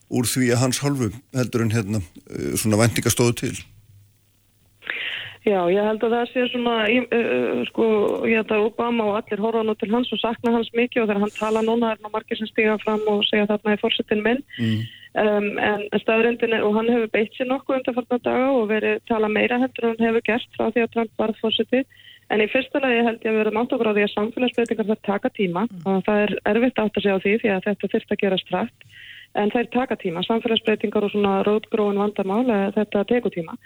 [0.08, 3.56] úr því að hans hálfu heldur en, hérna, uh, svona væntingastóðu til.
[5.48, 7.84] Já, ég held að það sé svona, uh, sko,
[8.28, 11.08] ég held að Obama og allir horfa nú til hans og sakna hans mikið og
[11.08, 14.24] þegar hann tala núna er nú margir sem stiga fram og segja þarna er fórsetin
[14.26, 14.42] minn.
[15.18, 19.30] Um, en staðurindin er, og hann hefur beitt sér nokkuð undanfarnar daga og verið tala
[19.32, 21.80] meira heldur en hann hefur gert frá því að Trump varð fórseti.
[22.28, 24.88] En í fyrsta lagi held ég að við erum átt okkur á því að samfélagsbreytingar
[24.90, 27.90] það taka tíma og það er erfitt átt að segja á því því að þetta
[27.94, 28.88] þurft að gera strætt.
[29.38, 33.56] En þær taka tíma, samfélagsbreytingar og svona rótgróin vandamál, eh, þetta tekur tíma.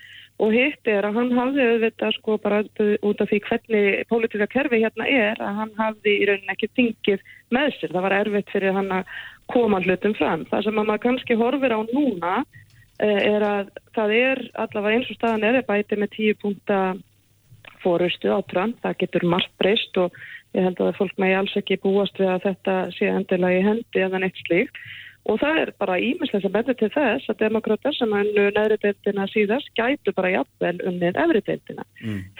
[0.43, 4.83] Og hitt er að hann hafði auðvitað sko bara út af því hvernig pólitíska kerfi
[4.83, 7.21] hérna er að hann hafði í rauninni ekki þingið
[7.51, 7.95] með sér.
[7.95, 9.15] Það var erfitt fyrir hann að
[9.53, 10.45] koma hlutum fram.
[10.51, 12.35] Það sem að maður kannski horfir á núna
[12.99, 16.35] eh, er að það er allavega eins og staðan er bæti með tíu
[17.83, 18.79] fórustu á Trump.
[18.83, 20.17] Það getur margt breyst og
[20.57, 24.05] ég held að fólk megi alls ekki búast við að þetta sé endilega í hendi
[24.07, 24.83] eða neitt slíkt.
[25.31, 29.29] Og það er bara ímislega sem betur til þess að demokrater sem unnu neðri deildina
[29.31, 31.85] síðast gætu bara jafnvel unnið efri deildina.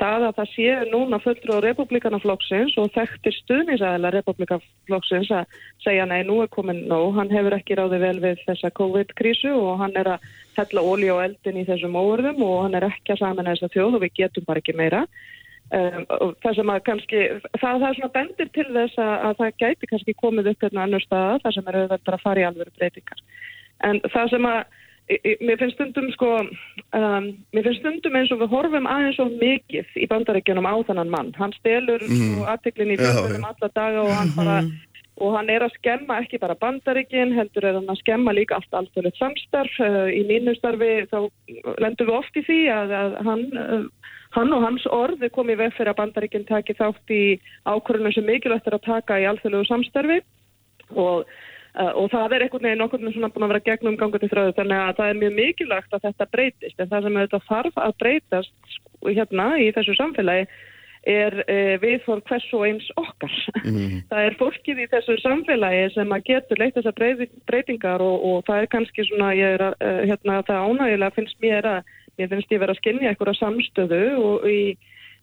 [0.01, 6.25] Það að það sé núna fulltrú á republikanaflokksins og þekktir stuðnisæðila republikanaflokksins að segja nei,
[6.27, 10.17] nú er komin nóg, hann hefur ekki ráði vel við þessa COVID-krísu og hann er
[10.17, 10.27] að
[10.59, 14.01] hella ólí á eldin í þessum óverðum og hann er ekki að saman þessa þjóð
[14.01, 15.07] og við getum bara ekki meira.
[15.73, 17.21] Um, og það sem að kannski,
[17.57, 20.83] það, það er svona bendir til þess að, að það gæti kannski komið upp hérna
[20.85, 23.23] annur staða, það sem er auðvitað að fara í alvöru breytingar.
[23.89, 24.59] En það sem að,
[25.17, 26.29] í- í- mér finnst stundum sko,
[27.01, 31.15] um, mér finnst stundum eins og við horfum aðeins of mikið í bandaríkjunum á þannan
[31.17, 31.33] mann.
[31.41, 32.45] Hann stelur mm.
[32.53, 33.51] aðteklin í Já, fjölunum já.
[33.55, 34.59] alla daga og hann bara,
[35.25, 38.77] og hann er að skemma ekki bara bandaríkin, heldur er hann að skemma líka allt
[38.83, 39.81] alþjóðlegt samstarf.
[39.81, 41.19] Uh, í mínu starfi þá
[41.81, 43.85] lendum við oft í því að, að hann, uh,
[44.33, 47.23] hann og hans orð er komið veg fyrir að bandaríkin taki þátt í
[47.69, 50.21] ákvörðunum sem mikilvægt er að taka í alþjóðlegu samstarfi.
[50.93, 51.27] Og
[51.73, 54.77] Uh, og það er einhvern veginn okkur svona búin að vera gegnum gangandi þröðu þannig
[54.83, 56.75] að það er mjög mikilvægt að þetta breytist.
[56.77, 60.45] En það sem þetta þarf að breytast sko, hérna í þessu samfélagi
[61.13, 63.39] er uh, viðhorf hvers og eins okkar.
[64.13, 68.45] það er fólkið í þessu samfélagi sem að getur leitt þessar breyting, breytingar og, og
[68.51, 72.33] það er kannski svona, ég er að, uh, hérna, það ánægilega finnst mér að, mér
[72.33, 74.63] finnst ég vera að skinja einhverja samstöðu og í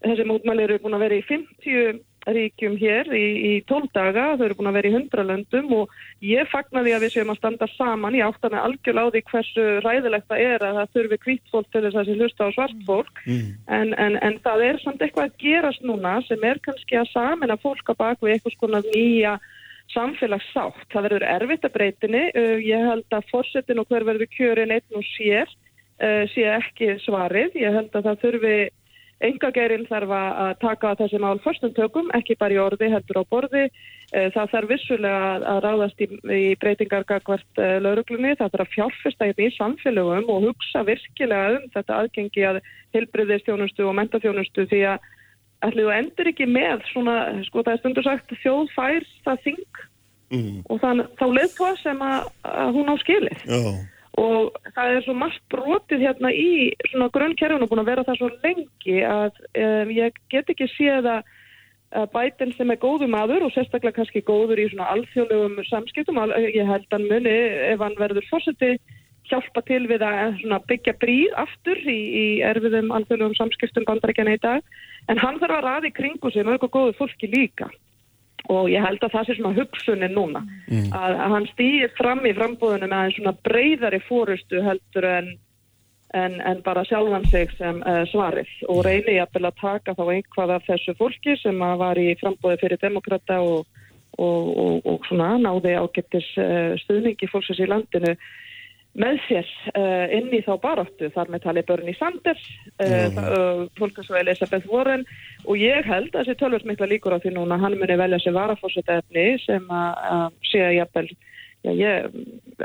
[0.03, 1.99] þessi mótmæli eru búin að vera í 50
[2.29, 5.93] ríkjum hér í, í 12 daga, þau eru búin að vera í 100 löndum og
[6.25, 9.67] ég fagnaði að við séum að standa saman, ég átta mig algjörlega á því hversu
[9.85, 12.83] ræðilegt það er að það þurfi hvitt fólk til þess að þessi hlusta á svart
[12.89, 13.23] fólk.
[13.79, 17.57] En, en, en það er samt eitthvað að gerast núna sem er kannski að samina
[17.63, 19.37] fólk á bakvið eitthvað skona nýja
[19.95, 20.85] samfélagssátt.
[20.91, 24.99] Það verður erfitt að breytinni, uh, ég held að fórsetin og hver verður kjörin einn
[24.99, 25.49] og sér
[26.33, 28.57] sé ekki svarið, ég held að það þurfi
[29.19, 33.65] engageirinn þarf að taka þessi mál förstum tökum, ekki bara í orði, heldur á borði.
[34.15, 38.73] Eh, Það þarf vissulega að- ráðast í, í breytingar gagvart uh, lauruglunni, það þarf að
[38.77, 42.61] fjárfesta í samfélögum og hugsa virkilega um þetta aðgengi að
[42.95, 44.99] heilbriðistjónustu og mentaþjónustu því að
[45.67, 49.85] ætli þú endur ekki með svona, sko það er stundur sagt, þjóð fær það þing
[50.29, 50.59] Mm.
[50.69, 53.61] og þann, þá leiðtóa sem að, að hún á skilið Já,
[54.19, 58.29] og það er svo margt brotið hérna í svona grunnkerfinu búin að vera það svo
[58.43, 61.35] lengi að um, ég get ekki séð að
[62.13, 66.67] Biden sem er góðu maður og sérstaklega kannski góður í svona alþjóðlegum samskiptum, al- ég
[66.69, 67.33] held að muni
[67.71, 68.75] ef hann verður fórseti
[69.29, 70.37] hjálpa til við að
[70.69, 74.61] byggja bríð aftur í, í erfiðum alþjóðlegum samskiptum bandarækjana í dag.
[75.09, 77.69] En hann þarf að raði kringu sig með eitthvað góðu fólki líka
[78.47, 80.41] og ég held að það sé svona hugsunin núna.
[80.95, 85.29] Að, að hann stýr fram í frambúðinu með aðeins svona breyðari fórustu heldur en,
[86.17, 88.51] en, en bara sjálfan sig sem uh, svarið.
[88.71, 92.81] Og reyni ég að taka þá einhvað af þessu fólki sem var í frambúði fyrir
[92.81, 93.65] demokrata og,
[94.17, 98.15] og, og, og svona náði ágættis uh, stuðningi fólksins í landinu
[98.99, 102.43] með sér uh, inn í þá baráttu þar með tali Bernie Sanders
[102.83, 105.05] uh, uh, fólk eins og Elizabeth Warren
[105.45, 108.37] og ég held að þessi tölvöld mikla líkur á því núna hann muni velja sér
[108.37, 111.09] varafórseta efni sem að sé að jafnvel
[111.65, 112.07] já, ég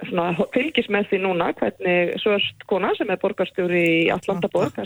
[0.08, 4.78] svona, fylgis með því núna hvernig svörst kona sem er borgarstjóri í akkurat,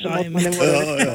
[1.02, 1.12] já.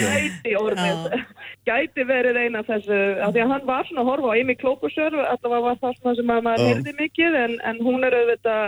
[0.00, 1.20] gæti orðið
[1.68, 5.16] gæti verið eina þessu af því að hann var svona að horfa á Amy Klobuchar
[5.20, 6.68] allavega var það svona sem að maður Já.
[6.72, 8.64] heyrði mikið en, en hún er auðvitað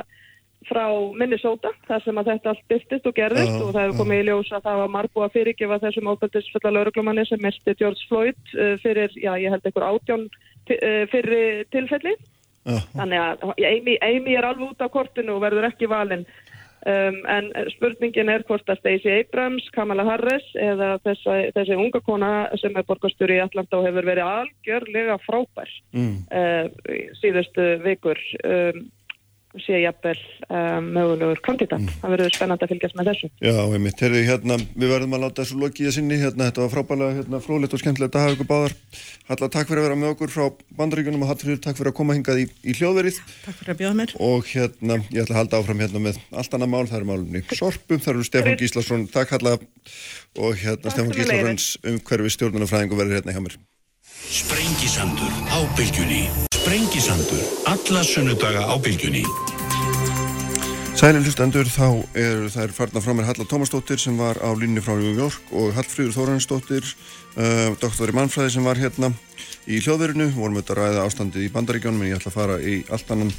[0.67, 4.23] frá Minnesota þar sem að þetta allt byrtist og gerðist Já, og það hefur komið
[4.23, 8.41] í ljós að það var margbúið að fyrirgefa þessum ábættisfulla lauruglumanni sem misti George Floyd
[8.57, 12.17] uh, fyrir, já ég held einhver átjón uh, fyrir tilfelli
[12.69, 12.83] Já.
[12.93, 16.27] þannig að Amy, Amy er alveg út á kortinu og verður ekki valinn
[16.85, 22.33] um, en spurningin er hvort að Stacey Abrams, Kamala Harris eða þessa, þessi unga kona
[22.61, 26.27] sem er borgarstjóri í Atlanta og hefur verið algjörlega frábær Mm.
[26.29, 28.83] uh, í síðustu vikur um,
[29.65, 30.17] sé jafnvel
[30.53, 31.85] um, mögulegur kandidat.
[32.03, 33.31] Það verður spennandi að fylgjast með þessu.
[33.43, 36.73] Já, einmitt, heyrðu, hérna, við verðum að láta þessu lokið að sinni, hérna, þetta var
[36.75, 38.77] frábælega hérna, fróðlegt og skemmtilegt að hafa ykkur báðar.
[39.29, 40.45] Halla, takk fyrir að vera með okkur frá
[40.79, 43.99] bandaríkunum og Hallfríður, takk fyrir að koma hingað í, í hljóðverið Takk fyrir að bjóða
[43.99, 44.15] mér.
[44.25, 47.43] og hérna, ég ætla að halda áfram hérna með allt annað mál, það eru málumni
[47.53, 49.59] Sorpum, það eru Stefán Gíslason, takk Halla
[50.41, 51.13] og hérna Stefán.
[51.13, 53.59] Gíslasons umhverfi stjórnunafræðingu verður hérna hjá mér.
[54.33, 56.48] Sprengisandur á bylgjunni.
[56.59, 57.45] Sprengisandur.
[57.71, 59.23] Alla sunnudaga á bylgjunni.
[60.99, 64.97] Sælir hlustendur, þá er er farna frá mér Halla Tómasdóttir sem var á línni frá
[64.99, 66.83] New York og Hallfríður Þóransdóttir,
[67.39, 69.13] uh, doktor í mannfræði sem var hérna
[69.71, 72.77] í hljóðverinu, vorum auðvitað að ræða ástandið í bandaríkjónum en ég ætla að fara í
[72.91, 73.33] allt annan,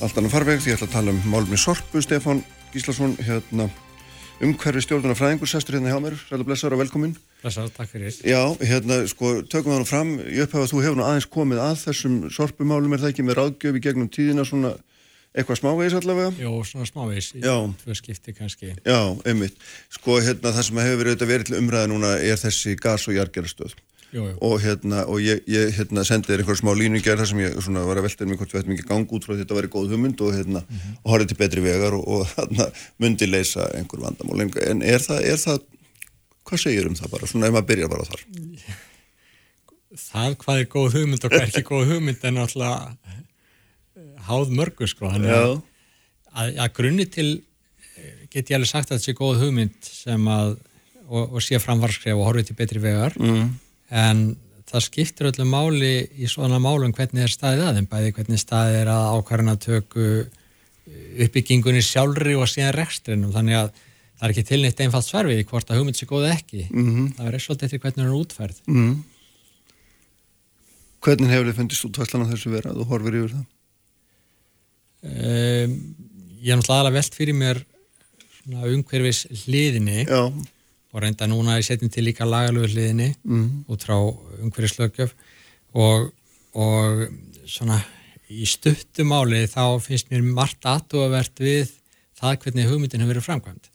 [0.00, 2.40] allt annan farveg því ég ætla að tala um málumni Sorpu, Stefán
[2.72, 3.68] Gíslason, hérna
[4.42, 7.12] umhverfi stjórnuna fræðingur, sestur hérna hjá mér, ræða blessaður og velkomin.
[7.42, 8.16] Blessað, takk fyrir.
[8.26, 11.62] Já, hérna, sko, tökum það nú fram, ég upphef að þú hefur nú aðeins komið
[11.64, 14.74] að þessum sorpumálum, er það ekki með ráðgjöf í gegnum tíðina svona
[15.34, 16.34] eitthvað smávegis allavega?
[16.38, 18.74] Jó, svona smávegis, tvö skipti kannski.
[18.86, 19.56] Já, einmitt.
[19.94, 23.16] Sko, hérna, það sem hefur verið, auðvitað verið til umræða núna er þessi gas- og
[23.18, 23.74] jargerastöð.
[24.14, 24.34] Jú, jú.
[24.46, 26.70] Og hérna, og ég, ég hérna, sendi þér einhver smá
[27.02, 29.16] gerð þar sem ég svona var að velta um hvort við ættum ekki að ganga
[29.18, 30.62] út frá þetta væri góð hugmynd og hérna,
[31.02, 32.68] og horfið til betri vegar og, og hérna,
[33.02, 34.44] myndi leysa einhver vandamál.
[34.44, 35.58] En- En er það, er það,
[36.46, 38.22] hvað segir um það bara, svona ef maður byrjar bara þar?
[40.04, 42.78] Það hvað er góð hugmynd og hvað er ekki góð hugmynd er náttúrulega
[43.10, 43.18] eh,
[44.28, 45.10] háð mörgu sko.
[45.10, 45.26] Að,
[46.34, 47.28] að, að grunni til
[47.98, 50.56] eh, get ég alveg sagt að þetta sé góð hugmynd sem að,
[51.06, 53.14] og, og sé framfarskref og horfið til betri vegar.
[53.22, 53.52] Mm.
[53.90, 54.36] En
[54.70, 58.78] það skiptir öllu máli í svona málum hvernig er staðið að þeim, bæði hvernig staðið
[58.80, 60.06] er að ákvarðana töku
[61.24, 63.70] uppbyggingunni sjálfri og síðan rekstrinum, þannig að
[64.14, 66.62] það er ekki tilnýtt einfalt svar við því hvort að hugmynd sé góð eða ekki.
[66.70, 67.10] Mhm.
[67.18, 68.62] Það er svolítið eftir hvernig hún er útfærð.
[68.66, 68.94] Mm.
[71.04, 72.72] Hvernig hefur þið fundist útvæslan á þessu vera?
[72.72, 73.46] Þú horfir yfir það?
[75.04, 75.72] Um,
[76.40, 77.58] ég er náttúrulega velt fyrir mér
[78.48, 80.32] umhverfis hliðinni Já.
[80.94, 83.64] Og reynda núna í setjum til líka lagalögu hliðinni Mhm.
[83.68, 83.96] út frá
[84.42, 85.10] umhverfislöggjöf.
[85.74, 86.12] Og,
[86.54, 87.08] og
[87.50, 87.80] svona
[88.30, 91.72] í stuttumáli þá finnst mér margt aðtúavert við
[92.20, 93.66] það hvernig hugmyndin hefur verið framkvæmt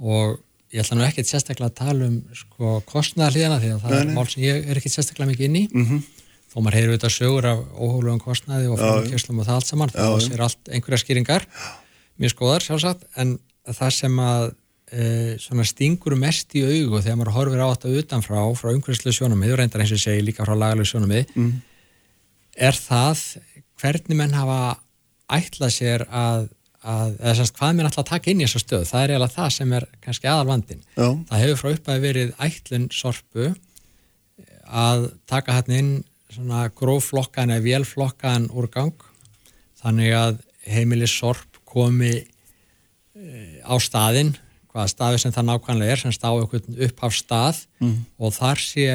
[0.00, 0.38] og
[0.72, 4.00] ég ætla nú ekkert sérstaklega að tala um sko kostnæða hliðina því að það Nei,
[4.04, 5.64] er mál sem ég er ekkert sérstaklega mikið inn í.
[5.72, 6.02] Mhm.
[6.50, 10.32] þó maður heyrir auðvitað sögur af óhuglegum kostnæði og framkjöfslum og það allt saman, þá
[10.34, 11.44] er allt einhverja skýringar,
[12.20, 13.38] mjög skoðar sjálfsagt, en
[13.70, 14.54] það sem að
[14.92, 19.52] e, svona stingur mest í augu þegar maður horfir á þetta utanfrá frá umhverfislega sjónumið
[19.54, 21.52] og reyndar eins og segi líka frá lagalega sjónumið Mm.
[22.56, 23.22] er það
[23.80, 24.60] hvernig menn hafa
[25.30, 26.48] ætlað sér að,
[26.82, 29.36] að eða semst hvað mér ætla að taka inn í þessu stöð það er eiginlega
[29.36, 31.08] það sem er kannski aðalvandin Já.
[31.30, 33.50] það hefur frá upphæði verið ætlun sorpu
[34.70, 35.92] að taka hérna inn
[36.30, 38.92] svona grófflokkan eða vélflokkan úrgang
[39.82, 40.36] þannig að
[40.70, 44.34] heimilis sorp komi eh, á staðinn
[44.72, 48.04] hvaða staði sem það nákvæmlega er sem stá upp af stað Mhm.
[48.18, 48.86] og þar sé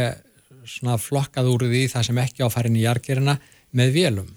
[0.66, 3.38] svona flokkað úr því það sem ekki áfærin í jargerina
[3.76, 4.30] með vélum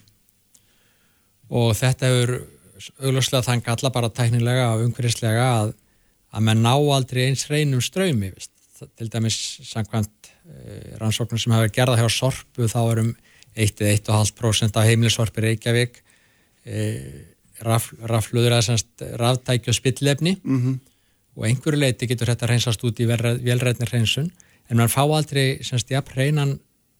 [1.50, 2.32] og þetta hefur
[3.02, 5.72] augljóslega þannig alla bara tæknilega og umhverfislega að,
[6.34, 8.32] að menn ná aldrei eins reynum ströymi
[8.98, 13.14] til dæmis samkvæmt e, rannsóknum sem hefur gerða hjá Sorpu þá erum
[13.58, 16.02] 1-1,5% af heimilissorpi Reykjavík
[16.68, 16.84] e,
[17.66, 20.78] raf, rafluður að semst raftæki og spillefni Mhm.
[21.38, 24.32] Og einhverju leiti getur þetta reynsast út í velrætni reynsun
[24.68, 26.56] en mann fá aldrei semst jafn reynan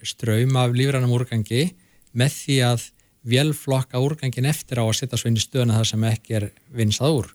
[0.06, 1.73] ströym af lífrænum úrgangi
[2.15, 2.86] með því að
[3.28, 7.19] vélflokka úrgangin eftir á að setja svo inn í stöðuna þar sem ekki er vinsað
[7.19, 7.35] úr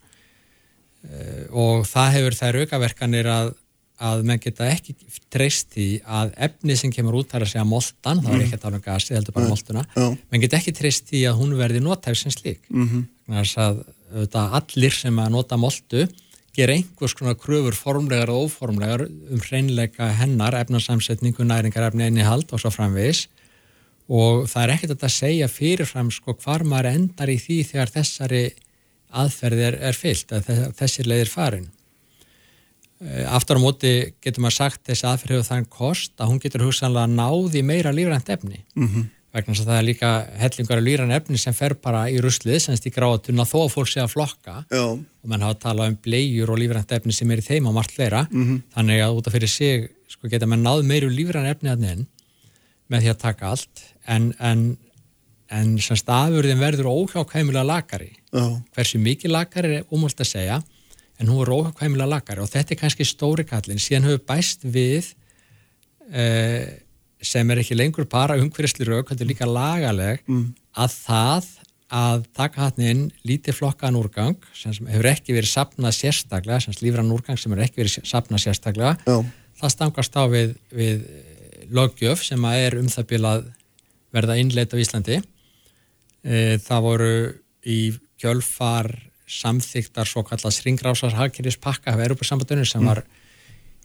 [1.03, 3.49] Eh, og það hefur þær aukaverkanir að,
[4.07, 4.95] að menn geta ekki
[5.34, 8.63] treyst í að efni sem kemur út þar að segja moltan, það er ekki að
[8.63, 9.51] tala um gasi, heldur bara Nei.
[9.51, 10.05] moltuna, Já.
[10.31, 14.95] menn geta ekki treyst í að hún verði notæf sem slík þannig að auðvitað, allir
[14.95, 16.07] sem að nota moltu
[16.53, 22.61] gera einhvers konar kröfur formlegar og óformlegar um hreinleika hennar, efnarsamsetningu, næringar, efni innihald og
[22.61, 23.25] svo framvegis
[24.09, 28.43] og það er ekkert að segja fyrirfram sko hvar maður endar í því þegar þessari
[29.13, 31.67] aðferð er, er fyllt, að þe- þessir leiðir farin.
[33.03, 33.91] Eh, Aftur á móti
[34.23, 38.30] getur maður sagt þessi aðferð hefur þann kost að hún getur hugsanlega náði meira lífrænt
[38.34, 39.09] efni Mhm.
[39.34, 40.10] Vegna þess að það er líka
[40.43, 43.89] hellingar af lífrænt efni sem fer bara í ruslið semst í gráðatuna þó að fólk
[43.89, 44.84] sé að flokka Já.
[44.93, 47.95] og mann hafa talað um blegjur og lífrænt efni sem er í þeim og margt
[47.95, 48.61] fleira Mhm.
[48.76, 52.05] þannig að út af fyrir sig sko, geta mann náð meiru lífrænt efni að inn
[52.91, 54.77] með því að taka allt en, en,
[55.49, 58.61] en semst afurðin verður óhjákvæmulega lakari Já.
[58.76, 60.61] hversu mikið lakari er umhald að segja
[61.19, 65.14] en hún er óhjákvæmulega lakari og þetta er kannski stóri kallin síðan hefur bæst við
[66.14, 66.65] uh,
[67.23, 70.53] sem er ekki lengur bara umhverfisli rauk, þetta er líka lagaleg Mm.
[70.75, 71.51] að það
[71.93, 76.73] að taka hann inn lítið flokkaðan úrgang sem sem hefur ekki verið sapnað sérstaklega, sem
[76.81, 79.17] lífran úrgang sem hefur ekki verið sapnað sérstaklega Já.
[79.61, 83.45] það stangast á við, við eh, löggjöf sem er um það bíl að
[84.13, 85.19] verða innleitt á Íslandi
[86.23, 87.13] e, það voru
[87.65, 87.79] í
[88.21, 88.91] kjölfar
[89.29, 93.01] samþyktar svo kallast ringrásars hagkerfispakka af Europasambandunum sem var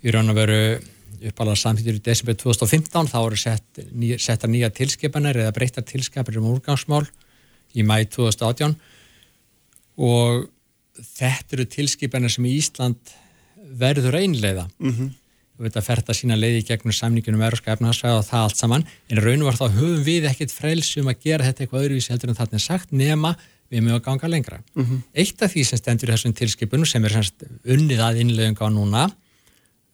[0.05, 0.59] í raun og veru
[1.29, 6.39] uppalega samþyktur í desember 2015 þá voru sett, ný, settar nýja tilskipanir eða breyttar tilskipanir
[6.41, 7.07] um úrgangsmál
[7.75, 8.77] í mæ 2018
[9.99, 10.49] og
[11.19, 13.15] þetta eru tilskipanir sem Ísland
[13.79, 15.11] verður einleiða Mhm.
[15.59, 18.85] og þetta fer þetta sína leiði í gegnum samningunum Európska efnahagsvæða og það allt saman
[19.11, 22.11] en raun og var þá höfum við ekkit frelsi um að gera þetta eitthvað öðruvísi
[22.15, 23.37] heldur en þarna er sagt nema
[23.71, 25.03] við mögum að ganga lengra Mhm.
[25.15, 29.13] eitt af því sem stendur í þessum tilskipunum sem er unnið að innleiðinga á núna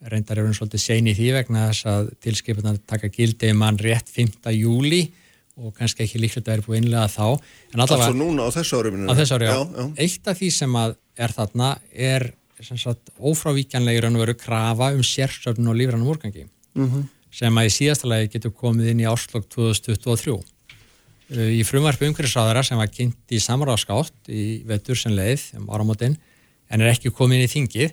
[0.02, 3.78] reyndar er hún svolítið sein í því vegna þess að tilskipunar taka gildi um mann
[3.80, 4.50] rétt 5.
[4.52, 5.02] júli
[5.56, 7.26] og kannski ekki líklegt að vera búið innlega þá
[7.78, 9.06] Altså núna á þessu ári minni.
[9.06, 9.54] á þessu ári, já.
[9.54, 9.84] Já, já.
[10.02, 12.32] Eitt af því sem að er þarna er
[13.20, 17.08] ófrávíkjanlega í raun og veru krafa um sérsöfnun og lífrannum úrgangi Mhm.
[17.30, 20.42] sem að í síðasta lagi getur komið inn í áslokk 2023.
[21.30, 26.16] Uh, Í frumvarpi umhverfisáðara sem var kynnt í samráðskátt í vetur sem leið um áramótin
[26.70, 27.92] en er ekki komið inn í þingið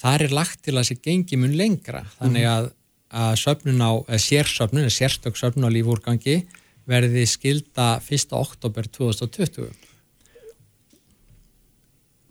[0.00, 2.70] þar er lagt til að þessi gengi mun lengra þannig að,
[3.10, 6.40] að söfnun á sérsöfnun, sérstök söfnun á lífúrgangi
[6.90, 8.34] verði skilda 1.
[8.36, 9.70] oktober 2020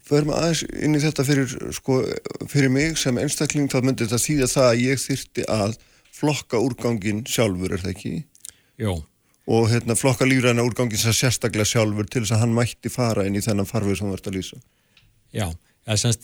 [0.10, 2.00] Förum aðeins inn í þetta fyrir, sko,
[2.50, 5.76] fyrir mig sem einstakling þá myndi þetta þýða það að ég þyrti að
[6.20, 8.14] flokka úrgangin sjálfur, er það ekki?
[8.82, 8.96] Jó.
[9.50, 13.44] Og hérna flokka lífræna úrgangin sérstaklega sjálfur til þess að hann mætti fara inn í
[13.46, 14.60] þennan farfið sem ert að lýsa.
[15.36, 15.46] Já,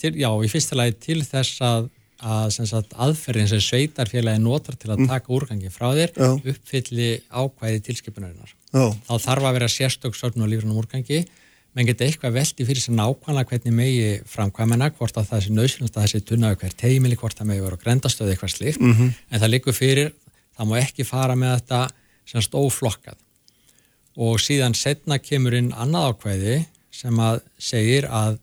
[0.01, 1.89] til, já, í fyrsta lagi til þess að,
[2.21, 6.29] að sem sagt, aðferðin sem sveitarfélagi notar til að taka úrgangi frá þér Já.
[6.53, 8.53] uppfylli ákvæði tilskipunarinnar.
[8.73, 8.85] Já.
[9.09, 11.25] Þá þarf að vera sérstök sörn og lífrannum úrgangi,
[11.75, 15.97] menn geta eitthvað veldi fyrir sér nákvæmlega hvernig megi framkvæmina, hvort að það sé nöðsynast
[15.97, 19.11] að það sé tunnaðu hver teimili, hvort það megi vera á grendastöðu eitthvað slíkt, Mhm.
[19.31, 20.11] en það likur fyrir,
[20.57, 21.81] það má ekki fara með þetta
[22.25, 23.17] semst óflokkað.
[24.15, 26.65] Og síðan setna kemur inn annað ákvæði
[26.95, 28.39] sem að segir að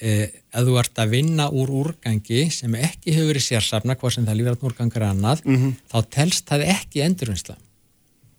[0.00, 4.26] e, ef þú ert að vinna úr úrgangi sem ekki hefur verið sérsafna, hvað sem
[4.26, 5.74] það lífið að úrgangar er annað, Mhm.
[5.92, 7.56] þá telst það ekki endurvinnsla.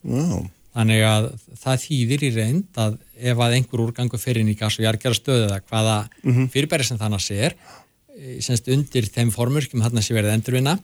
[0.03, 0.49] Já.
[0.71, 1.25] Þannig að
[1.59, 5.17] það þýðir í reynd að ef að einhver úrgangu fyrir inn í gas og jargjara
[5.19, 6.49] stöðu eða hvaða Mhm.
[6.49, 7.53] fyrirbæri sem þannig sér,
[8.39, 10.79] semst undir þeim formurkjum þarna sé verið endurvinna,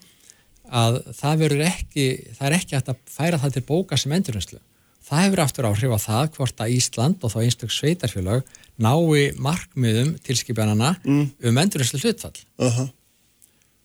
[0.72, 2.06] að það verður ekki,
[2.36, 4.60] það er ekki hægt að færa það til bóka sem endurvinnslu.
[5.08, 8.44] það hefur aftur áhrif á það hvort að Ísland og þá einstök sveitarfélag
[8.80, 11.32] nái markmiðum tilskipanana Mm.
[11.44, 12.38] um endurinslu hlutfall.
[12.60, 12.90] Aha.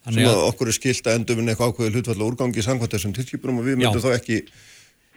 [0.05, 2.63] Þannig sem að að- okkur er skilt að endur vinna eitthvað ákveðið hlutfall og úrgangi
[2.67, 4.39] samkvæmt þessum tilskipunum og við myndum þá ekki,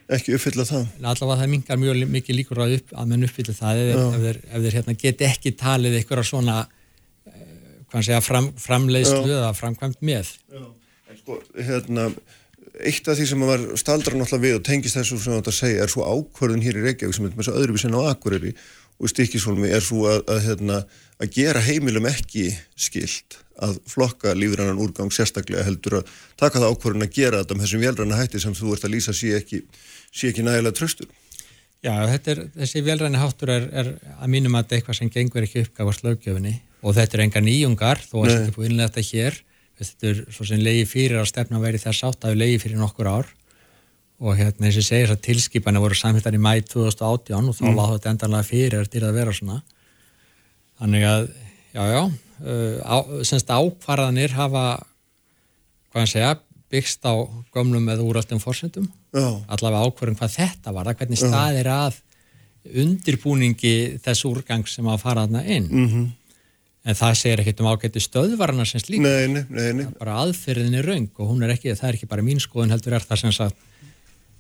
[0.09, 0.85] ekki uppfylla það.
[1.01, 4.39] Allavega það mingar mjög mikið líkur að, upp, að menn uppfyllir það ef, ef þeir,
[4.45, 6.57] ef þeir hérna, geti ekki talið einhverja svona
[7.25, 9.37] eh, segja, fram, framleiðslu Já.
[9.41, 10.31] eða framkvæmt með.
[11.09, 12.07] En sko, hérna,
[12.85, 15.87] eitt af því sem var staldra náttúrulega við og tengist þessu sem þetta segja er
[15.93, 18.53] svo ákvörðun hér í Reykjavík sem er með svo öðruvísin á Akureyri
[18.99, 20.77] og í Stykkishólmi er svo að, að, hérna,
[21.19, 22.47] að gera heimilum ekki
[22.79, 27.65] skilt að flokka lífrannan úrgang sérstaklega heldur að taka það ákvörðun að gera þetta með
[27.65, 29.61] þessum vélranna hætti sem þú ert að lýsa sé ekki,
[30.11, 31.07] sé ekki nægilega tröstur.
[31.85, 35.45] Já, er, þessi velræni háttur er, er að mínum að þetta er eitthvað sem gengur
[35.45, 39.09] ekki uppgafast lögjöfinni og þetta er enga nýjungar þó að þetta er búið innlega þetta
[39.11, 39.39] hér.
[39.75, 43.11] Þetta er svo sem leiði fyrir að stefna væri þess átt að leiði fyrir nokkur
[43.11, 43.31] ár
[44.19, 47.63] og hérna eins og segir þess að tilskipana voru samhættar í mæ 2018 og þá
[47.65, 47.75] Mm.
[47.75, 49.57] láð þetta endanlega fyrir þetta að vera svona
[50.79, 51.29] þannig að,
[51.75, 54.63] já, já uh, semst ákvarðanir hafa
[55.91, 56.33] hvað hann segja
[56.71, 57.13] byggst á
[57.55, 61.99] gömlum eða úröldum fórsendum allavega ákvörðum hvað þetta var það hvernig staðir að
[62.75, 63.73] undirbúningi
[64.03, 66.05] þess úrgang sem að fara þarna inn Mhm.
[66.85, 69.85] en það segir ekkert um ágætti stöðvarana sem slík Nei, nei, nei, nei.
[69.99, 72.93] bara aðferðin er raung og hún er ekki, það er ekki bara mín skoðun heldur
[72.93, 73.55] er það sem sagt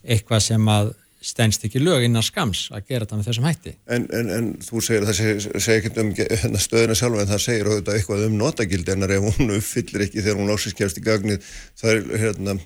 [0.05, 0.93] eitthvað sem að
[1.25, 4.81] stendst ekki lög innan skams að gera þetta með þessum hætti En, en, en þú
[4.85, 8.25] segir að það segir, segir ekkert um hérna, stöðuna sjálfa en það segir auðvitað eitthvað
[8.27, 11.49] um notagildi en ef hún uppfyllir ekki þegar hún lásist kemst í gagnið
[11.81, 12.57] það er, hérna,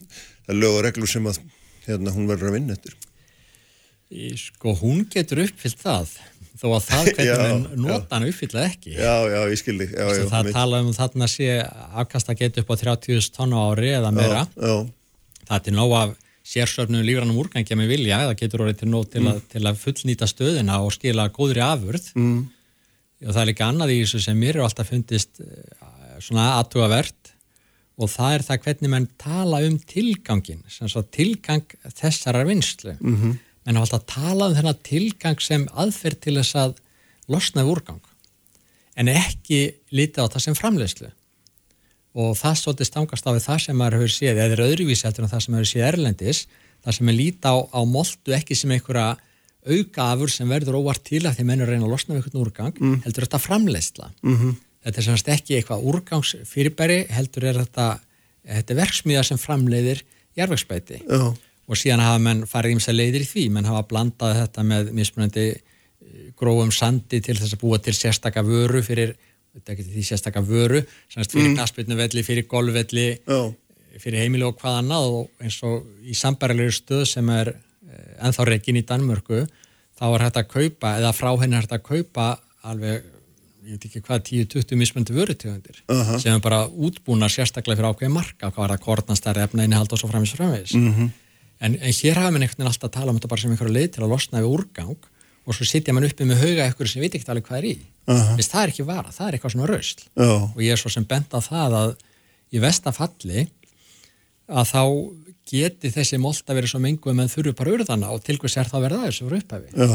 [0.44, 1.40] það er lög og reglur sem að
[1.88, 3.00] hérna, hún verður að vinna eftir.
[4.44, 6.14] Sko hún getur uppfyllt það
[6.60, 7.82] þó að það hvernig Já, menn já.
[7.86, 9.88] nota hann uppfylla ekki Já, já, ég skildi.
[9.94, 11.52] Já, já, það tala um þarna sé
[12.02, 15.46] afkasta getur upp á 30.000 tonn á ári eða meira Já, já.
[15.54, 16.18] það er nóg af
[16.50, 19.82] sérsöfnum lífrannum úrgangi að með vilja, það getur orðið til nóg til, að, til að
[19.84, 22.40] fullnýta stöðina og skila góðri afurð Mm.
[23.28, 25.90] og það er líka annað í þessu sem mér er alltaf fundist eh,
[26.24, 27.34] svona aðtugavert
[28.00, 30.62] og það er það hvernig menn tala um tilgangin,
[31.12, 31.66] tilgang
[32.00, 33.38] þessarar vinslu Mhm.
[33.66, 36.78] menn hafa alltaf talað um þennan tilgang sem aðferð til þess að
[37.30, 38.02] losna við úrgang
[38.98, 39.60] en ekki
[39.94, 41.12] lítið á það sem framleiðslu
[42.16, 45.28] og það svolítið stangast á við það sem maður hefur séð eða er öðruvísi eftir
[45.30, 46.40] það sem maður hefur séð erlendis
[46.86, 49.18] það sem er líta á, á moltu ekki sem einhverja
[49.70, 52.80] aukafur sem verður óvart til að því menn að reyna að losna við einhvern úrgang
[52.80, 53.02] Mm.
[53.06, 54.56] heldur þetta framleiðsla Mhm.
[54.86, 58.00] þetta er semast ekki eitthvað úrgangsfyrirbæri heldur er þetta,
[58.48, 60.02] þetta er verksmiða sem framleiðir
[60.38, 61.36] jarðvegsbæti Já.
[61.70, 65.48] og síðan hafa menn farið ímsa leiðir í því menn hafa blandað þetta með mismunandi
[65.50, 69.16] eh, grófum sandi til þess að búa til sérstaka vöru fyrir
[69.56, 71.52] þetta ekki því sérstaka vöru semast fyrir Mm.
[71.52, 71.58] mm.
[71.58, 73.40] knaspirnuvelli, fyrir golfvelli Já.
[74.00, 78.46] fyrir heimili og hvað annað og eins og í sambarilegri stöð sem er eh, ennþá
[78.48, 79.46] reikin í Danmörku
[80.00, 82.28] þá er hægt að kaupa, eða frá henni hægt að kaupa
[82.64, 83.04] alveg,
[83.66, 86.20] ég veit ekki hvað 10-20 mismöndu vörutegundir Aha.
[86.20, 90.00] sem er bara útbúna sérstaklega fyrir ákveði marka hvað er það kornastæri efna innihald og
[90.00, 91.10] svo framins framvegis Mhm.
[91.62, 93.74] en, en hér hafa mann einhvern veginn alltaf að tala um þetta bara sem einhverju
[93.76, 94.96] leið til að losna við úrgang
[95.50, 97.74] og svo sitja mann uppi með hauga eitthvað sem veit ekki alveg hvað er í.
[98.10, 98.36] Aha.
[98.38, 100.30] Vist, það er ekki vara, það er eitthvað svona rausl Já.
[100.46, 101.96] og ég er svo sem bent á það að
[102.54, 103.46] í vestafalli
[104.50, 104.84] að þá
[105.50, 108.80] geti þessi molta verið svo mengu en þurfu bara urðana og til hvers er það
[108.80, 109.88] að verða þessu fyrir upphæfi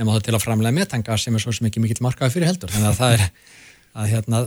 [0.00, 2.70] nema það til að framlega metanga sem er svo sem ekki mikill markaði fyrir heldur.
[2.72, 3.24] Þannig að það er,
[3.92, 4.40] að, hérna,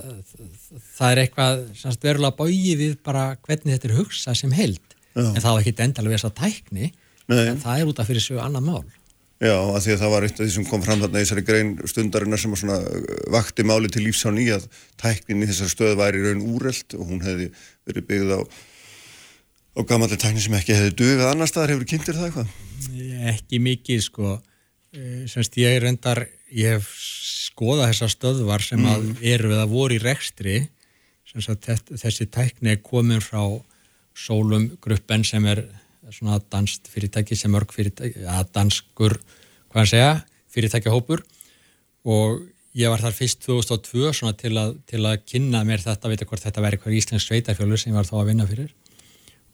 [0.97, 1.63] það er eitthvað
[2.01, 5.27] verulega bóið við bara hvernig þetta er hugsað sem held Já.
[5.29, 6.91] en það var ekki endalega þess að tækni
[7.27, 8.83] það er út af fyrir sig annað mál
[9.43, 11.43] Já, að því að það var eitt af því sem kom fram þarna í þessari
[11.43, 12.75] grein stundarinnar sem uh,
[13.35, 14.69] vakti máli til lífs á ný að
[15.01, 17.49] tæknin í þessari stöð væri raun úrelt og hún hefði
[17.85, 18.39] verið byggð á,
[19.75, 22.53] á gamalli tækni sem ekki hefði dugað annar staðar, hefur kynntir það eitthvað?
[23.35, 24.35] ekki mikið sko
[24.95, 26.21] Eh, semst ég er reyndar
[26.55, 26.85] ég hef
[27.51, 29.17] skoðað þessar stöðvar sem að Mm.
[29.27, 30.69] eru eða voru í rekstri
[31.27, 33.41] semst að þess- þessi tækni er komin frá
[34.15, 35.65] Sólum gruppen sem er
[36.11, 39.17] svona danst fyrirtæki sem mörg fyrirtæki, að danskur
[39.69, 40.11] hvað hann segja,
[40.55, 41.23] fyrirtækjahópur
[42.05, 42.43] og
[42.75, 46.43] ég var þar fyrst 2002 svona til að, til að kynna mér þetta, veit hvort
[46.43, 48.71] þetta væri hver íslensk sveitafjölur sem ég var þá að vinna fyrir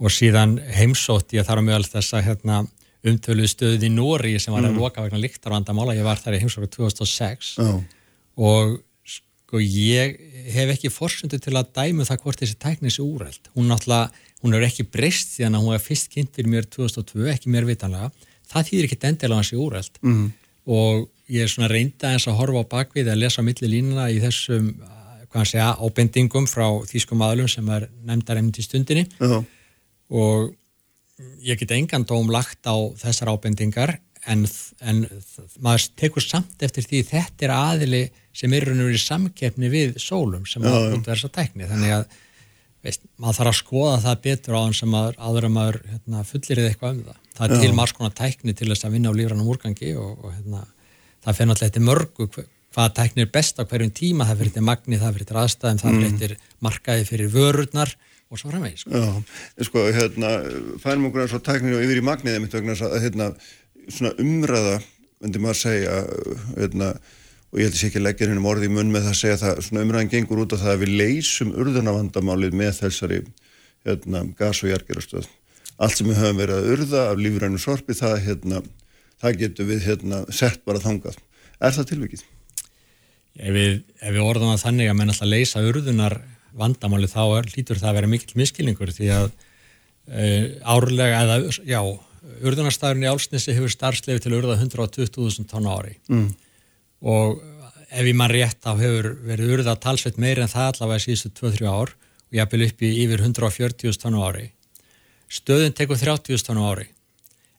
[0.02, 2.61] og síðan heimsótt ég þar á meðal þess að hérna,
[3.06, 4.80] umtöluð stöðið í Nóri sem var að Mm.
[4.82, 7.84] loka vegna líktarvandamála, ég var þar í heimsóknu 2006 Já.
[8.38, 10.18] og sko ég
[10.53, 13.49] hef ekki forsundu til að dæmu það hvort þessi tækni sé úrælt.
[13.56, 14.10] Hún náttúrulega,
[14.43, 17.68] hún er ekki breyst því að hún var fyrst kynnt fyrir mér 2002, ekki mér
[17.69, 18.11] vitanlega.
[18.51, 20.31] Það þýðir ekki endilega að hann sé úrælt Mhm.
[20.68, 24.09] og ég er svona reynda eins að horfa á bakvið að lesa á milli línuna
[24.11, 28.63] í þessum, uh, hvað hann segja, ábendingum frá þýskum aðlum sem er nefndar einmitt í
[28.68, 29.43] stundinni Já.
[30.11, 30.55] og
[31.45, 33.97] ég get engan dóm lagt á þessar ábendingar
[34.27, 34.45] en,
[34.81, 35.05] en
[35.61, 38.01] maður tekur samt eftir því þetta er aðili
[38.34, 40.97] sem er verið samkeppni við sólum sem að já.
[40.97, 42.05] út verða tækni þannig að
[42.84, 46.24] veist, maður þarf að skoða það betur á hann sem maður, áður að maður hérna,
[46.26, 47.18] fullir eitthvað um það.
[47.38, 50.34] Það er til margs konar tækni til þess að vinna á lífrannum úrgangi og, og
[50.36, 50.64] hérna,
[51.26, 54.52] það fyrir náttúrulega eftir mörgu hva- hvaða tækni er best á hverjum tíma, það fyrir
[54.53, 56.16] eftir magni, það fyrir eftir aðstæðum, það fyrir Mm.
[56.16, 57.94] eftir markaði fyrir vörurnar
[58.32, 58.86] og svo framvegis.
[58.86, 58.91] Sko.
[58.95, 60.30] Já, sko, hérna,
[60.80, 63.28] fænum okkur eins og tækninu og yfir í magniðið mitt vegna að, hérna,
[63.91, 64.78] svona umræða,
[65.22, 65.98] myndi maður segja,
[66.58, 66.94] hérna,
[67.52, 69.40] og ég held að sé ekki leggja hennum orði í munn með það að segja
[69.41, 73.22] það, svona umræðan gengur út á það að við leysum urðunavandamálið með þessari,
[73.88, 75.28] hérna, gas- og jargerastöð.
[75.82, 78.61] Allt sem við höfum verið að urða af lífrænum sorpi, það, hérna,
[79.22, 81.18] það getur við, hérna, sett bara þangað.
[81.61, 82.23] Er það tilvikið?
[83.41, 86.18] Ef við, ef við orðum að þannig að menn alltaf leysa urðunar
[86.57, 91.80] vandamáli þá er, lítur það að vera mikill miskilningur því að uh, árlega eða, já,
[92.44, 96.28] urðunarstæðurinn í Álsnesi hefur starfslefi til að urða 120.000 tonna á ári Mm.
[97.02, 97.41] Og
[97.91, 101.68] ef ég mann rétt þá hefur verið urða talsveit meira en það allavega síðustu 2-3
[101.68, 104.48] ár og ég hafði upp í yfir 140.000 tonna á ári.
[105.32, 106.88] Stöðin tekur 30.000 tonna á ári.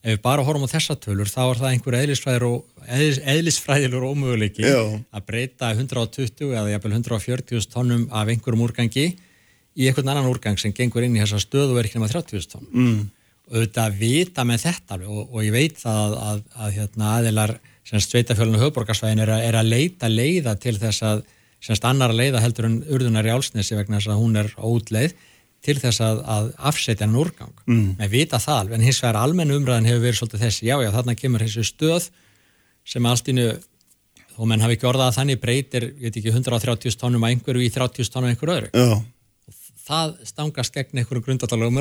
[0.02, 4.06] Ef við bara horfum á þessa tölur þá er það einhver eðlisfræðilegur og, eðlis, eðlisfræðilegur
[4.08, 10.58] ómöguleiki að breyta 120 eða jafnvel 140.000 tonnum af einhverjum úrgangi í einhvern annan úrgang
[10.58, 12.66] sem gengur inn í þessa stöðu er ekki nema 30.000 tonn.
[12.72, 13.04] Mm.
[13.52, 17.54] Auðvitað vita með þetta og, og ég veit það að, að, að hérna, aðilar
[17.88, 21.24] sveitafjölun og höfborgarsvæðin er, er að leita leiða til þess að
[21.62, 25.14] semst annar leiða heldur en urðunar í álsnesi vegna þess að hún er ótleið
[25.62, 27.52] til þess að, að afsetja hann úrgang.
[27.70, 27.90] Mm.
[28.00, 31.18] Með vita það en hins vegar almennu umræðin hefur verið svolítið þessi, já já þarna
[31.18, 32.08] kemur þessi stöð
[32.92, 33.46] sem allt innu
[34.32, 37.62] þó menn hafi ekki orðað að þannig breytir, ég veit ekki, 130 tónum að einhverju
[37.66, 38.70] í 30 tónum að einhverju öðru.
[38.72, 39.60] Já.
[39.82, 41.78] Það stangast gegn einhverju grundatalögum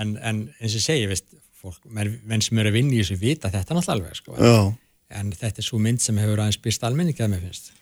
[0.00, 1.28] en, en eins og segi, veist,
[1.62, 4.36] fólk, menn, sem eru að vinna í þessu vita þetta náttúrulega alveg, sko.
[4.36, 5.16] Já.
[5.20, 7.72] En þetta er svo mynd sem hefur aðeins byrst almenningi að mér finnst.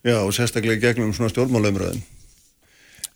[0.00, 2.02] Já, og sérstaklega gegnum svona stjórnmálaumröðin.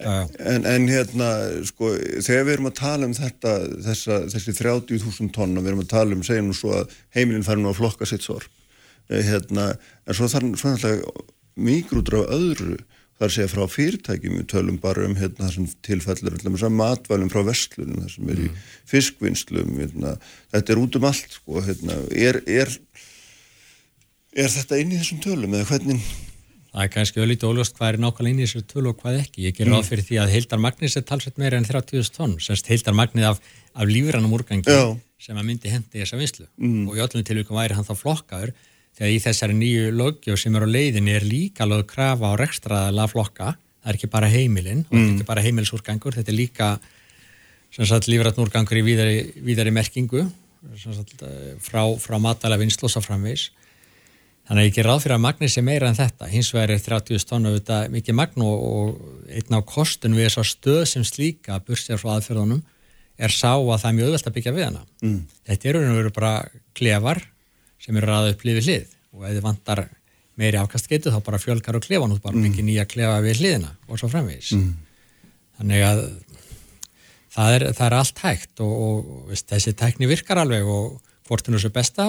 [0.04, 1.28] En, en hérna,
[1.68, 1.92] sko,
[2.24, 3.52] þegar við erum að tala um þetta,
[3.86, 7.60] þessa, þessi 30.000 tonn og við erum að tala um, segjum svo að heimilin fær
[7.60, 8.50] nú að flokka sitt sorp,
[9.08, 9.70] eh, hérna,
[10.04, 11.14] en svo þarf náttúrulega
[11.54, 12.80] mikrútur af öðru,
[13.20, 17.42] þar segja frá fyrirtækjum, við tölum bara um hérna það sem tilfellur, alltaf matvælum frá
[17.46, 18.48] vestlunum, það sem er í
[18.90, 20.16] fiskvinnslum, hérna,
[20.54, 22.72] þetta er út um allt, sko, hérna, er, er,
[24.34, 26.00] er þetta inn í þessum tölum eða hvernig?
[26.74, 29.44] Það er kannski öllítið óljóst hvað er nákvæmlega inn í þessu tölu og hvað ekki.
[29.46, 29.76] Ég ger Mm.
[29.76, 33.28] ráð fyrir því að heildar magnis er talsveit meira en 30.000 tonn, semst heildar magnið
[33.28, 33.38] af,
[33.78, 34.98] af lífrannum úrgangi Já.
[35.22, 36.48] sem að myndi hendi þessa vinslu.
[36.58, 36.88] Mm.
[36.90, 38.52] Og í öllum tilvíkum væri hann þá flokkaður
[38.98, 43.08] þegar í þessari nýju lögjöf sem er á leiðinni er líka lög krafa á rekstraðala
[43.10, 43.54] flokka.
[43.84, 44.28] Það er ekki bara
[44.90, 45.14] er Mm.
[45.16, 46.68] ekki bara heimilsúrgangur, þetta er líka
[48.08, 50.30] lífrannúrgangur í víðari, víðari merkingu
[50.78, 52.56] sagt, eh, frá, frá matala
[52.88, 53.50] svo framvegis.
[54.48, 56.28] Þannig að ég ger ráð fyrir að magnið sé meira en þetta.
[56.28, 58.64] Hins vegar er 30 tonn auðvitað mikið magn og,
[59.28, 62.62] einn á kostun við þess að stöð sem slíka bursjar frá aðferðunum
[63.18, 64.82] er sá að það er mjög auðvelt að byggja við hana.
[65.02, 65.20] Mm.
[65.48, 66.32] Þetta eru bara
[66.74, 67.22] klefar
[67.84, 69.84] sem eru ræðið upp hlið hlið og ef þið vantar
[70.40, 74.00] meiri afkastgetu þá bara fjölkar og klefan út bara byggja nýja klefa við hliðina og
[74.00, 74.54] svo framvegis.
[74.56, 74.72] Mm.
[75.60, 76.00] Þannig að
[77.34, 81.00] það er, það er allt hægt og, og veist, þessi tækni virkar alveg og
[81.30, 82.06] er svo besta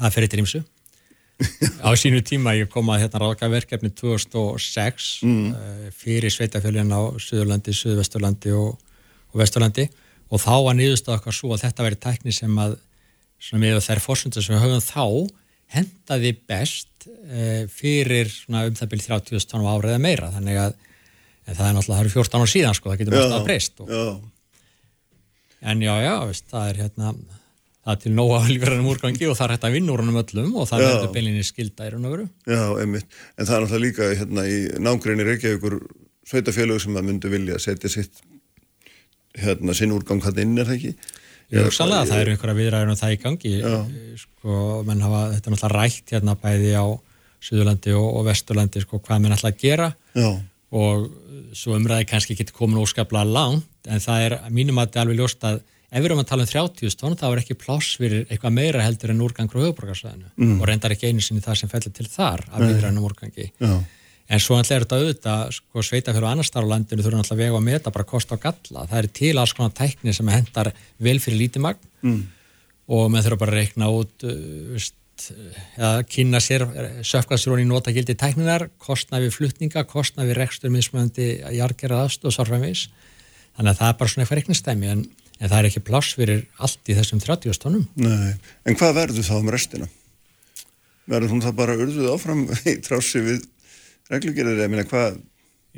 [0.00, 0.62] það fer eitthvað ímsu
[1.86, 5.54] á sínu tíma ég kom að hérna ráðgæðverkefni 2006 Mm.
[5.54, 8.76] uh, fyrir sveitafjölinn á Suðurlandi, Suðvesturlandi og,
[9.32, 9.86] og Vesturlandi
[10.30, 12.76] og þá var niðurstað okkar svo að þetta veri tækni sem að
[13.40, 15.04] svona með þær fórsöndur sem við höfum þá
[15.70, 20.30] hendaði best uh, fyrir svona um það byrjum 30 tónum árið eða meira.
[20.34, 20.78] Þannig að
[21.50, 23.82] en það er náttúrulega, það eru 14 ára síðan sko, það getur mest að breyst
[23.82, 24.02] og, Já,
[25.70, 27.12] en já, já, veist, það er hérna
[27.80, 30.58] það er til nóga lífrænum úrgangi og það er hægt að vinna úr hannum öllum
[30.60, 32.26] og það verður beilinni skilda í raun og veru.
[32.48, 33.16] Já, einmitt.
[33.36, 35.78] En það er náttúrulega líka hérna í nángreinu Reykjavíkur
[36.30, 38.20] sveitafélög sem að myndu vilja setja sitt
[39.40, 41.16] hérna sinn úrgang hann inn er það ekki?
[41.50, 43.72] Ég hugsanlega, það eru einhverja viðræður um það í gangi Já.
[44.22, 46.86] sko, menn hafa, þetta náttúrulega rætt hérna bæði á
[47.40, 50.30] Suðurlandi og, og Vesturlandi sko, hvað menn ætla að gera Já.
[50.70, 51.10] og
[51.56, 55.18] svo umræði kannski ekki komin óskaplega langt en það er mínum að þetta er alveg
[55.22, 55.60] ljóst að
[55.90, 58.84] ef við erum að tala um 30 tónn þá er ekki pláss fyrir eitthvað meira
[58.84, 60.60] heldur en úrgang frá höfuborgarsvæðinu Mm.
[60.60, 62.68] og reyndar ekki einu sinni það sem fellur til þar af Nei.
[62.70, 63.72] viðrænum úrgangi Já.
[64.30, 67.34] En svo alltaf er þetta auðvitað sko, sveitafjör og annars þar á landinu þurfum alltaf
[67.36, 70.30] að vega að meta bara kost og galla það er til alls konar tækni sem
[70.30, 70.70] hendar
[71.02, 72.22] vel fyrir lítið magn Mm.
[72.88, 74.36] og maður þurfa bara að reikna út uh,
[74.72, 74.94] veist,
[75.76, 76.62] eða kynna sér
[77.04, 81.26] söfkasturón í notagildi tækninar kostna við flutninga, kostna við rekstur mismöndi
[81.58, 82.86] jargerað aðstóð sárfæmis
[83.58, 85.04] þannig að það er bara svona eitthvað reiknistæmi en,
[85.36, 87.84] en það er ekki pláss fyrir allt í þessum 30 tónum.
[88.00, 88.32] Nei,
[88.64, 89.90] en hvað verður þá um restina?
[91.10, 93.44] Verður hún það bara urðuð áfram í trási við
[94.10, 95.18] reglugerðir, ég meina hvað?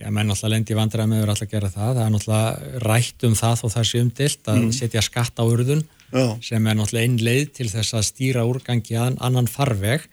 [0.01, 1.91] Já, menn alltaf lendi vandræði með að alltaf gera það.
[1.99, 4.73] Það er náttúrulega rætt um það og það sé umdilt að Mm.
[4.73, 5.83] setja skatt á urðun
[6.13, 6.25] Já.
[6.41, 10.07] sem er náttúrulega einn leið til þess að stýra úrgangi að annan farveg.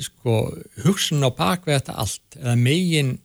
[0.00, 3.18] Sko, hugsun á bakveg þetta allt, eða megin,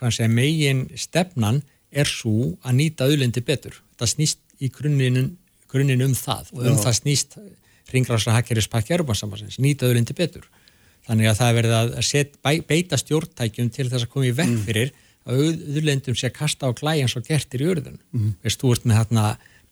[0.00, 3.78] hvað segja, megin stefnan er svo að nýta auðlindi betur.
[3.98, 5.36] Það snýst í grunninn
[5.68, 6.82] grunnin um það og um Já.
[6.88, 7.38] það snýst
[7.92, 10.48] ringrásra hakkerispakki Erubansambassins, nýta auðlindi betur.
[11.08, 12.34] Þannig að það er verið að set,
[12.68, 14.64] beita stjórntækjum til þess að koma í vekk Mm.
[14.68, 14.90] fyrir
[15.28, 17.98] að auðlendum sé að kasta á glæ eins og gertir í urðun.
[18.12, 18.34] Mhm.
[18.44, 19.24] Veist, þú ert með þarna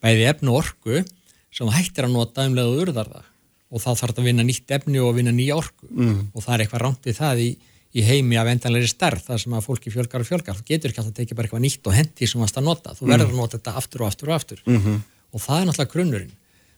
[0.02, 1.04] bæði efni og orku
[1.52, 3.24] sem hættir að nota um leið og urðar það
[3.72, 6.28] og þá þarf þetta að vinna nýtt efni og vinna nýja orku Mm.
[6.34, 7.56] og það er eitthvað rámt við það í,
[7.96, 10.56] í heimi af endanleiri stærð þar sem að fólki fjölgar og fjölgar.
[10.56, 12.90] Þú getur ekki alltaf að tekið bara eitthvað nýtt og hendi sem varst að nota.
[12.94, 15.02] Þú verður að nota þetta aftur og aftur og aftur Mhm.
[15.32, 16.32] og það er náttúrulega grunnurinn.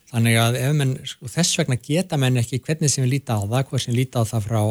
[0.09, 3.45] Þannig að ef menn, sko, þess vegna geta menn ekki hvernig sem við líta á
[3.45, 4.61] það, hvað sem líta á það frá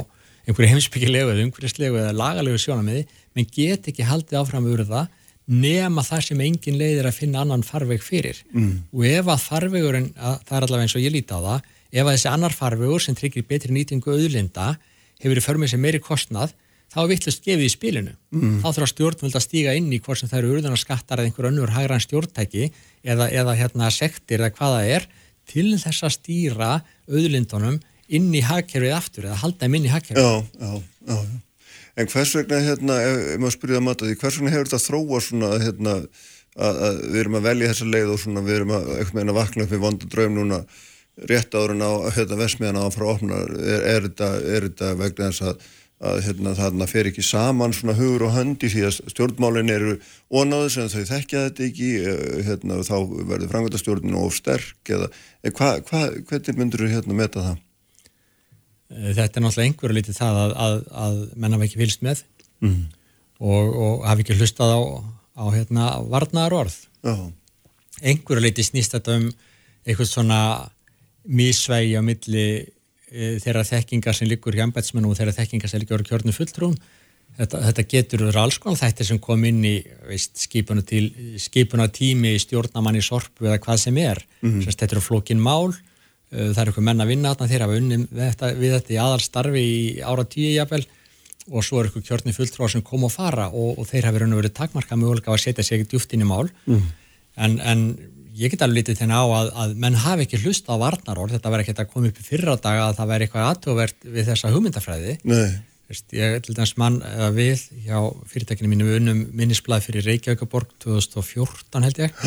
[0.48, 3.06] einhverju heimsbyggilegu eða umhverjuslegu eða lagalegu sjónamiði,
[3.36, 5.06] menn get ekki haldið áfram urða
[5.48, 8.42] nema það sem engin leið er að finna annan farveg fyrir.
[8.52, 8.84] Mm.
[8.92, 12.02] Og ef að farvegurinn, að, það er allavega eins og ég líti á það, ef
[12.04, 14.74] að þessi annar farvegur sem tryggir betri nýtingu auðlinda
[15.22, 16.52] hefur í för með sér meiri kostnað,
[16.92, 18.12] þá er vittlust gefið í spilinu.
[18.34, 18.58] Mm.
[18.60, 21.72] Þá þurfa stjórnvöld að stíga inn í hvort sem það eru urðunarskattar eða einhver önnur
[21.72, 22.68] hagræn stjórntæki
[23.04, 25.08] eða, eða hérna sektir eða hvað það er
[25.48, 26.70] til þess að stýra
[27.08, 30.24] auðlindunum inn í hagkerfið aftur eða halda þeim inn í hagkerfið.
[30.24, 31.20] Já, já, já.
[31.98, 34.84] En hvers vegna, hérna, ef, ef maður spyrja að mata því, hvers vegna hefur þetta
[34.84, 35.94] þróa svona, hérna,
[36.54, 39.34] að, að við erum að velja þessa leið og svona við erum að, eitthvað meina
[39.34, 40.60] vakna upp í vondu draum núna
[41.28, 45.46] rétt áður en á, hérna, vesmiðan á frá opna, er, er, er þetta vegna þess
[45.50, 45.66] að,
[45.98, 49.96] að hérna, þarna fer ekki saman svona hugur og höndi því að stjórnmálin eru
[50.30, 52.94] onáðu sem þau þekkja þetta ekki, eh, hérna, þá
[53.26, 55.08] verður frangvöldastjórnin of sterk eða,
[55.42, 57.64] eða hva, hva, hvernig myndur þú hérna meta það?
[58.94, 62.24] Eh, Þetta er náttúrulega einhverju lítið það að, að, að menn hafa ekki fylgst með
[62.58, 62.88] Mm.
[63.38, 64.80] og, og hafa ekki hlustað á,
[65.38, 66.78] á hérna, varnaðar orð.
[68.02, 69.28] Einhverju lítið snýst þetta um
[69.86, 70.38] eitthvað svona
[71.28, 72.46] mísvægi á milli
[73.10, 76.74] þeirra þekkingar sem liggur í embætsmennu og þeirra þekkingar sem liggur í kjörnu fulltrúum.
[77.38, 79.76] Þetta, þetta getur verið alls konar þættir sem kom inn í
[80.08, 81.04] veist, skipuna, til,
[81.38, 84.22] skipuna tími í stjórnamann í sorpu eða hvað sem er.
[84.42, 84.64] Mhm.
[84.66, 87.78] Sest, þetta eru flókin mál, uh, það eru eitthvað menn að vinna þarna þeir hafa
[87.78, 90.84] unni við þetta, við þetta í aðalstarfi í ára tíu jafnvel
[91.48, 94.52] og svo eru eitthvað kjörni fulltrúar sem kom og fara og, og þeir hafa verið
[94.58, 96.82] takmarka mögulega að setja sig djúft inn í mál Mm.
[97.36, 97.84] en, en
[98.38, 101.52] ég get alveg litið þennan á að, að menn hafi ekki hlusta á varnarorð, þetta
[101.54, 104.52] verði ekki að koma upp í fyrra daga að það verði eitthvað aðtjóðvert við þessa
[104.54, 105.48] hugmyndafræði Nei.
[105.88, 107.98] Veist, ég til dæmis mann eða við hjá
[108.28, 112.18] fyrirtækinu mínu við unnum minnisblað fyrir Reykjavíkaborg 2014 held ég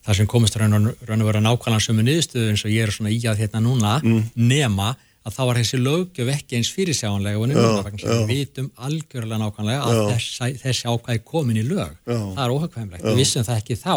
[0.00, 3.18] þar sem komist raun og vera nákvæmlega sömu niðurstöðu eins og ég er svona í
[3.28, 4.22] að hérna núna Mm.
[4.40, 8.08] nema að þá var þessi lögjöf ekki eins fyrirsjáanlega og já.
[8.08, 12.16] við vitum algjörlega nákvæmlega að þessi, þessi ákvæði komin í lög Já.
[12.16, 13.10] það er óhagkvæmlegt, Já.
[13.10, 13.94] við vissum það ekki þá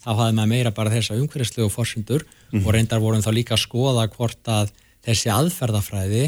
[0.00, 2.66] þá hafði maður meira bara þessa umhverfislegu forsendur Mhm.
[2.66, 4.70] og reyndar vorum þá líka að skoða hvort að
[5.06, 6.24] þessi aðferðafræði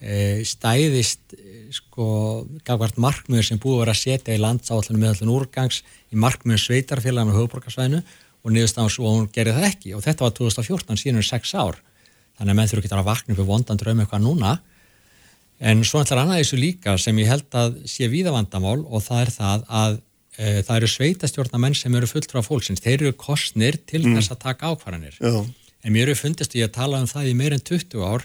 [0.00, 5.32] e, stæðist e, sko gafkvært markmiður sem búið að vera að setja í landsáallinu meðallin
[5.32, 5.82] úrgangs
[6.12, 8.02] í markmiður sveitarfélaginu og höfuborgarsvæðinu
[8.44, 9.94] og niðurstaðan svo að hún gerði það ekki.
[9.96, 11.78] Og þetta var 2014 síðan um sex ár.
[12.36, 14.50] Þannig að menn þurfa ekki að vakna upp í vondan draum eitthvað núna.
[15.64, 19.30] En svo ætlar annað þessu líka sem ég held að sé víðavandamál og það er
[19.32, 19.96] það að
[20.36, 24.16] það eru sveitastjórnamenn sem eru fulltrú af fólksins, þeir eru kostnir til Mm.
[24.18, 25.18] þess að taka ákvarðanir
[25.84, 28.24] en mér eru fundist ég að tala um það í meir en 20 ár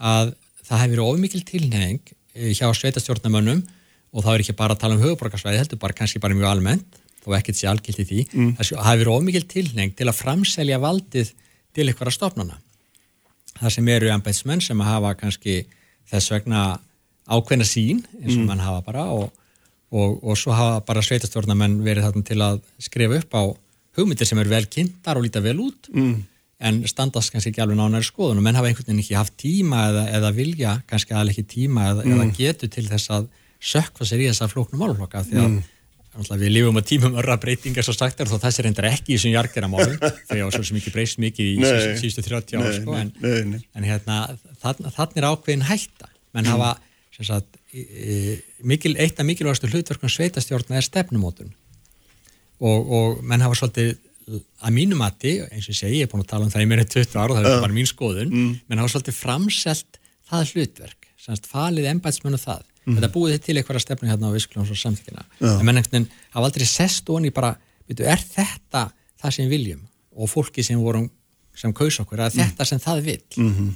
[0.00, 0.34] að
[0.68, 2.00] það hefur ofmikil tilnefing
[2.34, 3.64] eh, hjá sveitastjórnamönnum
[4.12, 6.98] og það er ekki bara að tala um höfuborgarsvæði heldur bara kannski bara mjög almennt
[7.24, 8.56] þó ekkert sé algilt í því Mm.
[8.56, 11.32] það hefur ofmikil tilnefing til að framselja valdið
[11.74, 12.58] til einhverja stofnana
[13.60, 15.64] það sem eru embætsmenn sem hafa kannski
[16.10, 16.78] þess vegna
[17.28, 18.46] ákveðna sín eins og Mm.
[18.46, 19.30] menn hafa bara og,
[19.90, 23.42] og, og svo hafa bara sveitastjórnamenn verið þarna til að skrifa upp á
[23.98, 26.22] hugmyndir sem eru vel kynntar og líta vel út Mm.
[26.60, 29.78] en standast kannski ekki alveg nánæri skoðun og menn hafa einhvern veginn ekki haft tíma
[29.90, 32.12] eða, eða vilja, kannski alveg ekki tíma eða, Mm.
[32.20, 33.28] eða getu til þess að
[33.60, 35.62] sökva sér í þessa flóknu málflokka því að Mm.
[36.42, 39.32] við lifum á tímum örra breytingar svo sagt er þó þessi reyndar ekki í þessum
[39.34, 39.96] jargeramálum
[40.28, 41.56] þau á svo sem ekki breyst mikið í
[41.98, 46.50] síðustu 30 ár Nei, sko, en, en hérna þann, þann er ákveðin hætta menn Mm.
[46.50, 46.78] hafa
[47.22, 47.56] sagt,
[48.66, 51.52] mikil, eitt af mikilvægastu hlutverkum sveitastjórna er stefnumótun
[52.60, 53.92] og, og menn hafa svolítið
[54.62, 56.84] að mínu mati, eins og segi, ég er búin að tala um það í meira
[56.84, 57.60] en 20 ára, það er Já.
[57.64, 58.50] bara mín skoðun Mm.
[58.68, 59.98] menn hafa svolítið framselt
[60.30, 62.96] það hlutverk, semst falið embætsmennu það, Mm.
[62.96, 65.58] þetta búið til einhverja stefnu hérna á viskljóns og samtíkina Já.
[65.58, 67.56] en menn einhvern veginn hafa aldrei sest onni bara,
[67.88, 68.90] veitu, er þetta
[69.22, 69.82] það sem viljum
[70.16, 71.10] og fólki sem vorum
[71.54, 73.74] sem kaus okkur að þetta sem það vil Mhm.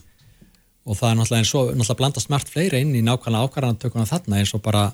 [0.84, 4.40] Og það er náttúrulega eins og náttúrulega blandast margt fleiri inn í nákvæmlega ákvarðanatökuna þarna
[4.42, 4.84] eins og bara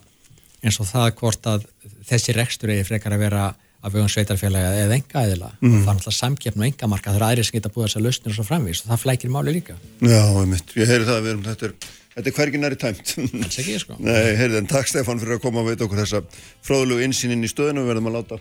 [0.62, 1.66] eins og það hvort að
[2.10, 3.44] þessi rekstur eigi frekar að vera
[3.80, 5.72] af vegum sveitarfélaga eða enga eðila Mhm.
[5.72, 8.30] og það er náttúrulega samkeppn og engamarka það er aðri sem geta búið þessar lausnir
[8.30, 11.30] og svo framvís og það flækir máli líka Já, einmitt, ég heyri það að við
[11.32, 11.74] erum, þetta er,
[12.14, 13.14] þetta er hvergi næri tæmt.
[13.40, 13.96] Alls ekki, sko.
[14.04, 16.20] Nei, heyrið, en takk Stefán fyrir að koma og veita okkur þessa
[16.66, 18.38] fróðulegu insýnin í stöðinu, við verðum að láta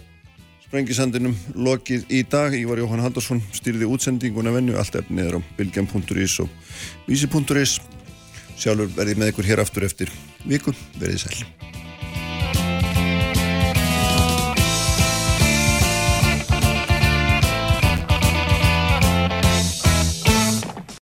[0.70, 2.54] sprengisandinum lokið í dag.
[2.54, 6.54] Ívar Jóhann Haldarsson stýrði útsendinguna vennu, allt efnið er á bilgjan.is og
[7.10, 7.80] vísi.is.
[8.60, 10.14] Sjálfur verði með ykkur hér aftur eftir
[10.46, 11.89] viku, verðið sæl.